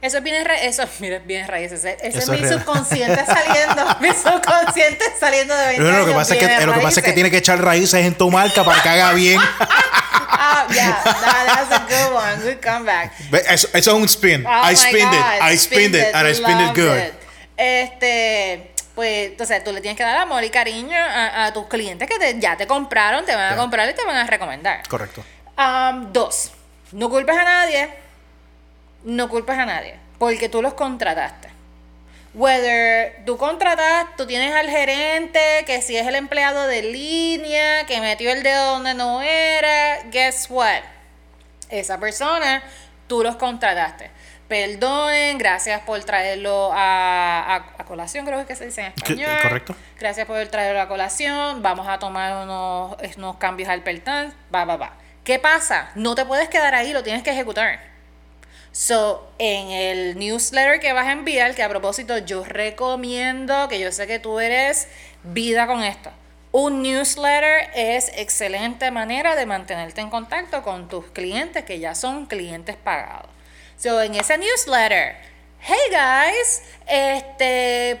Eso 0.00 0.18
es 0.18 0.24
bien, 0.24 0.44
eso, 0.62 0.82
mira, 0.98 1.18
bien 1.18 1.46
raíces. 1.46 1.84
Ese, 1.84 2.18
es 2.18 2.28
mi 2.28 2.38
subconsciente 2.38 3.24
saliendo, 3.26 3.96
mi 4.00 4.08
subconsciente 4.08 5.04
saliendo 5.20 5.54
de 5.54 5.66
20 5.66 5.82
lo 5.92 6.06
que 6.06 6.12
pasa 6.12 6.34
es 6.34 6.40
que 6.40 6.66
Lo 6.66 6.72
que 6.72 6.80
pasa 6.80 7.00
es 7.00 7.06
que 7.06 7.12
tiene 7.12 7.30
que 7.30 7.36
echar 7.36 7.62
raíces 7.62 8.04
en 8.04 8.14
tu 8.14 8.30
marca 8.30 8.64
para 8.64 8.82
que 8.82 8.88
haga 8.88 9.12
bien. 9.12 9.38
ah, 9.60 10.66
yeah, 10.72 11.02
that, 11.04 11.68
that's 11.68 11.70
a 11.70 11.86
good 11.86 12.14
one, 12.14 12.42
good 12.42 12.60
comeback. 12.62 13.12
Eso, 13.46 13.68
eso 13.74 13.90
es 13.90 13.96
un 13.96 14.08
spin. 14.08 14.46
Oh 14.46 14.70
I 14.70 14.74
spinned 14.74 15.14
it, 15.14 15.24
I 15.40 15.56
spinned 15.58 15.94
it, 15.94 16.14
and 16.14 16.26
I 16.26 16.34
spinned 16.34 16.70
it 16.70 16.74
good. 16.74 17.12
Este, 17.56 18.71
pues 18.94 19.30
entonces 19.30 19.64
tú 19.64 19.72
le 19.72 19.80
tienes 19.80 19.96
que 19.96 20.02
dar 20.02 20.18
amor 20.18 20.44
y 20.44 20.50
cariño 20.50 20.96
a, 20.96 21.52
tus 21.52 21.66
clientes 21.66 22.08
que 22.08 22.38
ya 22.38 22.56
te 22.56 22.66
compraron, 22.66 23.24
te 23.24 23.34
van 23.34 23.54
a 23.54 23.56
comprar 23.56 23.88
y 23.88 23.94
te 23.94 24.04
van 24.04 24.16
a 24.16 24.26
recomendar. 24.26 24.86
Correcto. 24.88 25.24
dos, 26.12 26.52
no 26.92 27.08
culpes 27.08 27.36
a 27.36 27.44
nadie, 27.44 27.90
no 29.04 29.28
culpes 29.28 29.58
a 29.58 29.66
nadie, 29.66 29.96
porque 30.18 30.48
tú 30.48 30.62
los 30.62 30.74
contrataste. 30.74 31.50
Whether 32.34 33.24
tú 33.26 33.36
contratas, 33.36 34.06
tú 34.16 34.26
tienes 34.26 34.54
al 34.54 34.70
gerente, 34.70 35.40
que 35.66 35.82
si 35.82 35.96
es 35.96 36.06
el 36.06 36.14
empleado 36.14 36.66
de 36.66 36.82
línea, 36.82 37.84
que 37.84 38.00
metió 38.00 38.32
el 38.32 38.42
dedo 38.42 38.72
donde 38.72 38.94
no 38.94 39.20
era, 39.20 40.02
guess 40.10 40.46
what? 40.48 40.80
Esa 41.68 41.98
persona, 41.98 42.62
tú 43.06 43.22
los 43.22 43.36
contrataste 43.36 44.10
perdonen, 44.52 45.38
gracias 45.38 45.80
por 45.80 46.04
traerlo 46.04 46.72
a, 46.74 47.64
colación, 47.86 48.26
creo 48.26 48.46
que 48.46 48.54
se 48.54 48.66
dice 48.66 48.82
en 48.82 48.86
español. 48.88 49.30
Correcto. 49.40 49.74
Gracias 49.98 50.26
por 50.26 50.46
traerlo 50.48 50.78
a 50.78 50.88
colación, 50.88 51.62
vamos 51.62 51.88
a 51.88 51.98
tomar 51.98 52.44
unos, 52.44 52.96
unos 53.16 53.36
cambios 53.38 53.70
al 53.70 53.82
pertán, 53.82 54.34
va, 54.54 54.66
va, 54.66 54.76
va. 54.76 54.92
¿Qué 55.24 55.38
pasa? 55.38 55.90
No 55.94 56.14
te 56.14 56.26
puedes 56.26 56.50
quedar 56.50 56.74
ahí, 56.74 56.92
lo 56.92 57.02
tienes 57.02 57.22
que 57.22 57.30
ejecutar. 57.30 57.80
So, 58.72 59.32
en 59.38 59.70
el 59.70 60.18
newsletter 60.18 60.80
que 60.80 60.92
vas 60.92 61.06
a 61.06 61.12
enviar, 61.12 61.54
que 61.54 61.62
a 61.62 61.70
propósito 61.70 62.18
yo 62.18 62.44
recomiendo, 62.44 63.68
que 63.68 63.80
yo 63.80 63.90
sé 63.90 64.06
que 64.06 64.18
tú 64.18 64.38
eres 64.38 64.86
vida 65.22 65.66
con 65.66 65.82
esto, 65.82 66.10
Un 66.50 66.82
newsletter 66.82 67.70
es 67.74 68.12
excelente 68.18 68.90
manera 68.90 69.34
de 69.34 69.46
mantenerte 69.46 70.02
en 70.02 70.10
contacto 70.10 70.62
con 70.62 70.88
tus 70.88 71.06
clientes 71.06 71.64
que 71.64 71.78
ya 71.78 71.94
son 71.94 72.26
clientes 72.26 72.76
pagados. 72.76 73.30
So, 73.82 74.00
en 74.00 74.14
ese 74.14 74.38
newsletter, 74.38 75.16
hey 75.58 75.90
guys, 75.90 76.62
este, 76.86 78.00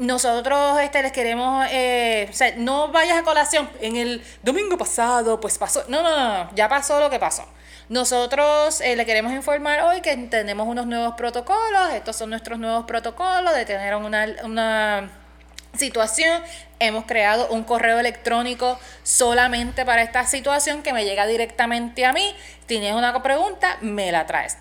nosotros 0.00 0.80
este, 0.80 1.00
les 1.00 1.12
queremos, 1.12 1.64
eh, 1.70 2.26
o 2.28 2.32
sea, 2.32 2.52
no 2.56 2.88
vayas 2.88 3.18
a 3.18 3.22
colación. 3.22 3.70
En 3.80 3.94
el 3.94 4.20
domingo 4.42 4.76
pasado, 4.76 5.38
pues 5.38 5.58
pasó. 5.58 5.84
No, 5.86 6.02
no, 6.02 6.10
no, 6.10 6.50
ya 6.56 6.68
pasó 6.68 6.98
lo 6.98 7.08
que 7.08 7.20
pasó. 7.20 7.46
Nosotros 7.88 8.80
eh, 8.80 8.96
le 8.96 9.06
queremos 9.06 9.32
informar 9.32 9.82
hoy 9.82 10.00
que 10.00 10.16
tenemos 10.16 10.66
unos 10.66 10.88
nuevos 10.88 11.14
protocolos. 11.14 11.94
Estos 11.94 12.16
son 12.16 12.30
nuestros 12.30 12.58
nuevos 12.58 12.84
protocolos 12.86 13.54
de 13.54 13.64
tener 13.64 13.94
una, 13.94 14.26
una 14.42 15.08
situación. 15.76 16.42
Hemos 16.78 17.04
creado 17.04 17.48
un 17.48 17.62
correo 17.62 18.00
electrónico 18.00 18.78
solamente 19.04 19.84
para 19.84 20.02
esta 20.02 20.26
situación 20.26 20.82
que 20.82 20.92
me 20.92 21.04
llega 21.04 21.26
directamente 21.26 22.04
a 22.04 22.12
mí. 22.12 22.34
Tienes 22.66 22.94
una 22.94 23.22
pregunta, 23.22 23.78
me 23.80 24.10
la 24.10 24.26
traes. 24.26 24.58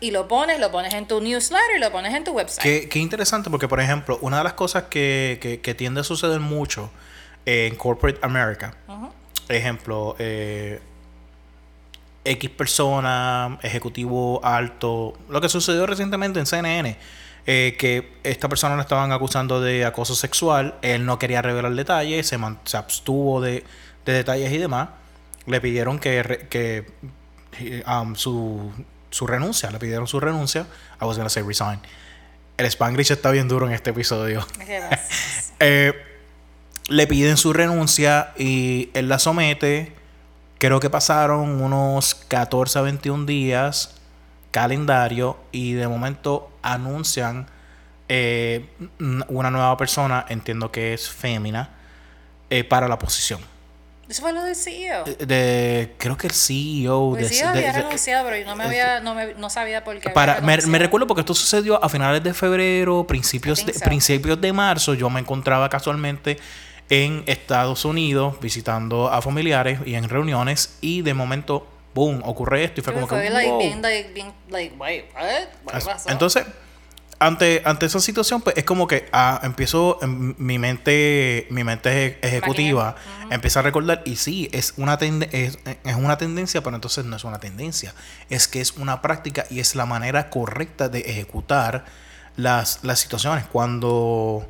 y 0.00 0.10
lo 0.10 0.28
pones, 0.28 0.60
lo 0.60 0.70
pones 0.70 0.92
en 0.94 1.06
tu 1.06 1.20
newsletter 1.20 1.76
y 1.76 1.80
lo 1.80 1.90
pones 1.90 2.14
en 2.14 2.24
tu 2.24 2.32
website. 2.32 2.88
Qué, 2.88 2.98
interesante, 2.98 3.48
porque 3.50 3.68
por 3.68 3.80
ejemplo, 3.80 4.18
una 4.20 4.38
de 4.38 4.44
las 4.44 4.52
cosas 4.52 4.84
que, 4.84 5.60
tiende 5.76 6.02
a 6.02 6.04
suceder 6.04 6.40
mucho 6.40 6.90
en 7.46 7.74
Corporate 7.76 8.18
America, 8.22 8.74
ejemplo, 9.48 10.16
eh, 10.18 10.80
X 12.24 12.50
persona, 12.50 13.58
ejecutivo 13.62 14.44
alto, 14.44 15.14
lo 15.28 15.40
que 15.40 15.48
sucedió 15.48 15.86
recientemente 15.86 16.38
en 16.38 16.46
CNN 16.46 16.96
eh, 17.46 17.74
que 17.76 18.12
esta 18.22 18.48
persona 18.48 18.76
lo 18.76 18.82
estaban 18.82 19.10
acusando 19.10 19.60
de 19.60 19.84
acoso 19.84 20.14
sexual, 20.14 20.76
él 20.82 21.04
no 21.04 21.18
quería 21.18 21.42
revelar 21.42 21.74
detalles, 21.74 22.28
se, 22.28 22.38
se 22.64 22.76
abstuvo 22.76 23.40
de, 23.40 23.64
detalles 24.04 24.52
y 24.52 24.58
demás, 24.58 24.90
le 25.46 25.60
pidieron 25.60 25.98
que, 25.98 26.46
que 26.48 26.86
um, 27.84 28.14
su, 28.14 28.72
su, 29.10 29.26
renuncia, 29.26 29.72
le 29.72 29.80
pidieron 29.80 30.06
su 30.06 30.20
renuncia, 30.20 30.66
I 31.00 31.04
was 31.04 31.16
gonna 31.16 31.28
say 31.28 31.42
resign. 31.42 31.80
El 32.58 32.66
Spanglish 32.66 33.10
está 33.10 33.32
bien 33.32 33.48
duro 33.48 33.66
en 33.66 33.72
este 33.72 33.90
episodio. 33.90 34.46
eh, 35.58 35.92
le 36.88 37.06
piden 37.08 37.36
su 37.36 37.52
renuncia 37.52 38.32
y 38.38 38.90
él 38.94 39.08
la 39.08 39.18
somete. 39.18 39.92
Creo 40.58 40.78
que 40.78 40.90
pasaron 40.90 41.60
unos 41.60 42.14
14 42.14 42.78
a 42.78 42.82
21 42.82 43.26
días 43.26 43.96
calendario 44.52 45.36
y 45.50 45.72
de 45.72 45.88
momento 45.88 46.52
anuncian 46.62 47.48
eh, 48.08 48.68
una 49.28 49.50
nueva 49.50 49.76
persona, 49.76 50.26
entiendo 50.28 50.70
que 50.70 50.94
es 50.94 51.10
fémina, 51.10 51.70
eh, 52.50 52.62
para 52.62 52.86
la 52.86 52.98
posición. 52.98 53.40
Eso 54.08 54.20
fue 54.20 54.34
lo 54.34 54.42
del 54.42 54.54
CEO. 54.54 55.04
Eh, 55.06 55.24
de, 55.24 55.94
creo 55.96 56.18
que 56.18 56.26
el 56.26 56.34
CEO. 56.34 57.16
El 57.16 57.26
CEO 57.26 57.48
había 57.48 57.72
renunciado, 57.72 58.26
pero 58.26 58.36
yo 58.36 58.44
no, 58.44 58.54
me 58.54 58.64
había, 58.64 59.00
no, 59.00 59.14
me, 59.14 59.32
no 59.34 59.48
sabía 59.48 59.82
por 59.82 59.98
qué. 59.98 60.10
Para, 60.10 60.42
me, 60.42 60.58
me, 60.58 60.78
recuerdo 60.78 61.06
porque 61.06 61.20
esto 61.20 61.32
sucedió 61.32 61.82
a 61.82 61.88
finales 61.88 62.22
de 62.22 62.34
febrero, 62.34 63.06
principios 63.06 63.64
de, 63.64 63.72
principios 63.72 64.38
de 64.38 64.52
marzo. 64.52 64.92
Yo 64.92 65.08
me 65.08 65.20
encontraba 65.20 65.70
casualmente 65.70 66.36
en 66.90 67.24
Estados 67.26 67.86
Unidos 67.86 68.36
visitando 68.38 69.08
a 69.08 69.22
familiares 69.22 69.80
y 69.86 69.94
en 69.94 70.10
reuniones 70.10 70.76
y 70.82 71.00
de 71.00 71.14
momento 71.14 71.66
boom, 71.94 72.22
ocurre 72.24 72.64
esto 72.64 72.80
y 72.80 72.84
fue 72.84 72.94
como 72.94 73.08
que... 73.08 73.14
Entonces, 76.06 76.44
ante, 77.18 77.62
ante 77.64 77.86
esa 77.86 78.00
situación, 78.00 78.42
pues 78.42 78.56
es 78.56 78.64
como 78.64 78.86
que 78.86 79.08
ah, 79.12 79.40
empiezo, 79.44 79.98
mi 80.02 80.58
mente, 80.58 81.46
mi 81.50 81.62
mente 81.62 82.18
ejecutiva 82.26 82.96
empieza 83.30 83.60
a 83.60 83.62
recordar, 83.62 84.02
y 84.04 84.16
sí, 84.16 84.48
es 84.52 84.74
una, 84.76 84.94
es, 84.94 85.58
es 85.64 85.96
una 85.96 86.18
tendencia, 86.18 86.62
pero 86.62 86.76
entonces 86.76 87.04
no 87.04 87.16
es 87.16 87.24
una 87.24 87.38
tendencia, 87.38 87.94
es 88.28 88.48
que 88.48 88.60
es 88.60 88.72
una 88.72 89.02
práctica 89.02 89.46
y 89.50 89.60
es 89.60 89.76
la 89.76 89.86
manera 89.86 90.30
correcta 90.30 90.88
de 90.88 91.00
ejecutar 91.00 91.84
las, 92.36 92.80
las 92.82 92.98
situaciones. 92.98 93.44
Cuando 93.46 94.48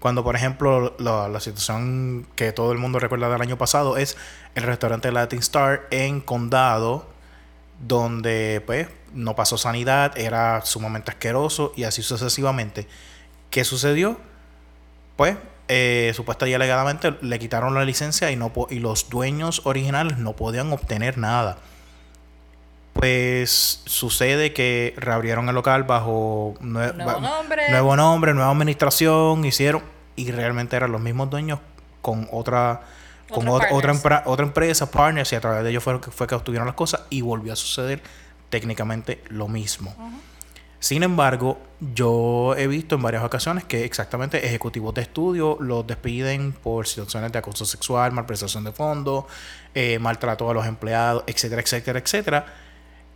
cuando, 0.00 0.22
por 0.22 0.36
ejemplo, 0.36 0.94
la, 0.98 1.40
situación 1.40 2.26
que 2.36 2.52
todo 2.52 2.70
el 2.70 2.78
mundo 2.78 3.00
recuerda 3.00 3.28
del 3.28 3.42
año 3.42 3.58
pasado 3.58 3.96
es 3.96 4.16
el 4.58 4.64
restaurante 4.64 5.10
Latin 5.12 5.38
Star 5.38 5.86
en 5.90 6.20
Condado, 6.20 7.06
donde 7.80 8.62
pues 8.66 8.88
no 9.12 9.34
pasó 9.34 9.56
sanidad, 9.56 10.16
era 10.18 10.64
sumamente 10.64 11.10
asqueroso 11.10 11.72
y 11.76 11.84
así 11.84 12.02
sucesivamente. 12.02 12.86
¿Qué 13.50 13.64
sucedió? 13.64 14.18
Pues 15.16 15.36
eh, 15.68 16.12
supuesta 16.14 16.48
y 16.48 16.54
alegadamente 16.54 17.14
le 17.20 17.38
quitaron 17.38 17.74
la 17.74 17.84
licencia 17.84 18.30
y, 18.30 18.36
no 18.36 18.52
y 18.70 18.78
los 18.78 19.08
dueños 19.10 19.62
originales 19.64 20.18
no 20.18 20.34
podían 20.34 20.72
obtener 20.72 21.18
nada. 21.18 21.58
Pues 22.94 23.82
sucede 23.86 24.52
que 24.52 24.94
reabrieron 24.96 25.48
el 25.48 25.54
local 25.54 25.84
bajo 25.84 26.54
nuevo, 26.60 27.20
nombre. 27.20 27.70
nuevo 27.70 27.96
nombre, 27.96 28.34
nueva 28.34 28.50
administración, 28.50 29.44
hicieron 29.44 29.82
y 30.16 30.32
realmente 30.32 30.74
eran 30.74 30.90
los 30.90 31.00
mismos 31.00 31.30
dueños 31.30 31.60
con 32.02 32.28
otra 32.32 32.80
con 33.30 33.48
otra, 33.48 33.68
otra, 34.26 34.44
empresa, 34.44 34.90
partners, 34.90 35.32
y 35.32 35.36
a 35.36 35.40
través 35.40 35.64
de 35.64 35.70
ellos 35.70 35.82
fue, 35.82 35.98
fue 35.98 36.26
que 36.26 36.34
obtuvieron 36.34 36.66
las 36.66 36.74
cosas 36.74 37.02
y 37.10 37.20
volvió 37.20 37.52
a 37.52 37.56
suceder 37.56 38.02
técnicamente 38.50 39.22
lo 39.28 39.48
mismo. 39.48 39.94
Sin 40.80 41.02
embargo, 41.02 41.58
yo 41.80 42.54
he 42.56 42.68
visto 42.68 42.94
en 42.94 43.02
varias 43.02 43.24
ocasiones 43.24 43.64
que 43.64 43.84
exactamente 43.84 44.46
ejecutivos 44.46 44.94
de 44.94 45.02
estudio 45.02 45.56
los 45.60 45.84
despiden 45.86 46.52
por 46.52 46.86
situaciones 46.86 47.32
de 47.32 47.38
acoso 47.38 47.64
sexual, 47.64 48.12
malprestación 48.12 48.62
de 48.62 48.70
fondos, 48.70 49.24
eh, 49.74 49.98
maltrato 49.98 50.48
a 50.48 50.54
los 50.54 50.66
empleados, 50.66 51.24
etcétera, 51.26 51.62
etcétera, 51.62 51.98
etcétera. 51.98 52.46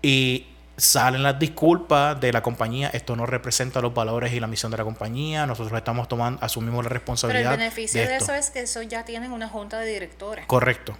Y 0.02 0.46
salen 0.76 1.22
las 1.22 1.38
disculpas 1.38 2.20
de 2.20 2.32
la 2.32 2.42
compañía, 2.42 2.88
esto 2.92 3.14
no 3.16 3.26
representa 3.26 3.80
los 3.80 3.92
valores 3.92 4.32
y 4.32 4.40
la 4.40 4.46
misión 4.46 4.70
de 4.70 4.78
la 4.78 4.84
compañía, 4.84 5.46
nosotros 5.46 5.76
estamos 5.76 6.08
tomando, 6.08 6.42
asumimos 6.42 6.84
la 6.84 6.88
responsabilidad. 6.88 7.50
Pero 7.50 7.54
el 7.54 7.58
beneficio 7.58 8.00
de, 8.00 8.16
eso 8.16 8.34
es 8.34 8.50
que 8.50 8.60
eso 8.60 8.82
ya 8.82 9.04
tienen 9.04 9.32
una 9.32 9.48
junta 9.48 9.78
de 9.80 9.92
directores. 9.92 10.46
Correcto. 10.46 10.96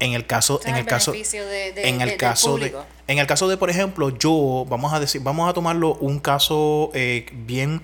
En 0.00 0.12
el 0.12 0.26
caso, 0.26 0.60
en 0.64 0.76
el, 0.76 0.86
caso, 0.86 1.12
en 1.12 2.00
el 2.00 2.16
caso 2.16 2.56
de, 2.56 2.72
en 3.08 3.18
el 3.18 3.26
caso 3.26 3.48
de, 3.48 3.56
por 3.56 3.68
ejemplo, 3.68 4.16
yo, 4.16 4.64
vamos 4.68 4.92
a 4.92 5.00
decir, 5.00 5.20
vamos 5.22 5.50
a 5.50 5.52
tomarlo 5.52 5.94
un 5.94 6.20
caso 6.20 6.92
eh, 6.94 7.26
bien, 7.32 7.82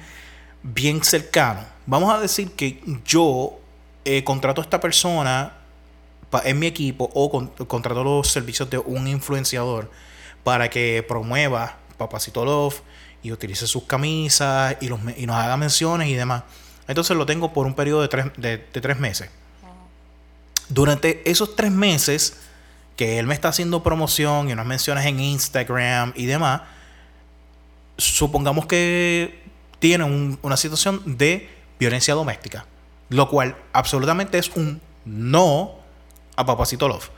bien 0.63 1.03
cercano. 1.03 1.63
Vamos 1.87 2.15
a 2.15 2.21
decir 2.21 2.53
que 2.53 2.81
yo 3.05 3.59
eh, 4.05 4.23
contrato 4.23 4.61
a 4.61 4.65
esta 4.65 4.81
persona 4.81 5.55
en 6.45 6.59
mi 6.59 6.69
equipo 6.69 7.11
o 7.15 7.31
contrato 7.67 8.05
los 8.05 8.29
servicios 8.29 8.71
de 8.71 8.79
un 8.79 9.09
influenciador 9.09 9.91
para 10.45 10.71
que 10.71 11.05
promueva 11.07 11.79
Papacito 11.97 12.45
Love 12.45 12.83
y 13.23 13.33
utilice 13.33 13.67
sus 13.67 13.85
camisas 13.85 14.77
y, 14.81 14.89
los, 14.89 15.01
y 15.17 15.27
nos 15.27 15.37
haga 15.37 15.57
menciones 15.57 16.09
y 16.09 16.15
demás. 16.15 16.45
Entonces 16.87 17.17
lo 17.17 17.25
tengo 17.27 17.53
por 17.53 17.67
un 17.67 17.75
periodo 17.75 18.03
de 18.03 18.09
tres, 18.09 18.27
de, 18.37 18.59
tres 18.59 18.99
meses. 18.99 19.31
Durante 20.69 21.29
esos 21.29 21.57
tres 21.57 21.73
meses 21.73 22.41
que 22.97 23.19
él 23.19 23.27
me 23.27 23.35
está 23.35 23.49
haciendo 23.49 23.83
promoción 23.83 24.49
y 24.49 24.53
unas 24.53 24.67
menciones 24.67 25.07
en 25.07 25.19
Instagram 25.19 26.13
y 26.15 26.27
demás, 26.27 26.63
supongamos 27.97 28.67
que 28.67 29.43
tiene 29.79 30.05
una 30.43 30.57
situación 30.57 31.03
de 31.05 31.49
violencia 31.79 32.15
doméstica, 32.15 32.67
lo 33.09 33.29
cual 33.29 33.57
absolutamente 33.73 34.39
es 34.39 34.51
un 34.55 34.81
no 35.05 35.79
a 36.37 36.45
Papacito 36.47 36.89
Love. 36.89 37.11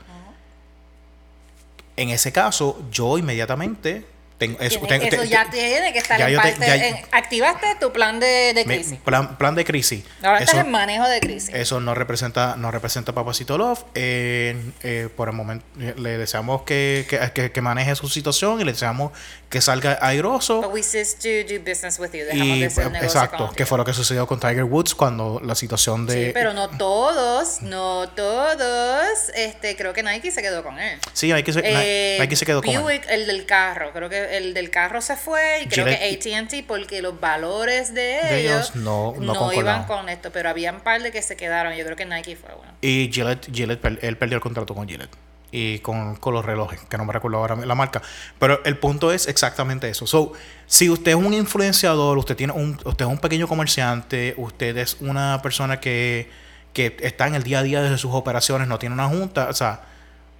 En 1.97 2.09
ese 2.09 2.31
caso, 2.31 2.79
yo 2.91 3.17
inmediatamente 3.17 4.05
eso, 4.39 5.23
ya 5.23 5.49
tiene 5.49 5.91
que 5.93 5.99
estar 5.99 6.21
en 6.21 6.35
parte. 6.35 7.05
activaste 7.11 7.67
tu 7.79 7.91
plan 7.91 8.19
de, 8.19 8.63
crisis. 8.65 8.99
plan, 9.03 9.55
de 9.55 9.65
crisis. 9.65 10.03
Ahora 10.21 10.39
estás 10.39 10.65
en 10.65 10.71
manejo 10.71 11.07
de 11.07 11.19
crisis. 11.19 11.49
Eso 11.53 11.79
no 11.79 11.95
representa, 11.95 12.55
no 12.55 12.69
representa 12.69 13.13
Papacito 13.13 13.57
Love. 13.57 13.83
Eh, 13.95 15.09
por 15.15 15.29
el 15.29 15.35
momento 15.35 15.65
le 15.77 16.17
deseamos 16.17 16.61
que, 16.63 17.05
que, 17.33 17.51
que, 17.51 17.61
maneje 17.61 17.95
su 17.95 18.09
situación 18.09 18.61
y 18.61 18.63
le 18.63 18.73
deseamos 18.73 19.11
que 19.49 19.61
salga 19.61 19.97
airoso. 20.01 20.61
But 20.61 20.73
we 20.73 20.81
do 20.81 21.59
business 21.63 21.99
with 21.99 22.11
you. 22.11 22.25
y, 22.31 22.63
exacto, 22.63 23.51
que 23.55 23.65
fue 23.65 23.77
lo 23.77 23.85
que 23.85 23.93
sucedió 23.93 24.27
con 24.27 24.39
Tiger 24.39 24.65
Woods 24.65 24.93
cuando 24.93 25.41
la 25.43 25.55
situación 25.55 26.05
de. 26.05 26.27
Sí, 26.27 26.31
pero 26.33 26.53
no 26.53 26.69
todos, 26.69 27.61
no 27.61 28.09
todos. 28.09 29.29
Este, 29.35 29.75
creo 29.75 29.93
que 29.93 30.03
Nike 30.03 30.31
se 30.31 30.41
quedó 30.41 30.63
con 30.63 30.77
él. 30.79 30.99
Sí, 31.13 31.33
Nike 31.33 31.53
se, 31.53 31.61
eh, 31.63 32.17
Nike 32.19 32.35
se 32.35 32.45
quedó 32.45 32.61
con 32.61 32.91
él. 32.91 33.01
el 33.09 33.27
del 33.27 33.45
carro, 33.45 33.91
creo 33.93 34.09
que 34.09 34.26
el 34.31 34.53
del 34.53 34.69
carro 34.69 35.01
se 35.01 35.15
fue 35.15 35.63
y 35.63 35.67
creo 35.67 35.85
que 35.85 35.95
ATT 35.95 36.65
porque 36.67 37.01
los 37.01 37.19
valores 37.19 37.93
de, 37.93 38.41
ellos, 38.41 38.75
no, 38.75 39.15
iban 39.53 39.85
con 39.85 40.09
esto, 40.09 40.31
pero 40.31 40.49
había 40.49 40.71
un 40.71 40.81
par 40.81 41.01
de 41.01 41.11
que 41.11 41.21
se 41.21 41.35
quedaron. 41.35 41.73
Yo 41.73 41.83
creo 41.85 41.95
que 41.95 42.05
Nike 42.05 42.35
fue 42.35 42.53
bueno. 42.55 42.73
Y 42.81 43.09
Gillette, 43.11 43.51
Gillette 43.51 43.85
él 44.01 44.17
perdió 44.17 44.35
el 44.35 44.41
contrato 44.41 44.75
con 44.75 44.87
Gillette 44.87 45.15
y 45.49 45.79
con, 45.79 46.19
los 46.21 46.45
relojes, 46.45 46.81
que 46.89 46.97
no 46.97 47.05
me 47.05 47.13
recuerdo 47.13 47.37
ahora 47.37 47.55
la 47.55 47.75
marca. 47.75 48.01
Pero 48.37 48.63
el 48.65 48.77
punto 48.77 49.11
es 49.11 49.27
exactamente 49.27 49.89
eso. 49.89 50.05
So, 50.05 50.33
si 50.65 50.89
usted 50.89 51.11
es 51.11 51.17
un 51.17 51.33
influenciador, 51.33 52.17
usted 52.17 52.35
tiene 52.35 52.53
un, 52.53 52.79
usted 52.83 53.05
es 53.05 53.11
un 53.11 53.17
pequeño 53.17 53.47
comerciante, 53.47 54.33
usted 54.37 54.77
es 54.77 54.97
una 54.99 55.41
persona 55.41 55.79
que 55.79 56.29
que 56.77 56.95
está 57.01 57.25
en 57.25 57.33
el 57.33 57.41
día 57.41 57.57
a 57.57 57.63
día 57.63 57.81
de 57.81 57.97
sus 57.97 58.13
operaciones, 58.13 58.67
no 58.67 58.77
tiene 58.77 58.93
una 58.93 59.07
junta. 59.07 59.49
O 59.49 59.53
sea, 59.53 59.81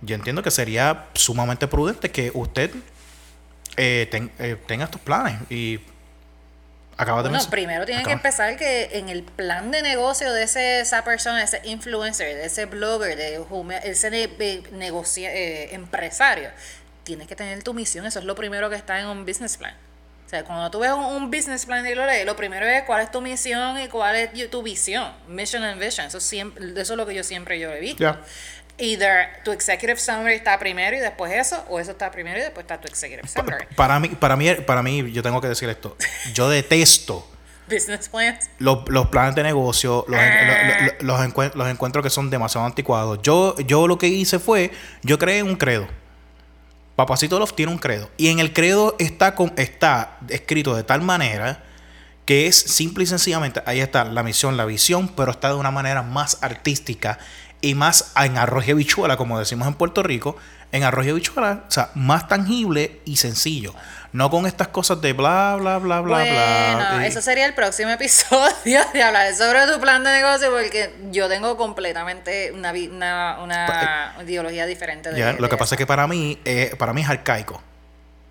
yo 0.02 0.14
entiendo 0.14 0.44
que 0.44 0.52
sería 0.52 1.08
sumamente 1.16 1.68
prudente 1.68 2.12
que 2.12 2.30
usted 2.32 2.70
eh, 3.78 4.08
ten- 4.12 4.32
eh, 4.40 4.58
tenga 4.68 4.86
estos 4.86 5.00
planes 5.02 5.36
y 5.50 5.80
acaba 6.98 7.22
de 7.24 7.30
menc- 7.30 7.50
primero 7.50 7.86
tiene 7.86 8.02
que 8.04 8.12
empezar 8.12 8.58
que 8.58 8.90
en 8.98 9.10
el 9.10 9.22
plan 9.24 9.70
de 9.72 9.82
negocio 9.84 10.34
de 10.34 10.44
ese, 10.44 10.80
esa 10.80 11.04
persona, 11.04 11.44
ese 11.44 11.62
influencer, 11.64 12.36
de 12.36 12.46
ese 12.46 12.66
blogger, 12.66 13.16
de 13.16 13.40
ese 13.84 14.08
eh, 14.14 14.64
negocia- 14.72 15.32
eh, 15.34 15.76
empresario, 15.76 16.50
tienes 17.04 17.28
que 17.28 17.36
tener 17.36 17.62
tu 17.64 17.74
misión. 17.74 18.06
Eso 18.06 18.20
es 18.20 18.26
lo 18.26 18.36
primero 18.36 18.70
que 18.70 18.76
está 18.76 19.00
en 19.00 19.06
un 19.08 19.26
business 19.26 19.58
plan. 19.58 19.76
O 20.26 20.30
sea, 20.30 20.44
cuando 20.44 20.70
tú 20.72 20.80
ves 20.80 20.92
un, 20.92 21.06
un 21.06 21.32
business 21.32 21.66
plan 21.66 21.86
y 21.88 21.96
lo 21.96 22.06
lees, 22.06 22.26
lo 22.26 22.36
primero 22.36 22.66
es 22.66 22.84
cuál 22.84 23.02
es 23.02 23.12
tu 23.12 23.22
misión 23.22 23.80
y 23.80 23.88
cuál 23.88 24.16
es 24.18 24.50
tu- 24.50 24.62
visión. 24.64 25.14
Mission 25.30 25.64
and 25.64 25.80
vision. 25.80 26.08
Eso, 26.08 26.20
siempre, 26.20 26.66
eso 26.82 26.94
es 26.94 26.98
lo 26.98 27.06
que 27.06 27.14
yo 27.16 27.24
siempre 27.24 27.60
yo 27.60 27.72
he 27.72 27.80
visto. 27.80 28.04
Either 28.80 29.42
tu 29.44 29.52
executive 29.52 30.00
summary 30.00 30.36
está 30.36 30.58
primero 30.60 30.96
y 30.96 31.00
después 31.00 31.32
eso, 31.34 31.66
o 31.70 31.80
eso 31.80 31.92
está 31.92 32.12
primero 32.12 32.38
y 32.38 32.42
después 32.42 32.64
está 32.64 32.80
tu 32.80 32.88
executive 32.88 33.28
summary. 33.28 33.66
Para 33.76 34.00
mí, 34.00 34.10
para 34.10 34.36
mí, 34.36 34.54
para 34.66 34.84
mí, 34.84 35.12
yo 35.12 35.24
tengo 35.24 35.42
que 35.42 35.48
decir 35.48 35.68
esto. 35.70 35.98
Yo 36.34 36.48
detesto 36.50 37.28
Business 37.68 38.08
plans. 38.08 38.50
los, 38.60 38.88
los 38.88 39.08
planes 39.08 39.34
de 39.36 39.44
negocio, 39.44 40.06
los, 40.08 40.20
Ah. 40.20 40.90
los, 41.02 41.20
los 41.20 41.20
encuen- 41.34 41.54
los 41.56 41.68
encuentros 41.70 42.04
que 42.04 42.10
son 42.12 42.30
demasiado 42.30 42.68
anticuados. 42.68 43.20
Yo, 43.24 43.56
yo 43.62 43.88
lo 43.88 43.98
que 43.98 44.08
hice 44.08 44.38
fue, 44.40 44.72
yo 45.02 45.18
creé 45.18 45.42
un 45.44 45.56
credo. 45.56 45.88
Papacito 46.96 47.38
Love 47.40 47.54
tiene 47.54 47.72
un 47.72 47.78
credo. 47.78 48.10
Y 48.18 48.30
en 48.30 48.40
el 48.40 48.54
credo 48.54 48.96
está, 49.00 49.36
con, 49.36 49.54
está 49.58 50.18
escrito 50.30 50.76
de 50.76 50.84
tal 50.84 51.02
manera 51.02 51.64
que 52.26 52.48
es 52.48 52.58
simple 52.58 53.06
y 53.06 53.08
sencillamente, 53.08 53.62
ahí 53.66 53.80
está 53.80 54.04
la 54.04 54.22
misión, 54.22 54.58
la 54.58 54.66
visión, 54.66 55.08
pero 55.16 55.32
está 55.32 55.48
de 55.50 55.54
una 55.56 55.72
manera 55.72 56.02
más 56.02 56.40
artística 56.42 57.20
y 57.68 57.76
más 57.76 58.12
en 58.16 58.38
arroz 58.38 58.68
y 58.68 58.72
habichuela, 58.72 59.18
como 59.18 59.38
decimos 59.40 59.68
en 59.68 59.74
Puerto 59.74 60.04
Rico, 60.04 60.38
en 60.72 60.84
arroz 60.84 61.06
y 61.06 61.10
habichuela, 61.10 61.64
o 61.68 61.72
sea, 61.72 61.90
más 61.96 62.28
tangible 62.28 63.02
y 63.06 63.18
sencillo. 63.18 63.74
No 64.14 64.30
con 64.30 64.46
estas 64.48 64.70
cosas 64.70 65.02
de 65.02 65.12
bla, 65.14 65.58
bla, 65.60 65.78
bla, 65.80 66.00
bla, 66.02 66.18
Bueno, 66.20 66.34
bla. 66.34 67.00
y- 67.04 67.08
eso 67.08 67.22
sería 67.22 67.46
el 67.46 67.54
próximo 67.54 67.90
episodio 68.00 68.82
de 68.94 69.04
hablar 69.04 69.36
sobre 69.36 69.66
tu 69.68 69.80
plan 69.82 70.04
de 70.04 70.12
negocio 70.12 70.50
porque 70.50 70.94
yo 71.12 71.28
tengo 71.28 71.58
completamente 71.58 72.52
una, 72.54 72.72
una, 72.72 73.38
una 73.42 74.16
ideología 74.24 74.66
diferente 74.66 75.12
de 75.12 75.20
Ya, 75.20 75.26
de 75.28 75.34
lo 75.34 75.50
que 75.50 75.56
eso. 75.56 75.58
pasa 75.60 75.76
es 75.76 75.78
que 75.80 75.86
para 75.86 76.08
mí, 76.08 76.40
eh, 76.46 76.74
para 76.78 76.94
mí 76.94 77.02
es 77.02 77.10
arcaico. 77.10 77.62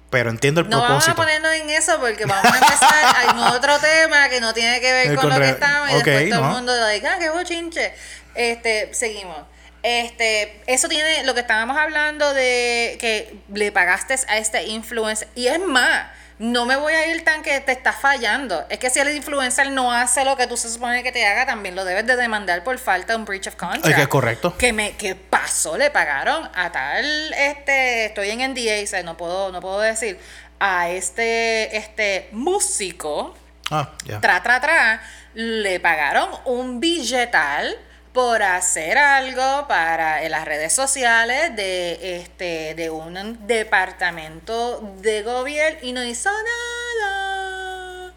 Pero 0.08 0.30
entiendo 0.30 0.60
el 0.60 0.68
No 0.70 0.80
vamos 0.80 1.06
a 1.08 1.14
propósito. 1.14 1.40
ponernos 1.42 1.52
en 1.52 1.70
eso 1.70 1.98
porque 2.00 2.24
vamos 2.26 2.44
a 2.52 2.58
empezar 2.58 3.28
en 3.30 3.38
otro 3.38 3.78
tema 3.80 4.28
que 4.28 4.40
no 4.40 4.54
tiene 4.54 4.80
que 4.80 4.92
ver 4.92 5.06
Eh, 5.12 5.16
con, 5.16 5.28
lo 5.28 5.36
que 5.38 5.48
estamos 5.50 5.90
y 5.90 5.94
ok, 5.96 6.04
después 6.04 6.30
todo 6.30 6.40
no. 6.42 6.48
el 6.48 6.54
mundo 6.54 6.76
like, 6.80 7.06
ah, 7.06 7.16
qué 7.18 7.28
bochinche. 7.30 7.92
Este, 8.36 8.92
seguimos. 8.94 9.38
Este, 9.82 10.60
eso 10.66 10.88
tiene 10.88 11.24
lo 11.24 11.34
que 11.34 11.40
estábamos 11.40 11.76
hablando 11.76 12.34
de 12.34 12.96
que 13.00 13.38
le 13.52 13.70
pagaste 13.70 14.16
a 14.28 14.38
este 14.38 14.64
influencer. 14.64 15.28
Y 15.34 15.46
es 15.46 15.60
más, 15.60 16.08
no 16.38 16.66
me 16.66 16.76
voy 16.76 16.92
a 16.92 17.06
ir 17.06 17.24
tan 17.24 17.42
que 17.42 17.60
te 17.60 17.72
está 17.72 17.92
fallando. 17.92 18.66
Es 18.68 18.78
que 18.78 18.90
si 18.90 18.98
el 18.98 19.14
influencer 19.14 19.70
no 19.70 19.92
hace 19.92 20.24
lo 20.24 20.36
que 20.36 20.46
tú 20.46 20.56
se 20.56 20.68
supone 20.70 21.02
que 21.02 21.12
te 21.12 21.24
haga, 21.24 21.46
también 21.46 21.76
lo 21.76 21.84
debes 21.84 22.06
de 22.06 22.16
demandar 22.16 22.64
por 22.64 22.78
falta 22.78 23.12
de 23.12 23.18
un 23.18 23.24
breach 23.24 23.46
of 23.46 23.56
contract. 23.56 23.86
Es 23.86 23.94
que 23.94 24.02
es 24.02 24.08
correcto. 24.08 24.56
Que 24.58 24.72
me 24.72 24.96
que 24.96 25.14
pasó, 25.14 25.76
le 25.76 25.90
pagaron 25.90 26.50
a 26.54 26.72
tal 26.72 27.32
este 27.34 28.06
estoy 28.06 28.30
en 28.30 28.52
NDA, 28.52 28.82
o 28.82 28.86
sea, 28.86 29.02
no 29.02 29.16
puedo 29.16 29.52
no 29.52 29.60
puedo 29.60 29.80
decir 29.80 30.18
a 30.58 30.88
este 30.88 31.76
este 31.76 32.28
músico 32.32 33.36
Ah, 33.70 33.92
tra 34.20 34.42
tra 34.42 34.60
tra 34.60 35.02
le 35.34 35.80
pagaron 35.80 36.28
un 36.44 36.78
billetal 36.78 37.76
por 38.16 38.42
hacer 38.42 38.96
algo 38.96 39.68
para 39.68 40.26
las 40.30 40.46
redes 40.46 40.72
sociales 40.72 41.54
de 41.54 42.16
este 42.16 42.74
de 42.74 42.88
un 42.88 43.46
departamento 43.46 44.80
de 45.02 45.22
gobierno 45.22 45.80
y 45.82 45.92
no 45.92 46.02
hizo 46.02 46.30
nada. 46.30 48.14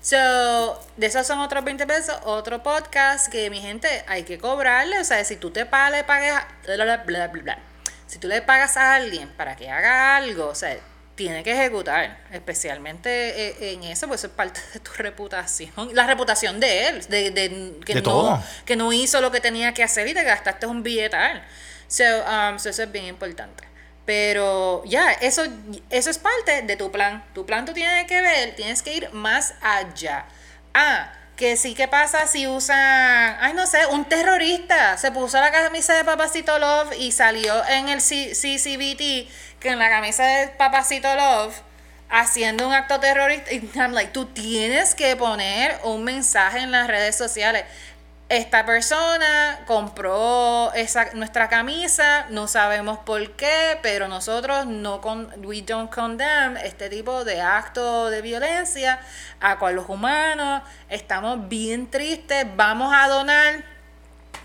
So, 0.00 0.82
de 0.96 1.06
esos 1.08 1.26
son 1.26 1.40
otros 1.40 1.62
20 1.62 1.86
pesos, 1.86 2.16
otro 2.24 2.62
podcast 2.62 3.30
que 3.30 3.50
mi 3.50 3.60
gente 3.60 4.02
hay 4.06 4.22
que 4.22 4.38
cobrarle. 4.38 4.98
O 4.98 5.04
sea, 5.04 5.22
si 5.26 5.36
tú 5.36 5.50
te 5.50 5.66
pagas, 5.66 5.90
le 5.92 6.04
pagas, 6.04 6.46
bla, 6.64 6.76
bla, 6.82 6.96
bla, 7.04 7.26
bla. 7.26 7.58
Si 8.06 8.18
tú 8.18 8.28
le 8.28 8.40
pagas 8.40 8.78
a 8.78 8.94
alguien 8.94 9.28
para 9.36 9.56
que 9.56 9.70
haga 9.70 10.16
algo, 10.16 10.48
o 10.48 10.54
sea, 10.54 10.74
tiene 11.14 11.42
que 11.44 11.52
ejecutar, 11.52 12.18
especialmente 12.32 13.08
eh, 13.48 13.72
en 13.72 13.84
eso, 13.84 14.08
pues 14.08 14.20
eso 14.20 14.26
es 14.28 14.32
parte 14.32 14.60
de 14.72 14.80
tu 14.80 14.90
reputación. 14.96 15.70
La 15.92 16.06
reputación 16.06 16.58
de 16.60 16.88
él, 16.88 17.06
de, 17.08 17.30
de- 17.30 17.74
que, 17.84 17.94
De 17.94 18.00
no, 18.00 18.02
todo. 18.02 18.42
que 18.64 18.74
no 18.76 18.92
hizo 18.92 19.20
lo 19.20 19.30
que 19.30 19.40
tenía 19.40 19.72
que 19.74 19.82
hacer 19.84 20.08
y 20.08 20.14
te 20.14 20.24
gastaste 20.24 20.66
un 20.66 20.82
billetal. 20.82 21.44
So, 21.86 22.02
um, 22.24 22.58
so 22.58 22.68
eso 22.70 22.82
es 22.82 22.90
bien 22.90 23.04
importante. 23.04 23.64
Pero 24.06 24.82
ya, 24.84 25.12
eso, 25.12 25.44
eso 25.88 26.10
es 26.10 26.18
parte 26.18 26.62
de 26.62 26.76
tu 26.76 26.90
plan. 26.92 27.24
Tu 27.34 27.46
plan 27.46 27.64
tú 27.64 27.72
tienes 27.72 28.06
que 28.06 28.20
ver, 28.20 28.54
tienes 28.54 28.82
que 28.82 28.94
ir 28.94 29.10
más 29.12 29.54
allá. 29.62 30.26
Ah, 30.74 31.12
que 31.36 31.56
sí, 31.56 31.74
¿qué 31.74 31.88
pasa 31.88 32.26
si 32.28 32.46
usan, 32.46 33.36
ay 33.40 33.54
no 33.54 33.66
sé, 33.66 33.86
un 33.86 34.04
terrorista 34.04 34.96
se 34.98 35.10
puso 35.10 35.40
la 35.40 35.50
camisa 35.50 35.94
de 35.94 36.04
Papacito 36.04 36.58
Love 36.60 36.92
y 36.98 37.10
salió 37.12 37.64
en 37.66 37.88
el 37.88 38.00
C- 38.00 38.32
CCBT 38.34 39.28
en 39.68 39.78
la 39.78 39.88
camisa 39.88 40.24
de 40.24 40.48
Papacito 40.48 41.14
Love 41.14 41.54
haciendo 42.10 42.66
un 42.66 42.72
acto 42.72 43.00
terrorista? 43.00 43.52
Y 43.52 43.70
like, 43.74 44.12
tú 44.12 44.26
tienes 44.26 44.94
que 44.94 45.16
poner 45.16 45.78
un 45.84 46.04
mensaje 46.04 46.58
en 46.60 46.70
las 46.70 46.86
redes 46.86 47.16
sociales. 47.16 47.64
Esta 48.28 48.64
persona 48.64 49.60
compró 49.66 50.72
esa, 50.72 51.12
nuestra 51.12 51.48
camisa, 51.48 52.26
no 52.30 52.48
sabemos 52.48 52.98
por 52.98 53.32
qué, 53.32 53.78
pero 53.82 54.08
nosotros 54.08 54.66
no 54.66 55.02
con, 55.02 55.30
we 55.44 55.60
don't 55.60 55.92
condemn 55.94 56.56
este 56.56 56.88
tipo 56.88 57.24
de 57.24 57.42
acto 57.42 58.08
de 58.08 58.22
violencia 58.22 58.98
a 59.40 59.58
con 59.58 59.74
los 59.76 59.88
humanos. 59.88 60.62
Estamos 60.88 61.48
bien 61.48 61.90
tristes, 61.90 62.46
vamos 62.56 62.94
a 62.94 63.08
donar 63.08 63.62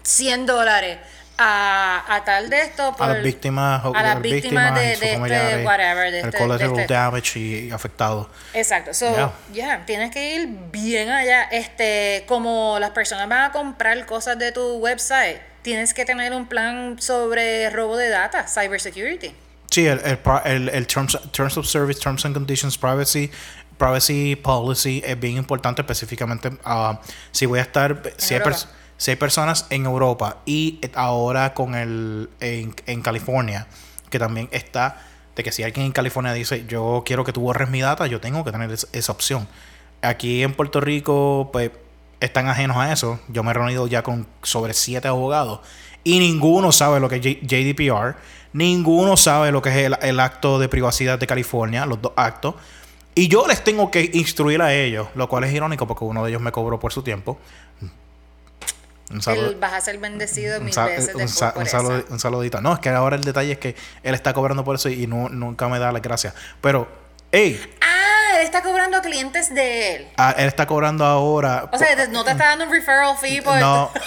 100 0.03 0.45
dólares 0.45 0.97
a, 1.41 2.03
a 2.15 2.23
tal 2.25 2.49
de 2.49 2.61
esto 2.63 2.93
a 2.99 3.07
las 3.07 3.23
víctimas, 3.23 3.81
a 3.85 4.03
las 4.03 4.21
víctimas 4.21 4.75
de, 4.75 4.81
de 4.81 4.93
este 4.93 5.13
familiares, 5.13 5.65
whatever, 5.65 6.11
de 6.11 6.19
el 6.19 6.25
este- 6.25 6.37
collateral 6.37 6.75
de 6.75 6.81
este- 6.81 6.93
damage 6.93 7.39
y 7.39 7.71
afectados. 7.71 8.27
Exacto. 8.53 8.93
So, 8.93 9.09
Yeah. 9.09 9.31
ya, 9.53 9.85
tienes 9.85 10.11
que 10.11 10.35
ir 10.35 10.49
bien 10.71 11.09
allá. 11.09 11.43
Este, 11.43 12.25
como 12.27 12.77
las 12.79 12.89
personas 12.91 13.29
van 13.29 13.43
a 13.43 13.51
comprar 13.53 14.05
cosas 14.05 14.37
de 14.37 14.51
tu 14.51 14.77
website, 14.79 15.39
tienes 15.61 15.93
que 15.93 16.03
tener 16.05 16.33
un 16.33 16.45
plan 16.47 16.97
sobre 17.01 17.69
robo 17.69 17.95
de 17.95 18.09
data, 18.09 18.45
cybersecurity. 18.47 19.33
Sí, 19.71 19.85
el, 19.87 19.99
el, 20.03 20.19
el- 20.45 20.69
el 20.69 20.87
terms, 20.87 21.17
terms 21.31 21.55
of 21.57 21.65
Service, 21.65 21.99
Terms 22.01 22.25
and 22.25 22.33
Conditions, 22.33 22.77
Privacy, 22.77 23.31
Privacy 23.77 24.35
Policy 24.35 25.01
es 25.05 25.17
bien 25.17 25.37
importante 25.37 25.81
específicamente 25.81 26.49
ah, 26.65 26.99
si 27.31 27.45
voy 27.45 27.59
a 27.59 27.61
estar, 27.61 28.01
si 28.17 28.33
hay, 28.33 28.39
Europa. 28.41 28.57
pers- 28.57 28.67
si 28.99 29.11
hay 29.11 29.17
personas 29.17 29.65
en 29.71 29.85
Europa 29.85 30.37
y 30.45 30.79
ahora 30.93 31.53
con 31.55 31.73
el 31.73 32.29
en, 32.41 32.75
en 32.85 33.01
California, 33.01 33.65
que 34.11 34.19
también 34.19 34.49
está 34.51 35.01
de 35.35 35.43
que 35.43 35.51
si 35.53 35.63
alguien 35.63 35.85
en 35.85 35.91
California 35.93 36.33
dice 36.33 36.65
yo 36.67 37.01
quiero 37.05 37.23
que 37.23 37.31
tú 37.33 37.41
borres 37.41 37.69
mi 37.69 37.79
data, 37.81 38.05
yo 38.07 38.19
tengo 38.19 38.43
que 38.43 38.51
tener 38.51 38.69
es- 38.71 38.87
esa 38.91 39.11
opción. 39.13 39.47
Aquí 40.01 40.43
en 40.43 40.53
Puerto 40.53 40.81
Rico, 40.81 41.49
pues 41.53 41.71
están 42.19 42.47
ajenos 42.49 42.75
a 42.77 42.91
eso. 42.91 43.19
Yo 43.29 43.41
me 43.43 43.51
he 43.51 43.53
reunido 43.53 43.87
ya 43.87 44.03
con 44.03 44.27
sobre 44.43 44.73
siete 44.73 45.07
abogados 45.07 45.61
y 46.03 46.19
ninguno 46.19 46.71
sabe 46.73 46.99
lo 46.99 47.07
que 47.09 47.15
es 47.15 47.21
JDPR, 47.21 48.15
ninguno 48.53 49.15
sabe 49.15 49.51
lo 49.53 49.61
que 49.61 49.69
es 49.69 49.75
el, 49.77 49.97
el 50.01 50.19
acto 50.19 50.59
de 50.59 50.67
privacidad 50.69 51.17
de 51.19 51.25
California, 51.27 51.85
los 51.85 52.01
dos 52.01 52.11
actos. 52.17 52.55
Y 53.15 53.27
yo 53.27 53.47
les 53.47 53.63
tengo 53.63 53.91
que 53.91 54.09
instruir 54.13 54.61
a 54.61 54.73
ellos, 54.73 55.07
lo 55.15 55.27
cual 55.29 55.43
es 55.45 55.53
irónico 55.53 55.87
porque 55.87 56.05
uno 56.05 56.23
de 56.23 56.29
ellos 56.31 56.41
me 56.41 56.51
cobró 56.51 56.79
por 56.79 56.91
su 56.93 57.01
tiempo. 57.03 57.37
Un 59.09 59.21
saludo. 59.21 59.55
Vas 59.59 59.73
a 59.73 59.81
ser 59.81 59.97
bendecido 59.97 60.57
Un, 60.59 60.65
mil 60.65 60.73
sa- 60.73 60.85
veces 60.85 61.13
un 61.15 61.21
después 61.21 61.55
un 61.55 61.63
eso. 61.63 61.77
salu- 61.77 62.05
un 62.09 62.19
saludito. 62.19 62.61
No, 62.61 62.73
es 62.73 62.79
que 62.79 62.89
ahora 62.89 63.15
el 63.15 63.23
detalle 63.23 63.53
es 63.53 63.57
que 63.57 63.75
él 64.03 64.13
está 64.13 64.33
cobrando 64.33 64.63
por 64.63 64.75
eso 64.75 64.89
y 64.89 65.07
no- 65.07 65.29
nunca 65.29 65.67
me 65.67 65.79
da 65.79 65.91
las 65.91 66.01
gracias. 66.01 66.33
Pero, 66.61 66.87
hey, 67.31 67.59
Ah, 67.81 68.37
él 68.39 68.45
está 68.45 68.61
cobrando 68.61 69.01
clientes 69.01 69.53
de 69.53 69.95
él. 69.95 70.07
ah, 70.17 70.35
él 70.37 70.47
está 70.47 70.67
cobrando 70.67 71.03
ahora. 71.05 71.69
O 71.71 71.77
sea, 71.77 71.95
no 72.07 72.23
te 72.23 72.31
está 72.31 72.45
dando 72.49 72.65
un 72.65 72.71
referral 72.71 73.17
fee 73.17 73.41
por 73.41 73.57
no, 73.57 73.91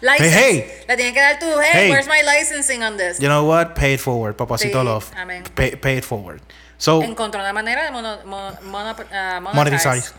license. 0.00 0.30
Hey, 0.30 0.64
hey. 0.66 0.84
Le 0.88 0.96
tienes 0.96 1.14
que 1.14 1.20
dar 1.20 1.38
tu, 1.38 1.46
hey, 1.60 1.70
Hey. 1.72 1.90
where's 1.90 2.06
my 2.06 2.22
licensing 2.22 2.82
on 2.82 2.96
this? 2.96 3.18
you 3.18 3.28
know 3.28 3.44
what? 3.44 3.74
Pay 3.74 3.94
it 3.94 4.00
forward, 4.00 4.34
papacito 4.36 4.80
Sí, 4.80 4.84
love. 4.84 5.06
amén. 5.16 5.44
Pay, 5.54 5.76
pay 5.76 5.98
it 5.98 6.04
forward. 6.04 6.40
So, 6.78 7.02
Encontró 7.02 7.40
una 7.40 7.52
manera 7.52 7.84
de 7.84 7.90
mono, 7.90 8.18
mono, 8.24 8.56
mono- 8.62 8.94
ah, 9.12 9.40
monetize. 9.40 9.88
monetize. 9.88 10.12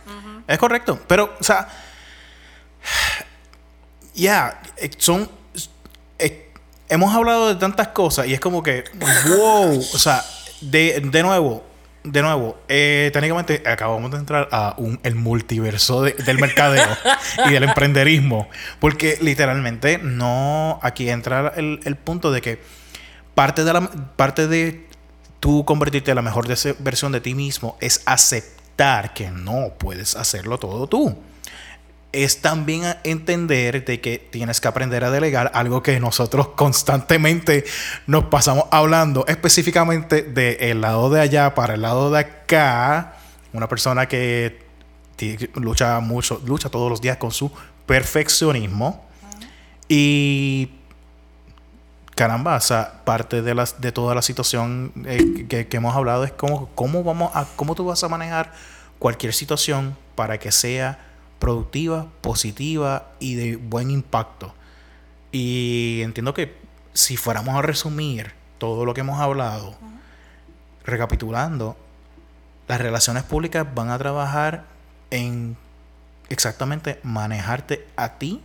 Es 0.47 0.58
correcto. 0.58 1.00
Pero, 1.08 1.36
o 1.39 1.43
sea, 1.43 1.68
ya, 4.16 4.62
eh, 4.78 4.90
son. 4.98 5.30
eh, 6.18 6.52
hemos 6.90 7.14
hablado 7.14 7.50
de 7.50 7.56
tantas 7.56 7.90
cosas 7.90 8.28
y 8.28 8.34
es 8.34 8.40
como 8.40 8.64
que, 8.64 8.84
wow, 9.28 9.78
o 9.78 9.98
sea, 9.98 10.24
de, 10.62 11.02
de 11.04 11.24
nuevo, 11.24 11.64
de 12.04 12.22
nuevo, 12.22 12.58
eh, 12.68 13.10
técnicamente 13.14 13.62
acabamos 13.66 14.12
de 14.12 14.18
entrar 14.18 14.48
a 14.52 14.74
un, 14.78 15.00
el 15.04 15.16
multiverso 15.16 16.02
del 16.02 16.40
mercadeo 16.40 16.88
y 17.48 17.52
del 17.52 17.64
emprenderismo. 17.64 18.50
Porque 18.80 19.18
literalmente 19.22 19.98
no. 19.98 20.80
Aquí 20.82 21.10
entra 21.10 21.54
el, 21.56 21.80
el, 21.84 21.96
punto 21.96 22.32
de 22.32 22.42
que 22.42 22.62
parte 23.36 23.64
de 23.64 23.74
la 23.74 23.82
parte 24.16 24.48
de 24.48 24.88
tú 25.40 25.66
convertirte 25.66 26.12
en 26.12 26.16
la 26.16 26.22
mejor 26.22 26.48
versión 26.80 27.12
de 27.12 27.22
ti 27.22 27.36
mismo 27.36 27.78
es 27.80 28.02
aceptar 28.06 29.14
que 29.14 29.30
no 29.30 29.74
puedes 29.78 30.16
hacerlo 30.16 30.58
todo 30.58 30.88
tú 30.88 31.18
es 32.12 32.41
también 32.41 32.95
entender 33.03 33.86
de 33.86 34.01
que 34.01 34.18
tienes 34.18 34.60
que 34.60 34.68
aprender 34.68 35.03
a 35.03 35.12
delegar 35.12 35.51
algo 35.53 35.84
que 35.84 35.99
nosotros 35.99 36.49
constantemente 36.49 37.66
nos 38.07 38.26
pasamos 38.26 38.66
hablando 38.72 39.26
específicamente 39.28 40.24
del 40.24 40.82
lado 40.82 41.10
de 41.10 41.22
allá 41.22 41.53
para 41.53 41.76
el 41.76 41.82
lado 41.82 42.10
de 42.12 42.20
acá. 42.20 43.14
Una 43.53 43.70
persona 43.70 44.07
que 44.07 44.68
lucha 45.55 45.99
mucho 45.99 46.41
lucha 46.45 46.70
todos 46.70 46.89
los 46.89 47.01
días 47.01 47.18
con 47.18 47.32
su 47.32 47.51
perfeccionismo. 47.86 49.05
Y 49.88 50.72
caramba 52.16 52.55
o 52.55 52.62
sea 52.62 53.01
parte 53.05 53.41
de 53.41 53.55
las 53.55 53.80
de 53.80 53.91
toda 53.91 54.14
la 54.14 54.22
situación 54.22 54.91
eh, 55.05 55.45
que, 55.47 55.68
que, 55.68 55.78
hemos 55.78 55.95
hablado 55.95 56.26
es 56.26 56.34
cómo, 56.34 56.70
cómo 56.76 57.01
vamos 57.01 57.32
a 57.34 57.45
cómo 57.55 57.76
tú 57.76 57.86
vas 57.86 58.03
a 58.03 58.10
manejar 58.10 58.51
cualquier 58.99 59.34
situación 59.34 59.95
para 60.16 60.38
que 60.38 60.51
sea 60.51 61.09
productiva, 61.40 62.08
positiva 62.22 63.12
y 63.20 63.36
de 63.36 63.56
buen 63.56 63.90
impacto. 63.90 64.54
Y 65.32 66.02
entiendo 66.04 66.34
que 66.34 66.56
si 66.94 67.18
fuéramos 67.18 67.56
a 67.56 67.62
resumir 67.62 68.34
todo 68.58 68.86
lo 68.86 68.94
que 68.94 69.02
hemos 69.02 69.20
hablado, 69.20 69.76
recapitulando, 70.84 71.78
las 72.68 72.82
relaciones 72.82 73.24
públicas 73.24 73.66
van 73.74 73.90
a 73.90 73.98
trabajar 73.98 74.66
en 75.12 75.58
exactamente 76.30 77.00
manejarte 77.04 77.88
a 77.96 78.18
ti 78.20 78.42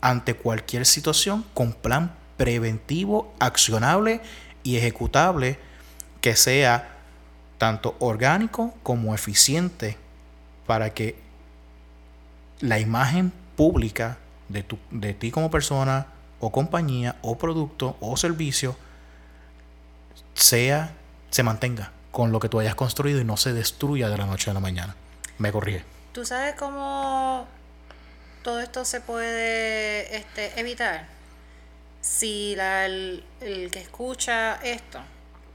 ante 0.00 0.34
cualquier 0.34 0.86
situación 0.86 1.44
con 1.54 1.72
plan 1.72 2.12
preventivo, 2.36 3.34
accionable 3.38 4.20
y 4.62 4.76
ejecutable 4.76 5.58
que 6.20 6.36
sea 6.36 6.96
tanto 7.58 7.96
orgánico 7.98 8.74
como 8.82 9.14
eficiente 9.14 9.96
para 10.66 10.94
que 10.94 11.16
la 12.62 12.78
imagen 12.78 13.32
pública 13.56 14.16
de, 14.48 14.62
tu, 14.62 14.78
de 14.90 15.12
ti 15.12 15.30
como 15.30 15.50
persona 15.50 16.06
o 16.40 16.50
compañía 16.50 17.16
o 17.22 17.36
producto 17.36 17.96
o 18.00 18.16
servicio 18.16 18.76
sea, 20.34 20.94
se 21.30 21.42
mantenga 21.42 21.92
con 22.10 22.32
lo 22.32 22.40
que 22.40 22.48
tú 22.48 22.60
hayas 22.60 22.74
construido 22.74 23.20
y 23.20 23.24
no 23.24 23.36
se 23.36 23.52
destruya 23.52 24.08
de 24.08 24.16
la 24.16 24.26
noche 24.26 24.50
a 24.50 24.54
la 24.54 24.60
mañana. 24.60 24.94
Me 25.38 25.52
corrige. 25.52 25.84
¿Tú 26.12 26.24
sabes 26.24 26.54
cómo 26.54 27.46
todo 28.42 28.60
esto 28.60 28.84
se 28.84 29.00
puede 29.00 30.16
este, 30.16 30.58
evitar? 30.60 31.06
Si 32.00 32.54
la, 32.56 32.86
el, 32.86 33.24
que 33.40 33.80
escucha 33.80 34.56
esto, 34.62 35.00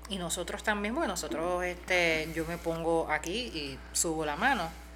y 0.10 0.18
nosotros 0.18 0.64
también, 0.64 0.96
bueno, 0.96 1.14
nosotros, 1.14 1.64
este, 1.64 2.30
yo 2.34 2.46
me 2.46 2.58
pongo 2.58 3.12
aquí 3.12 3.32
y 3.32 3.80
subo 3.92 4.26
la 4.26 4.36
mano 4.36 4.87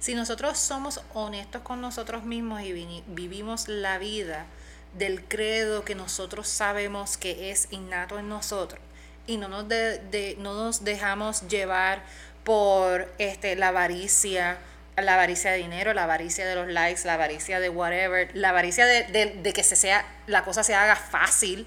si 0.00 0.14
nosotros 0.14 0.58
somos 0.58 1.02
honestos 1.14 1.62
con 1.62 1.80
nosotros 1.80 2.24
mismos 2.24 2.62
y 2.62 3.02
vivimos 3.06 3.68
la 3.68 3.98
vida 3.98 4.46
del 4.94 5.22
credo 5.22 5.84
que 5.84 5.94
nosotros 5.94 6.48
sabemos 6.48 7.16
que 7.16 7.50
es 7.50 7.68
innato 7.70 8.18
en 8.18 8.28
nosotros 8.28 8.80
y 9.26 9.36
no 9.36 9.48
nos, 9.48 9.68
de, 9.68 10.36
no 10.38 10.54
nos 10.54 10.84
dejamos 10.84 11.46
llevar 11.48 12.02
por 12.44 13.12
este, 13.18 13.54
la 13.56 13.68
avaricia, 13.68 14.58
la 14.96 15.14
avaricia 15.14 15.52
de 15.52 15.58
dinero, 15.58 15.92
la 15.92 16.04
avaricia 16.04 16.46
de 16.46 16.54
los 16.54 16.68
likes, 16.68 17.02
la 17.04 17.14
avaricia 17.14 17.60
de 17.60 17.68
whatever, 17.68 18.30
la 18.34 18.48
avaricia 18.48 18.86
de, 18.86 19.52
que 19.54 19.62
se 19.62 19.76
sea, 19.76 20.04
la 20.26 20.44
cosa 20.44 20.64
se 20.64 20.74
haga 20.74 20.96
fácil, 20.96 21.66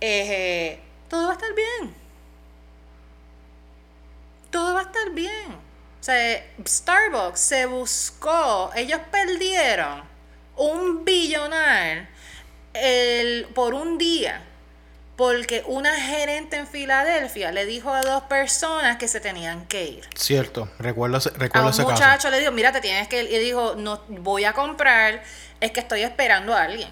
eh, 0.00 0.80
todo 1.08 1.24
va 1.24 1.30
a 1.30 1.34
estar 1.34 1.54
bien. 1.54 1.94
Todo 4.50 4.74
va 4.74 4.80
a 4.80 4.84
estar 4.84 5.10
bien. 5.10 5.73
O 6.04 6.06
sea, 6.06 6.44
Starbucks 6.62 7.40
se 7.40 7.64
buscó, 7.64 8.70
ellos 8.76 9.00
perdieron 9.10 10.02
un 10.54 11.02
billonar 11.02 12.10
el, 12.74 13.46
por 13.54 13.72
un 13.72 13.96
día 13.96 14.42
porque 15.16 15.64
una 15.66 15.94
gerente 15.94 16.58
en 16.58 16.66
Filadelfia 16.66 17.52
le 17.52 17.64
dijo 17.64 17.90
a 17.90 18.02
dos 18.02 18.24
personas 18.24 18.98
que 18.98 19.08
se 19.08 19.18
tenían 19.18 19.64
que 19.64 19.86
ir. 19.86 20.04
Cierto, 20.14 20.68
recuerdo, 20.78 21.20
recuerdo 21.36 21.68
a 21.68 21.70
un 21.70 21.90
muchacho 21.90 22.28
le 22.28 22.38
dijo, 22.38 22.52
mira, 22.52 22.70
te 22.70 22.82
tienes 22.82 23.08
que 23.08 23.22
ir. 23.22 23.32
Y 23.32 23.38
dijo, 23.38 23.74
no, 23.74 24.02
voy 24.08 24.44
a 24.44 24.52
comprar, 24.52 25.22
es 25.58 25.70
que 25.70 25.80
estoy 25.80 26.02
esperando 26.02 26.52
a 26.52 26.64
alguien. 26.64 26.90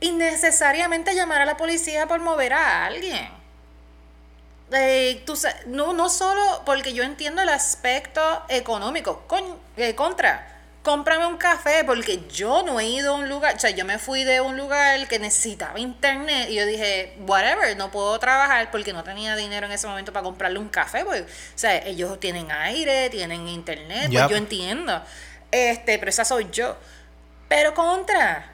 Innecesariamente 0.00 1.14
llamar 1.14 1.42
a 1.42 1.44
la 1.44 1.56
policía 1.56 2.08
por 2.08 2.18
mover 2.18 2.54
a 2.54 2.86
alguien. 2.86 3.37
Eh, 4.72 5.22
tú, 5.24 5.34
no, 5.66 5.92
no 5.94 6.10
solo 6.10 6.62
porque 6.66 6.92
yo 6.92 7.02
entiendo 7.02 7.40
el 7.40 7.48
aspecto 7.48 8.42
económico, 8.48 9.22
con, 9.26 9.42
eh, 9.78 9.94
contra, 9.94 10.58
cómprame 10.82 11.26
un 11.26 11.38
café 11.38 11.84
porque 11.84 12.22
yo 12.30 12.62
no 12.62 12.78
he 12.78 12.86
ido 12.86 13.14
a 13.14 13.16
un 13.16 13.28
lugar, 13.28 13.56
o 13.56 13.58
sea, 13.58 13.70
yo 13.70 13.86
me 13.86 13.98
fui 13.98 14.24
de 14.24 14.42
un 14.42 14.58
lugar 14.58 15.08
que 15.08 15.18
necesitaba 15.18 15.78
internet 15.78 16.48
y 16.50 16.54
yo 16.54 16.66
dije, 16.66 17.16
whatever, 17.26 17.76
no 17.76 17.90
puedo 17.90 18.18
trabajar 18.18 18.70
porque 18.70 18.92
no 18.92 19.04
tenía 19.04 19.36
dinero 19.36 19.66
en 19.66 19.72
ese 19.72 19.86
momento 19.86 20.12
para 20.12 20.24
comprarle 20.24 20.58
un 20.58 20.68
café, 20.68 21.02
o 21.02 21.12
sea, 21.54 21.76
ellos 21.78 22.20
tienen 22.20 22.50
aire, 22.50 23.08
tienen 23.10 23.48
internet, 23.48 24.10
pues 24.12 24.28
yo 24.28 24.36
entiendo, 24.36 25.02
este, 25.50 25.98
pero 25.98 26.10
esa 26.10 26.24
soy 26.24 26.48
yo. 26.52 26.76
Pero 27.48 27.72
contra, 27.72 28.52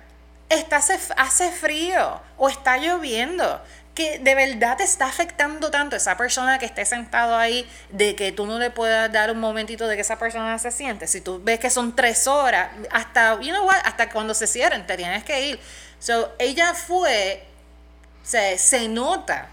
está, 0.49 0.77
hace 0.77 1.51
frío 1.51 2.21
o 2.37 2.49
está 2.49 2.77
lloviendo 2.79 3.61
que 3.95 4.19
de 4.19 4.35
verdad 4.35 4.77
te 4.77 4.85
está 4.85 5.07
afectando 5.07 5.71
tanto 5.71 5.95
esa 5.95 6.17
persona 6.17 6.59
que 6.59 6.67
esté 6.67 6.85
sentado 6.85 7.37
ahí, 7.37 7.69
de 7.91 8.17
que 8.17 8.33
tú 8.33 8.45
no 8.45 8.59
le 8.59 8.71
puedas 8.71 9.11
dar 9.13 9.31
un 9.31 9.39
momentito 9.39 9.87
de 9.87 9.95
que 9.95 10.03
esa 10.03 10.19
persona 10.19 10.59
se 10.59 10.73
siente. 10.73 11.07
Si 11.07 11.21
tú 11.21 11.41
ves 11.43 11.61
que 11.61 11.71
son 11.71 11.95
tres 11.95 12.27
horas, 12.27 12.71
hasta, 12.91 13.41
you 13.41 13.53
know 13.53 13.65
what, 13.65 13.77
hasta 13.85 14.11
cuando 14.11 14.35
se 14.35 14.47
cierren, 14.47 14.87
te 14.87 14.97
tienes 14.97 15.23
que 15.23 15.49
ir. 15.49 15.61
So, 16.01 16.35
ella 16.39 16.75
fue, 16.75 17.45
se, 18.25 18.59
se 18.59 18.89
nota 18.89 19.49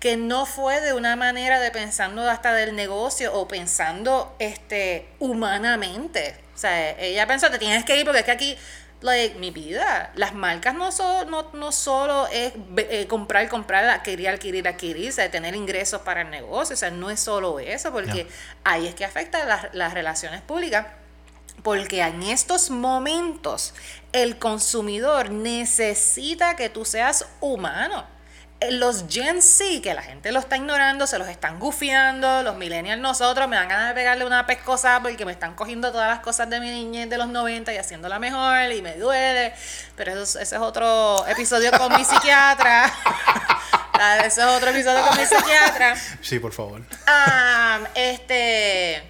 que 0.00 0.16
no 0.16 0.44
fue 0.44 0.80
de 0.80 0.92
una 0.92 1.16
manera 1.16 1.60
de 1.60 1.70
pensando 1.70 2.28
hasta 2.28 2.52
del 2.52 2.74
negocio 2.74 3.32
o 3.32 3.48
pensando 3.48 4.34
este 4.38 5.08
humanamente. 5.18 6.36
O 6.54 6.58
sea, 6.58 6.90
ella 6.98 7.26
pensó, 7.26 7.50
te 7.50 7.58
tienes 7.58 7.84
que 7.84 7.96
ir 7.96 8.04
porque 8.04 8.20
es 8.20 8.24
que 8.26 8.30
aquí 8.30 8.58
like, 9.04 9.38
mi 9.38 9.50
vida. 9.50 10.10
Las 10.16 10.34
marcas 10.34 10.74
no, 10.74 10.90
son 10.90 11.30
no, 11.30 11.50
no 11.52 11.72
solo 11.72 12.26
es 12.28 12.54
eh, 12.78 13.06
comprar, 13.06 13.48
comprar, 13.48 13.84
adquirir, 13.84 14.30
adquirir, 14.30 14.66
adquirir, 14.66 15.10
o 15.10 15.12
sea, 15.12 15.30
tener 15.30 15.54
ingresos 15.54 16.00
para 16.00 16.22
el 16.22 16.30
negocio, 16.30 16.72
o 16.72 16.76
sea, 16.76 16.90
no 16.90 17.10
es 17.10 17.20
solo 17.20 17.60
eso, 17.60 17.92
porque 17.92 18.26
ahí 18.64 18.86
es 18.86 18.94
que 18.94 19.04
afecta 19.04 19.44
las, 19.44 19.74
las 19.74 19.92
relaciones 19.92 20.40
públicas. 20.40 20.86
Porque 21.62 22.00
en 22.00 22.22
estos 22.22 22.70
momentos 22.70 23.74
el 24.12 24.38
consumidor 24.38 25.30
necesita 25.30 26.56
que 26.56 26.68
tú 26.68 26.84
seas 26.84 27.26
humano 27.40 28.13
los 28.70 29.04
Gen 29.08 29.42
Z, 29.42 29.82
que 29.82 29.94
la 29.94 30.02
gente 30.02 30.32
lo 30.32 30.38
está 30.38 30.56
ignorando, 30.56 31.06
se 31.06 31.18
los 31.18 31.28
están 31.28 31.58
gufiando, 31.58 32.42
los 32.42 32.56
millennials 32.56 33.00
nosotros, 33.00 33.48
me 33.48 33.56
dan 33.56 33.68
ganas 33.68 33.88
de 33.88 33.94
pegarle 33.94 34.24
una 34.24 34.46
pescosa 34.46 35.00
porque 35.02 35.24
me 35.24 35.32
están 35.32 35.54
cogiendo 35.54 35.90
todas 35.92 36.08
las 36.08 36.20
cosas 36.20 36.48
de 36.50 36.60
mi 36.60 36.70
niñez 36.70 37.08
de 37.08 37.18
los 37.18 37.28
90 37.28 37.72
y 37.72 37.76
haciéndola 37.76 38.18
mejor 38.18 38.72
y 38.72 38.82
me 38.82 38.96
duele. 38.96 39.54
Pero 39.96 40.12
eso, 40.12 40.38
ese 40.38 40.56
es 40.56 40.60
otro 40.60 41.26
episodio 41.26 41.70
con 41.72 41.92
mi 41.96 42.04
psiquiatra. 42.04 42.92
ese 44.24 44.40
es 44.40 44.46
otro 44.46 44.70
episodio 44.70 45.06
con 45.06 45.16
mi 45.18 45.24
psiquiatra. 45.24 45.96
Sí, 46.20 46.38
por 46.38 46.52
favor. 46.52 46.82
este. 47.94 49.02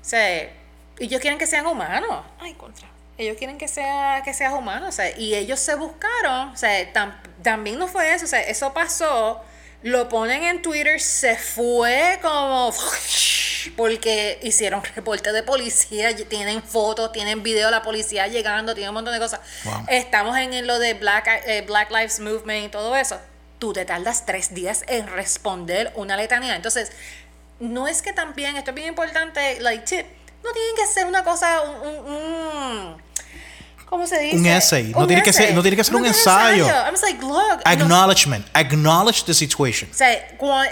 O 0.00 0.06
sea, 0.06 0.50
ellos 0.98 1.20
quieren 1.20 1.38
que 1.38 1.46
sean 1.46 1.66
humanos. 1.66 2.24
Ay, 2.38 2.54
contra. 2.54 2.93
Ellos 3.16 3.36
quieren 3.38 3.58
que 3.58 3.68
sea 3.68 4.22
que 4.24 4.34
seas 4.34 4.52
humano, 4.52 4.88
o 4.88 4.92
sea, 4.92 5.16
y 5.16 5.34
ellos 5.34 5.60
se 5.60 5.76
buscaron, 5.76 6.48
o 6.48 6.56
sea, 6.56 6.92
también 7.42 7.78
no 7.78 7.86
fue 7.86 8.12
eso, 8.12 8.24
o 8.24 8.28
sea, 8.28 8.40
eso 8.42 8.74
pasó, 8.74 9.40
lo 9.82 10.08
ponen 10.08 10.42
en 10.42 10.62
Twitter, 10.62 11.00
se 11.00 11.36
fue 11.36 12.18
como 12.22 12.72
porque 13.76 14.38
hicieron 14.42 14.82
reporte 14.96 15.32
de 15.32 15.42
policía, 15.42 16.14
tienen 16.16 16.62
fotos, 16.62 17.12
tienen 17.12 17.42
video 17.42 17.66
de 17.66 17.70
la 17.70 17.82
policía 17.82 18.26
llegando, 18.26 18.74
tienen 18.74 18.90
un 18.90 18.94
montón 18.94 19.14
de 19.14 19.20
cosas. 19.20 19.40
Estamos 19.88 20.36
en 20.36 20.66
lo 20.66 20.78
de 20.78 20.94
Black, 20.94 21.28
eh, 21.46 21.62
Black 21.66 21.90
Lives 21.90 22.20
Movement 22.20 22.66
y 22.66 22.68
todo 22.68 22.96
eso. 22.96 23.18
Tú 23.58 23.72
te 23.72 23.84
tardas 23.84 24.26
tres 24.26 24.54
días 24.54 24.84
en 24.88 25.06
responder 25.06 25.92
una 25.94 26.16
letanía. 26.16 26.56
Entonces, 26.56 26.92
no 27.60 27.88
es 27.88 28.02
que 28.02 28.12
también, 28.12 28.56
esto 28.56 28.70
es 28.70 28.74
bien 28.74 28.88
importante, 28.88 29.60
like 29.60 29.84
tip, 29.84 30.06
no 30.44 30.52
tienen 30.52 30.76
que 30.76 30.86
ser 30.86 31.06
una 31.06 31.24
cosa, 31.24 31.62
un 31.62 33.02
¿Cómo 33.86 34.06
se 34.08 34.18
dice? 34.18 34.36
Un 34.36 34.46
essay. 34.46 34.84
No 34.92 34.98
Un 35.00 35.06
tiene 35.06 35.22
que 35.22 35.32
ser- 35.32 35.42
essay. 35.44 35.54
no 35.54 35.62
tiene 35.62 35.76
que 35.76 35.84
ser 35.84 35.94
un 35.94 36.02
tiene 36.02 36.16
ensayo. 36.16 36.66
Just 36.90 37.02
like, 37.04 37.20
look. 37.20 37.32
no- 37.32 37.60
Acknowledgement. 37.64 38.46
Acknowledge 38.54 39.24
the 39.24 39.34
situation. 39.34 39.88
O 39.90 39.94
sea, 39.94 40.12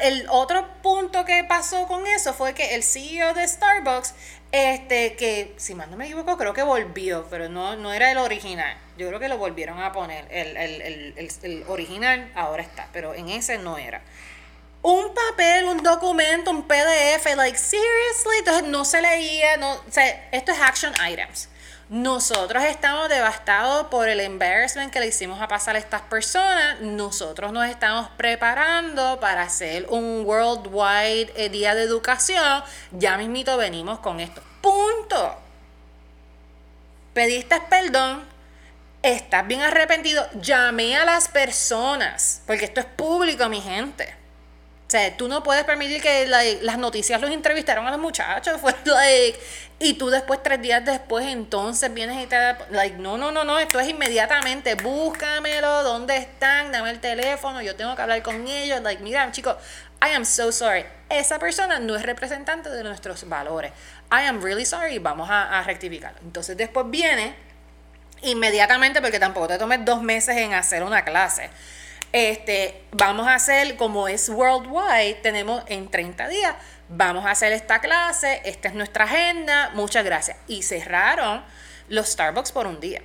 el 0.03 0.27
otro 0.29 0.67
punto 0.83 1.25
que 1.25 1.45
pasó 1.45 1.87
con 1.87 2.05
eso 2.07 2.33
fue 2.35 2.53
que 2.55 2.75
el 2.75 2.83
CEO 2.83 3.33
de 3.35 3.47
Starbucks, 3.47 4.15
este, 4.51 5.15
que 5.15 5.55
si 5.57 5.75
mal 5.75 5.89
no 5.91 5.97
me 5.97 6.07
equivoco, 6.07 6.37
creo 6.37 6.53
que 6.53 6.63
volvió, 6.65 7.27
pero 7.31 7.49
no, 7.49 7.77
no 7.77 7.93
era 7.93 8.11
el 8.11 8.19
original. 8.19 8.77
Yo 8.99 9.07
creo 9.09 9.21
que 9.21 9.29
lo 9.29 9.37
volvieron 9.39 9.81
a 9.81 9.93
poner. 9.93 10.27
El, 10.31 10.57
el, 10.57 10.81
el, 10.83 11.15
el, 11.17 11.31
el 11.43 11.65
original 11.69 12.33
ahora 12.35 12.63
está, 12.63 12.89
pero 12.93 13.15
en 13.15 13.29
ese 13.29 13.57
no 13.59 13.79
era. 13.79 14.01
Un 14.83 15.15
papel, 15.15 15.67
un 15.67 15.83
documento, 15.83 16.51
un 16.51 16.67
PDF, 16.67 17.37
like, 17.37 17.57
seriously, 17.57 18.39
entonces 18.39 18.65
no 18.65 18.85
se 18.85 19.01
leía, 19.01 19.57
no, 19.57 19.81
esto 20.33 20.53
es 20.53 20.61
action 20.61 20.93
items. 21.09 21.49
Nosotros 21.89 22.65
estamos 22.65 23.09
devastados 23.11 23.89
por 23.89 24.09
el 24.09 24.19
embarrassment 24.21 24.91
que 24.91 24.99
le 24.99 25.09
hicimos 25.09 25.43
a 25.43 25.47
pasar 25.47 25.77
a 25.77 25.79
estas 25.79 26.01
personas. 26.01 26.81
Nosotros 26.81 27.53
nos 27.53 27.69
estamos 27.69 28.09
preparando 28.17 29.21
para 29.21 29.43
hacer 29.43 29.87
un 29.91 30.23
worldwide 30.25 31.33
eh, 31.37 31.51
día 31.51 31.75
de 31.75 31.83
educación. 31.83 32.65
Ya 32.93 33.19
mismito 33.19 33.59
venimos 33.59 33.99
con 33.99 34.21
esto. 34.21 34.43
Punto. 34.63 35.37
Pediste 37.13 37.61
perdón, 37.69 38.25
estás 39.03 39.47
bien 39.47 39.61
arrepentido, 39.61 40.27
llamé 40.41 40.97
a 40.97 41.05
las 41.05 41.29
personas, 41.29 42.41
porque 42.47 42.65
esto 42.65 42.81
es 42.81 42.87
público, 42.87 43.51
mi 43.51 43.61
gente. 43.61 44.22
O 44.93 44.95
sea, 44.95 45.17
tú 45.17 45.27
no 45.27 45.43
puedes 45.43 45.65
permitir 45.65 46.03
que 46.03 46.27
las 46.27 46.77
noticias 46.77 47.19
los 47.19 47.31
entrevistaron 47.31 47.87
a 47.87 47.91
los 47.91 47.99
muchachos. 47.99 48.61
Fue 48.61 48.75
like, 48.85 49.41
y 49.79 49.95
tú 49.95 50.11
después, 50.11 50.43
tres 50.43 50.61
días 50.61 50.85
después, 50.85 51.25
entonces 51.25 51.95
vienes 51.95 52.23
y 52.23 52.27
te. 52.27 52.37
Like, 52.69 52.99
no, 52.99 53.17
no, 53.17 53.33
no, 53.33 53.43
no. 53.43 53.59
Esto 53.59 53.81
es 53.81 53.89
inmediatamente. 53.89 54.75
Búscamelo. 54.75 55.83
¿Dónde 55.83 56.19
están? 56.19 56.73
Dame 56.73 56.91
el 56.91 57.01
teléfono. 57.01 57.63
Yo 57.63 57.75
tengo 57.75 57.97
que 57.97 58.03
hablar 58.03 58.23
con 58.23 58.47
ellos. 58.47 58.83
Like, 58.83 59.03
mira, 59.03 59.33
chicos, 59.33 59.57
I 60.03 60.15
am 60.15 60.27
so 60.27 60.53
sorry. 60.53 60.85
Esa 61.09 61.39
persona 61.39 61.79
no 61.79 61.97
es 61.97 62.03
representante 62.03 62.69
de 62.69 62.83
nuestros 62.83 63.27
valores. 63.27 63.73
I 64.11 64.27
am 64.27 64.43
really 64.43 64.67
sorry. 64.67 64.99
Vamos 64.99 65.31
a, 65.31 65.59
a 65.59 65.63
rectificarlo. 65.63 66.19
Entonces, 66.21 66.55
después 66.55 66.85
viene 66.91 67.35
inmediatamente, 68.21 69.01
porque 69.01 69.19
tampoco 69.19 69.49
te 69.49 69.57
tomes 69.57 69.87
dos 69.87 70.03
meses 70.03 70.37
en 70.37 70.53
hacer 70.53 70.83
una 70.83 71.03
clase. 71.03 71.49
Este, 72.13 72.85
vamos 72.93 73.27
a 73.27 73.35
hacer, 73.35 73.77
como 73.77 74.07
es 74.07 74.29
worldwide, 74.29 75.15
tenemos 75.23 75.63
en 75.67 75.91
30 75.91 76.29
días, 76.29 76.55
vamos 76.91 77.25
a 77.25 77.31
hacer 77.31 77.53
esta 77.53 77.81
clase, 77.81 78.43
esta 78.45 78.69
es 78.69 78.75
nuestra 78.75 79.05
agenda, 79.05 79.71
muchas 79.75 80.05
gracias. 80.05 80.37
Y 80.47 80.63
cerraron 80.63 81.43
los 81.89 82.09
Starbucks 82.09 82.53
por 82.53 82.67
un 82.67 82.81
día. 82.81 83.03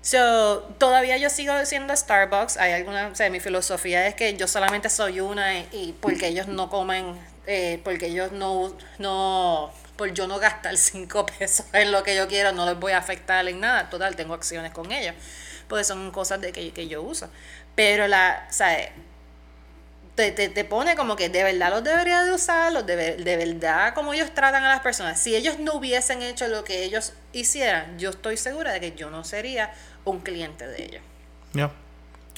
So, 0.00 0.62
todavía 0.78 1.16
yo 1.16 1.28
sigo 1.28 1.52
siendo 1.66 1.94
Starbucks. 1.94 2.56
Hay 2.56 2.72
alguna, 2.72 3.08
o 3.08 3.14
sea, 3.14 3.30
mi 3.30 3.40
filosofía 3.40 4.06
es 4.06 4.14
que 4.14 4.36
yo 4.36 4.46
solamente 4.48 4.88
soy 4.88 5.20
una 5.20 5.58
y, 5.58 5.94
porque 6.00 6.28
ellos 6.28 6.46
no 6.46 6.70
comen, 6.70 7.18
eh, 7.46 7.80
porque 7.84 8.06
ellos 8.06 8.32
no, 8.32 8.74
no, 8.98 9.72
por 9.96 10.12
yo 10.14 10.26
no 10.26 10.38
gastar 10.38 10.76
cinco 10.78 11.26
pesos 11.26 11.66
en 11.72 11.92
lo 11.92 12.02
que 12.04 12.16
yo 12.16 12.28
quiero, 12.28 12.52
no 12.52 12.64
les 12.66 12.78
voy 12.78 12.92
a 12.92 12.98
afectar 12.98 13.46
en 13.48 13.60
nada. 13.60 13.90
Total, 13.90 14.16
tengo 14.16 14.34
acciones 14.34 14.72
con 14.72 14.90
ellos. 14.92 15.14
Porque 15.68 15.84
son 15.84 16.10
cosas 16.10 16.40
de 16.40 16.52
que, 16.52 16.72
que 16.72 16.88
yo 16.88 17.02
uso. 17.02 17.28
Pero 17.78 18.08
la, 18.08 18.44
sea, 18.50 18.90
te, 20.16 20.32
te, 20.32 20.48
te 20.48 20.64
pone 20.64 20.96
como 20.96 21.14
que 21.14 21.28
de 21.28 21.44
verdad 21.44 21.70
los 21.70 21.84
debería 21.84 22.24
de 22.24 22.32
usar, 22.32 22.72
los 22.72 22.84
de, 22.84 23.14
de 23.14 23.36
verdad 23.36 23.94
como 23.94 24.12
ellos 24.12 24.34
tratan 24.34 24.64
a 24.64 24.68
las 24.68 24.80
personas. 24.80 25.20
Si 25.20 25.36
ellos 25.36 25.60
no 25.60 25.74
hubiesen 25.74 26.20
hecho 26.22 26.48
lo 26.48 26.64
que 26.64 26.82
ellos 26.82 27.12
hicieran, 27.32 27.96
yo 27.96 28.10
estoy 28.10 28.36
segura 28.36 28.72
de 28.72 28.80
que 28.80 28.96
yo 28.96 29.10
no 29.10 29.22
sería 29.22 29.72
un 30.04 30.18
cliente 30.18 30.66
de 30.66 30.86
ellos. 30.86 31.02
Ya. 31.52 31.70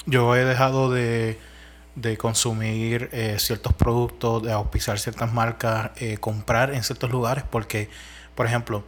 Yo 0.05 0.35
he 0.35 0.45
dejado 0.45 0.91
de, 0.91 1.39
de 1.95 2.17
consumir 2.19 3.09
eh, 3.11 3.37
ciertos 3.39 3.73
productos, 3.73 4.43
de 4.43 4.51
auspiciar 4.51 4.99
ciertas 4.99 5.33
marcas, 5.33 5.89
eh, 5.95 6.19
comprar 6.19 6.71
en 6.71 6.83
ciertos 6.83 7.09
lugares 7.09 7.45
porque, 7.49 7.89
por 8.35 8.45
ejemplo, 8.45 8.83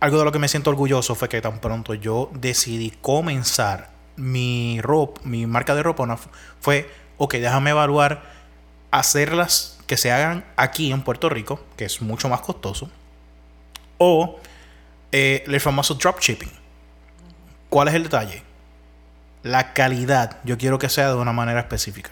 algo 0.00 0.20
de 0.20 0.24
lo 0.24 0.32
que 0.32 0.38
me 0.38 0.48
siento 0.48 0.70
orgulloso 0.70 1.14
fue 1.14 1.28
que 1.28 1.42
tan 1.42 1.60
pronto 1.60 1.92
yo 1.92 2.30
decidí 2.32 2.92
comenzar 3.02 3.97
mi 4.18 4.80
ropa, 4.82 5.20
mi 5.24 5.46
marca 5.46 5.74
de 5.74 5.82
ropa, 5.82 6.18
fue, 6.60 6.90
ok, 7.16 7.34
déjame 7.34 7.70
evaluar 7.70 8.22
hacerlas 8.90 9.78
que 9.86 9.96
se 9.96 10.12
hagan 10.12 10.44
aquí 10.56 10.92
en 10.92 11.02
Puerto 11.02 11.28
Rico, 11.28 11.64
que 11.76 11.84
es 11.84 12.02
mucho 12.02 12.28
más 12.28 12.40
costoso, 12.40 12.90
o 13.96 14.38
eh, 15.12 15.44
el 15.46 15.60
famoso 15.60 15.94
dropshipping. 15.94 16.50
¿Cuál 17.68 17.88
es 17.88 17.94
el 17.94 18.04
detalle? 18.04 18.42
La 19.42 19.72
calidad, 19.72 20.38
yo 20.44 20.58
quiero 20.58 20.78
que 20.78 20.88
sea 20.88 21.08
de 21.08 21.14
una 21.14 21.32
manera 21.32 21.60
específica. 21.60 22.10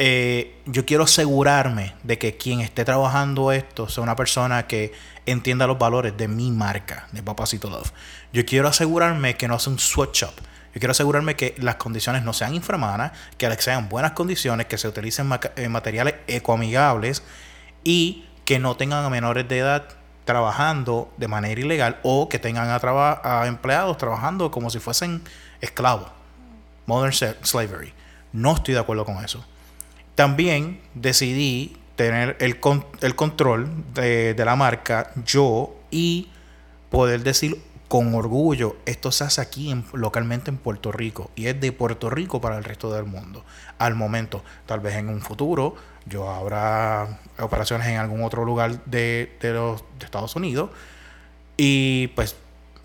Eh, 0.00 0.60
yo 0.66 0.86
quiero 0.86 1.04
asegurarme 1.04 1.94
de 2.04 2.18
que 2.18 2.36
quien 2.36 2.60
esté 2.60 2.84
trabajando 2.84 3.50
esto 3.50 3.88
sea 3.88 4.04
una 4.04 4.14
persona 4.14 4.68
que 4.68 4.92
entienda 5.26 5.66
los 5.66 5.78
valores 5.78 6.16
de 6.16 6.28
mi 6.28 6.52
marca, 6.52 7.08
de 7.10 7.22
Papacito 7.22 7.68
Love. 7.68 7.92
Yo 8.32 8.46
quiero 8.46 8.68
asegurarme 8.68 9.36
que 9.36 9.48
no 9.48 9.56
es 9.56 9.66
un 9.66 9.78
sweatshop. 9.80 10.34
Yo 10.78 10.80
quiero 10.80 10.92
asegurarme 10.92 11.34
que 11.34 11.56
las 11.58 11.74
condiciones 11.74 12.22
no 12.22 12.32
sean 12.32 12.54
infrahumanas, 12.54 13.10
que 13.36 13.52
sean 13.56 13.88
buenas 13.88 14.12
condiciones, 14.12 14.68
que 14.68 14.78
se 14.78 14.86
utilicen 14.86 15.28
eh, 15.56 15.68
materiales 15.68 16.14
ecoamigables 16.28 17.24
y 17.82 18.28
que 18.44 18.60
no 18.60 18.76
tengan 18.76 19.04
a 19.04 19.10
menores 19.10 19.48
de 19.48 19.58
edad 19.58 19.88
trabajando 20.24 21.12
de 21.16 21.26
manera 21.26 21.60
ilegal 21.60 21.98
o 22.04 22.28
que 22.28 22.38
tengan 22.38 22.68
a, 22.70 23.46
empleados 23.48 23.98
trabajando 23.98 24.52
como 24.52 24.70
si 24.70 24.78
fuesen 24.78 25.20
esclavos. 25.60 26.12
Modern 26.86 27.12
slavery. 27.42 27.92
No 28.32 28.54
estoy 28.54 28.74
de 28.74 28.80
acuerdo 28.80 29.04
con 29.04 29.24
eso. 29.24 29.44
También 30.14 30.80
decidí 30.94 31.76
tener 31.96 32.36
el 32.38 32.60
control 32.60 33.68
de, 33.94 34.34
de 34.34 34.44
la 34.44 34.54
marca 34.54 35.10
yo 35.24 35.74
y 35.90 36.28
poder 36.88 37.24
decir 37.24 37.60
con 37.88 38.14
orgullo, 38.14 38.76
esto 38.84 39.10
se 39.10 39.24
hace 39.24 39.40
aquí 39.40 39.70
en- 39.70 39.84
localmente 39.94 40.50
en 40.50 40.58
Puerto 40.58 40.92
Rico 40.92 41.30
y 41.36 41.46
es 41.46 41.58
de 41.60 41.72
Puerto 41.72 42.10
Rico 42.10 42.40
para 42.40 42.58
el 42.58 42.64
resto 42.64 42.92
del 42.92 43.04
mundo. 43.04 43.44
Al 43.78 43.94
momento, 43.94 44.44
tal 44.66 44.80
vez 44.80 44.94
en 44.96 45.08
un 45.08 45.20
futuro, 45.22 45.74
yo 46.06 46.30
habrá 46.30 47.20
operaciones 47.38 47.86
en 47.88 47.96
algún 47.96 48.22
otro 48.22 48.44
lugar 48.44 48.84
de, 48.84 49.36
de 49.40 49.52
los 49.52 49.82
Estados 50.00 50.36
Unidos 50.36 50.70
y 51.56 52.08
pues 52.08 52.36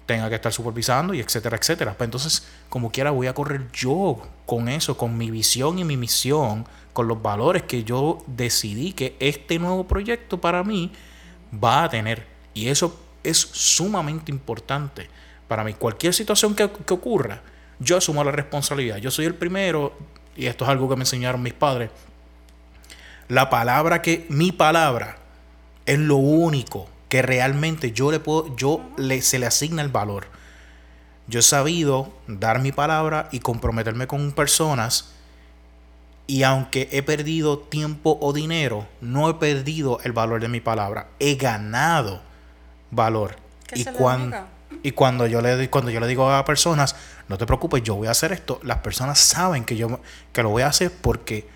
tenga 0.05 0.29
que 0.29 0.35
estar 0.35 0.51
supervisando 0.51 1.13
y 1.13 1.19
etcétera, 1.19 1.57
etcétera. 1.57 1.93
Pues 1.97 2.07
entonces, 2.07 2.47
como 2.69 2.91
quiera, 2.91 3.11
voy 3.11 3.27
a 3.27 3.33
correr 3.33 3.69
yo 3.73 4.21
con 4.45 4.67
eso, 4.67 4.97
con 4.97 5.17
mi 5.17 5.31
visión 5.31 5.79
y 5.79 5.83
mi 5.85 5.97
misión, 5.97 6.65
con 6.93 7.07
los 7.07 7.21
valores 7.21 7.63
que 7.63 7.83
yo 7.83 8.23
decidí 8.27 8.93
que 8.93 9.15
este 9.19 9.59
nuevo 9.59 9.85
proyecto 9.85 10.39
para 10.41 10.63
mí 10.63 10.91
va 11.63 11.83
a 11.85 11.89
tener. 11.89 12.25
Y 12.53 12.67
eso 12.67 12.99
es 13.23 13.37
sumamente 13.37 14.31
importante 14.31 15.09
para 15.47 15.63
mí. 15.63 15.73
Cualquier 15.73 16.13
situación 16.13 16.55
que, 16.55 16.69
que 16.69 16.93
ocurra, 16.93 17.41
yo 17.79 17.97
asumo 17.97 18.23
la 18.23 18.31
responsabilidad. 18.31 18.97
Yo 18.97 19.11
soy 19.11 19.25
el 19.25 19.35
primero, 19.35 19.97
y 20.35 20.45
esto 20.45 20.65
es 20.65 20.69
algo 20.69 20.89
que 20.89 20.95
me 20.95 21.03
enseñaron 21.03 21.41
mis 21.41 21.53
padres. 21.53 21.89
La 23.27 23.49
palabra 23.49 24.01
que, 24.01 24.25
mi 24.29 24.51
palabra, 24.51 25.17
es 25.85 25.99
lo 25.99 26.17
único 26.17 26.87
que 27.09 27.21
realmente 27.21 27.91
yo 27.91 28.11
le 28.11 28.19
puedo, 28.19 28.55
yo 28.55 28.81
le, 28.97 29.21
se 29.21 29.39
le 29.39 29.45
asigna 29.45 29.81
el 29.81 29.89
valor. 29.89 30.27
Yo 31.27 31.39
he 31.39 31.43
sabido 31.43 32.13
dar 32.27 32.59
mi 32.59 32.71
palabra 32.71 33.29
y 33.31 33.39
comprometerme 33.39 34.07
con 34.07 34.31
personas 34.33 35.13
y 36.25 36.43
aunque 36.43 36.89
he 36.91 37.03
perdido 37.03 37.59
tiempo 37.59 38.17
o 38.21 38.33
dinero, 38.33 38.87
no 39.01 39.29
he 39.29 39.33
perdido 39.35 39.99
el 40.03 40.11
valor 40.13 40.41
de 40.41 40.47
mi 40.47 40.61
palabra. 40.61 41.07
He 41.19 41.35
ganado 41.35 42.21
valor. 42.95 43.35
Y, 43.73 43.83
lo 43.83 43.91
cuan- 43.97 44.29
y 44.83 44.91
cuando 44.91 45.27
yo 45.27 45.41
le 45.41 45.69
cuando 45.69 45.91
yo 45.91 45.99
le 45.99 46.07
digo 46.07 46.29
a 46.29 46.43
personas, 46.45 46.95
no 47.27 47.37
te 47.37 47.45
preocupes, 47.45 47.81
yo 47.83 47.95
voy 47.95 48.07
a 48.07 48.11
hacer 48.11 48.31
esto, 48.33 48.59
las 48.63 48.79
personas 48.79 49.19
saben 49.19 49.63
que 49.65 49.75
yo 49.75 49.99
que 50.31 50.43
lo 50.43 50.49
voy 50.49 50.63
a 50.63 50.67
hacer 50.67 50.91
porque 51.01 51.47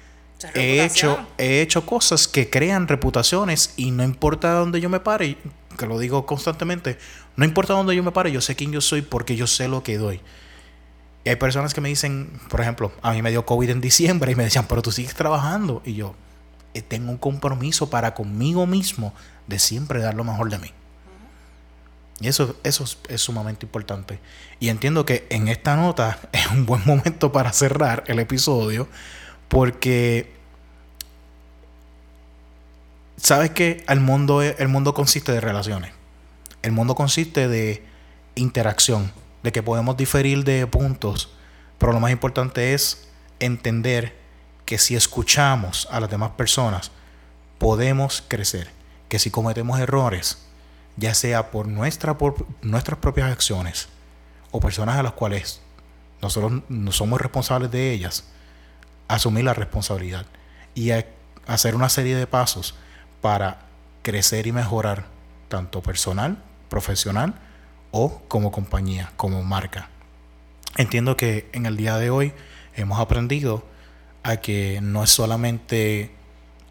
he 0.53 0.83
hecho, 0.85 1.17
he 1.37 1.61
hecho 1.61 1.85
cosas 1.85 2.27
que 2.27 2.49
crean 2.49 2.87
reputaciones 2.87 3.73
y 3.75 3.91
no 3.91 4.03
importa 4.03 4.51
dónde 4.53 4.79
yo 4.79 4.89
me 4.89 4.99
pare, 4.99 5.37
que 5.77 5.85
lo 5.87 5.97
digo 5.99 6.25
constantemente, 6.25 6.97
no 7.35 7.43
importa 7.45 7.73
dónde 7.73 7.95
yo 7.95 8.03
me 8.03 8.11
pare, 8.11 8.31
yo 8.31 8.39
sé 8.41 8.55
quién 8.55 8.71
yo 8.71 8.81
soy 8.81 9.01
porque 9.01 9.35
yo 9.35 9.47
sé 9.47 9.67
lo 9.67 9.83
que 9.83 9.97
doy. 9.97 10.21
Y 11.23 11.29
hay 11.29 11.35
personas 11.35 11.73
que 11.73 11.81
me 11.81 11.89
dicen, 11.89 12.29
por 12.49 12.61
ejemplo, 12.61 12.91
a 13.01 13.11
mí 13.11 13.21
me 13.21 13.31
dio 13.31 13.45
COVID 13.45 13.69
en 13.69 13.81
diciembre 13.81 14.31
y 14.31 14.35
me 14.35 14.43
decían, 14.45 14.65
pero 14.69 14.81
tú 14.81 14.91
sigues 14.93 15.13
trabajando. 15.13 15.81
Y 15.83 15.93
yo 15.95 16.15
eh, 16.73 16.81
tengo 16.81 17.11
un 17.11 17.17
compromiso 17.17 17.89
para 17.89 18.13
conmigo 18.13 18.65
mismo 18.65 19.13
de 19.47 19.59
siempre 19.59 19.99
dar 19.99 20.13
lo 20.13 20.23
mejor 20.23 20.49
de 20.49 20.57
mí. 20.59 20.71
Y 22.19 22.27
eso, 22.27 22.55
eso 22.63 22.83
es, 23.09 23.21
sumamente 23.21 23.65
importante. 23.65 24.19
Y 24.59 24.69
entiendo 24.69 25.05
que 25.05 25.27
en 25.29 25.47
esta 25.47 25.75
nota 25.75 26.19
es 26.31 26.47
un 26.47 26.65
buen 26.65 26.81
momento 26.85 27.31
para 27.31 27.53
cerrar 27.53 28.03
el 28.07 28.19
episodio 28.19 28.87
porque 29.47 30.33
sabes 33.17 33.51
que 33.51 33.83
el 33.87 33.99
mundo, 33.99 34.41
el 34.41 34.67
mundo 34.67 34.93
consiste 34.93 35.31
de 35.31 35.41
relaciones. 35.41 35.93
El 36.63 36.71
mundo 36.71 36.95
consiste 36.95 37.47
de 37.47 37.83
interacción. 38.35 39.11
de 39.43 39.51
que 39.51 39.63
podemos 39.63 39.95
diferir 39.95 40.43
de 40.43 40.65
puntos, 40.67 41.29
pero 41.77 41.93
lo 41.93 41.99
más 41.99 42.11
importante 42.11 42.73
es 42.73 43.07
entender 43.39 44.17
que 44.65 44.77
si 44.77 44.95
escuchamos 44.95 45.87
a 45.91 46.01
las 46.01 46.09
demás 46.09 46.31
personas, 46.31 46.91
podemos 47.57 48.23
crecer. 48.27 48.69
Que 49.07 49.19
si 49.19 49.31
cometemos 49.31 49.79
errores, 49.79 50.46
ya 50.97 51.13
sea 51.13 51.51
por, 51.51 51.67
nuestra, 51.67 52.17
por 52.17 52.45
nuestras 52.61 52.99
propias 52.99 53.31
acciones 53.31 53.87
o 54.51 54.59
personas 54.59 54.97
a 54.97 55.03
las 55.03 55.13
cuales 55.13 55.61
nosotros 56.21 56.63
no 56.67 56.91
somos 56.91 57.21
responsables 57.21 57.71
de 57.71 57.91
ellas, 57.91 58.25
asumir 59.07 59.45
la 59.45 59.53
responsabilidad 59.53 60.25
y 60.75 60.91
hacer 61.45 61.75
una 61.75 61.89
serie 61.89 62.15
de 62.15 62.27
pasos 62.27 62.75
para 63.21 63.59
crecer 64.01 64.47
y 64.47 64.51
mejorar 64.51 65.05
tanto 65.47 65.81
personal, 65.81 66.43
profesional 66.69 67.35
o 67.91 68.21
como 68.27 68.51
compañía, 68.51 69.11
como 69.15 69.43
marca. 69.43 69.89
Entiendo 70.75 71.15
que 71.15 71.49
en 71.53 71.65
el 71.65 71.77
día 71.77 71.97
de 71.97 72.09
hoy 72.09 72.33
hemos 72.75 72.99
aprendido 72.99 73.63
a 74.23 74.37
que 74.37 74.79
no 74.81 75.03
es 75.03 75.09
solamente 75.09 76.11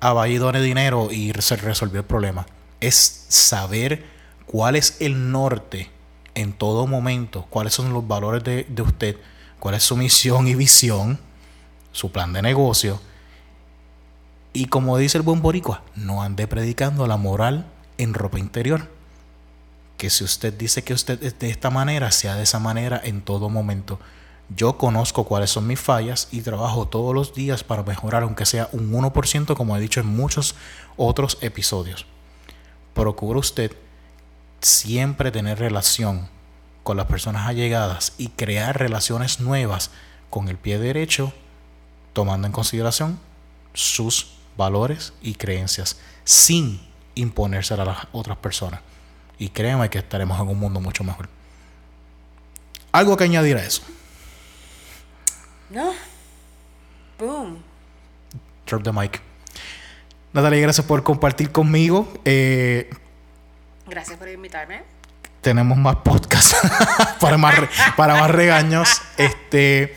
a 0.01 0.13
de 0.13 0.61
dinero 0.61 1.09
y 1.11 1.33
resolver 1.33 1.97
el 1.97 2.05
problema, 2.05 2.47
es 2.81 3.27
saber 3.29 4.16
cuál 4.47 4.77
es 4.77 4.97
el 5.01 5.31
norte 5.33 5.91
en 6.35 6.53
todo 6.53 6.87
momento, 6.87 7.47
cuáles 7.51 7.75
son 7.75 7.93
los 7.93 8.07
valores 8.07 8.45
de, 8.45 8.65
de 8.69 8.83
usted, 8.83 9.17
cuál 9.59 9.75
es 9.75 9.83
su 9.83 9.97
misión 9.97 10.49
y 10.49 10.55
visión, 10.55 11.19
su 11.93 12.13
plan 12.13 12.33
de 12.33 12.43
negocio. 12.43 13.01
Y 14.53 14.67
como 14.67 14.97
dice 14.99 15.19
el 15.19 15.23
buen 15.23 15.43
boricua, 15.43 15.83
no 15.95 16.23
ande 16.23 16.47
predicando 16.47 17.07
la 17.07 17.17
moral 17.17 17.67
en 17.99 18.15
ropa 18.15 18.39
interior. 18.39 18.91
Que 19.97 20.11
si 20.11 20.25
usted 20.25 20.53
dice 20.53 20.85
que 20.85 20.95
usted 20.95 21.23
es 21.23 21.39
de 21.39 21.51
esta 21.51 21.71
manera, 21.71 22.11
sea 22.11 22.37
de 22.37 22.43
esa 22.43 22.59
manera 22.59 23.01
en 23.03 23.23
todo 23.23 23.49
momento. 23.49 23.99
Yo 24.55 24.79
conozco 24.79 25.25
cuáles 25.25 25.51
son 25.51 25.67
mis 25.67 25.81
fallas 25.81 26.29
y 26.31 26.43
trabajo 26.43 26.87
todos 26.87 27.15
los 27.15 27.35
días 27.35 27.65
para 27.65 27.83
mejorar, 27.83 28.23
aunque 28.23 28.47
sea 28.47 28.69
un 28.73 28.93
1%, 28.93 29.57
como 29.57 29.77
he 29.77 29.81
dicho 29.81 30.01
en 30.01 30.07
muchos 30.07 30.55
otros 30.97 31.39
episodios. 31.41 32.07
Procura 32.95 33.41
usted 33.41 33.73
siempre 34.67 35.31
tener 35.31 35.59
relación 35.59 36.29
con 36.83 36.97
las 36.97 37.07
personas 37.07 37.47
allegadas 37.47 38.13
y 38.19 38.29
crear 38.29 38.79
relaciones 38.79 39.41
nuevas 39.41 39.91
con 40.31 40.49
el 40.49 40.57
pie 40.57 40.79
derecho, 40.79 41.33
tomando 42.13 42.47
en 42.47 42.53
consideración 42.53 43.19
sus 43.75 44.35
valores 44.57 45.13
y 45.23 45.35
creencias, 45.35 45.99
sin 46.25 46.81
imponerse 47.15 47.75
a 47.75 47.85
las 47.85 47.99
otras 48.13 48.39
personas. 48.39 48.81
Y 49.39 49.51
créeme 49.51 49.89
que 49.91 49.99
estaremos 49.99 50.41
en 50.41 50.49
un 50.49 50.59
mundo 50.59 50.81
mucho 50.81 51.05
mejor. 51.05 51.29
¿Algo 52.93 53.17
que 53.17 53.25
añadir 53.25 53.57
a 53.57 53.65
eso? 53.65 53.83
No. 55.71 55.93
Boom. 57.19 57.63
Drop 58.67 58.83
the 58.83 58.93
mic. 58.93 59.21
Natalia, 60.33 60.61
gracias 60.61 60.87
por 60.87 61.03
compartir 61.03 61.53
conmigo. 61.53 62.13
Eh, 62.25 62.91
gracias 63.87 64.19
por 64.19 64.29
invitarme. 64.29 64.83
Tenemos 65.41 65.79
más 65.79 65.97
podcasts 65.97 66.57
para, 67.21 67.37
más, 67.39 67.55
para 67.97 68.17
más 68.17 68.31
regaños. 68.31 69.01
Este, 69.17 69.97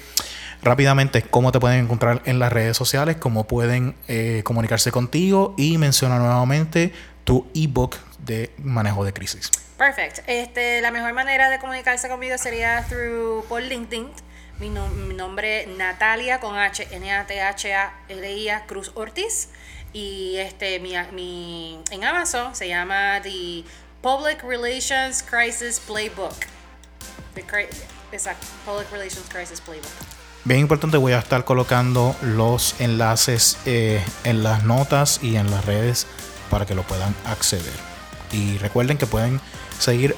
rápidamente, 0.61 1.23
¿cómo 1.23 1.51
te 1.51 1.59
pueden 1.59 1.79
encontrar 1.79 2.21
en 2.25 2.39
las 2.39 2.53
redes 2.53 2.77
sociales? 2.77 3.17
¿Cómo 3.17 3.47
pueden 3.47 3.95
eh, 4.07 4.41
comunicarse 4.43 4.91
contigo? 4.91 5.55
Y 5.57 5.77
menciona 5.77 6.19
nuevamente 6.19 6.93
tu 7.23 7.49
ebook 7.55 7.95
de 8.19 8.51
manejo 8.57 9.03
de 9.03 9.13
crisis. 9.13 9.49
Perfecto. 9.77 10.21
Este, 10.27 10.81
la 10.81 10.91
mejor 10.91 11.13
manera 11.13 11.49
de 11.49 11.57
comunicarse 11.59 12.09
conmigo 12.09 12.37
sería 12.37 12.85
through, 12.87 13.45
por 13.47 13.61
LinkedIn 13.61 14.11
mi, 14.59 14.69
nombre 14.69 15.61
es 15.61 15.67
Natalia 15.69 16.41
con 16.41 16.57
H, 16.57 16.89
N-A-T-H-A-L-I-A 16.91 18.65
Cruz 18.65 18.91
Ortiz. 18.93 19.49
Y 19.93 20.37
este, 20.37 20.79
mi, 20.79 20.93
mi, 21.13 21.79
en 21.91 22.03
Amazon 22.03 22.55
se 22.55 22.67
llama 22.67 23.21
The 23.21 23.63
Public 24.01 24.43
Relations 24.43 25.23
Crisis 25.23 25.79
Playbook. 25.79 26.35
exacto, 28.11 28.47
Public 28.65 28.91
Relations 28.91 29.27
Crisis 29.29 29.59
Playbook. 29.61 29.91
Bien 30.45 30.61
importante, 30.61 30.97
voy 30.97 31.13
a 31.13 31.19
estar 31.19 31.43
colocando 31.43 32.15
los 32.21 32.79
enlaces 32.79 33.57
eh, 33.65 34.03
en 34.23 34.43
las 34.43 34.63
notas 34.63 35.19
y 35.21 35.35
en 35.35 35.51
las 35.51 35.65
redes 35.65 36.07
para 36.49 36.65
que 36.65 36.75
lo 36.75 36.83
puedan 36.83 37.13
acceder. 37.25 37.73
Y 38.31 38.57
recuerden 38.59 38.97
que 38.97 39.05
pueden 39.05 39.41
seguir, 39.79 40.15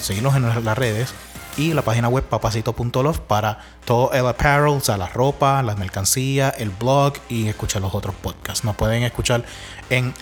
seguirnos 0.00 0.34
en 0.34 0.64
las 0.64 0.78
redes 0.78 1.14
y 1.58 1.74
la 1.74 1.82
página 1.82 2.08
web 2.08 2.24
papacito.love 2.24 3.18
para 3.18 3.58
todo 3.84 4.12
el 4.12 4.26
apparel, 4.26 4.68
o 4.68 4.80
sea, 4.80 4.96
la 4.96 5.08
ropa, 5.08 5.62
las 5.62 5.76
mercancías, 5.76 6.54
el 6.58 6.70
blog 6.70 7.14
y 7.28 7.48
escuchar 7.48 7.82
los 7.82 7.94
otros 7.94 8.14
podcasts. 8.14 8.64
Nos 8.64 8.76
pueden 8.76 9.02
escuchar 9.02 9.44
en 9.90 10.14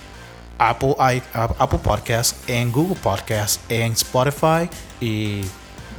Apple, 0.59 0.97
Apple 0.99 1.79
Podcasts, 1.83 2.37
en 2.47 2.73
Google 2.73 2.97
Podcasts, 2.97 3.61
en 3.69 3.93
Spotify 3.93 4.69
y 5.01 5.43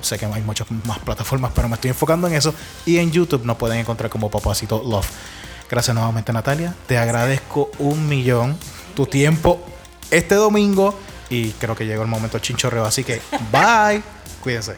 sé 0.02 0.18
que 0.18 0.26
hay 0.26 0.42
muchas 0.42 0.70
más 0.86 1.00
plataformas, 1.00 1.52
pero 1.54 1.70
me 1.70 1.76
estoy 1.76 1.90
enfocando 1.90 2.28
en 2.28 2.34
eso. 2.34 2.54
Y 2.86 2.98
en 2.98 3.12
YouTube 3.12 3.46
nos 3.46 3.58
pueden 3.58 3.78
encontrar 3.78 4.10
como 4.10 4.30
Papacito 4.32 4.82
Love. 4.84 5.08
Gracias 5.70 5.94
nuevamente 5.94 6.34
Natalia. 6.34 6.74
Te 6.88 6.98
agradezco 6.98 7.70
un 7.80 8.08
millón 8.08 8.58
tu 8.96 9.06
tiempo 9.06 9.62
este 10.10 10.36
domingo 10.36 10.98
y 11.30 11.52
creo 11.52 11.76
que 11.76 11.86
llegó 11.86 12.04
el 12.04 12.10
momento 12.10 12.40
chinchorreo. 12.40 12.86
Así 12.86 13.04
que 13.04 13.22
bye. 13.52 14.02
Cuídense. 14.42 14.76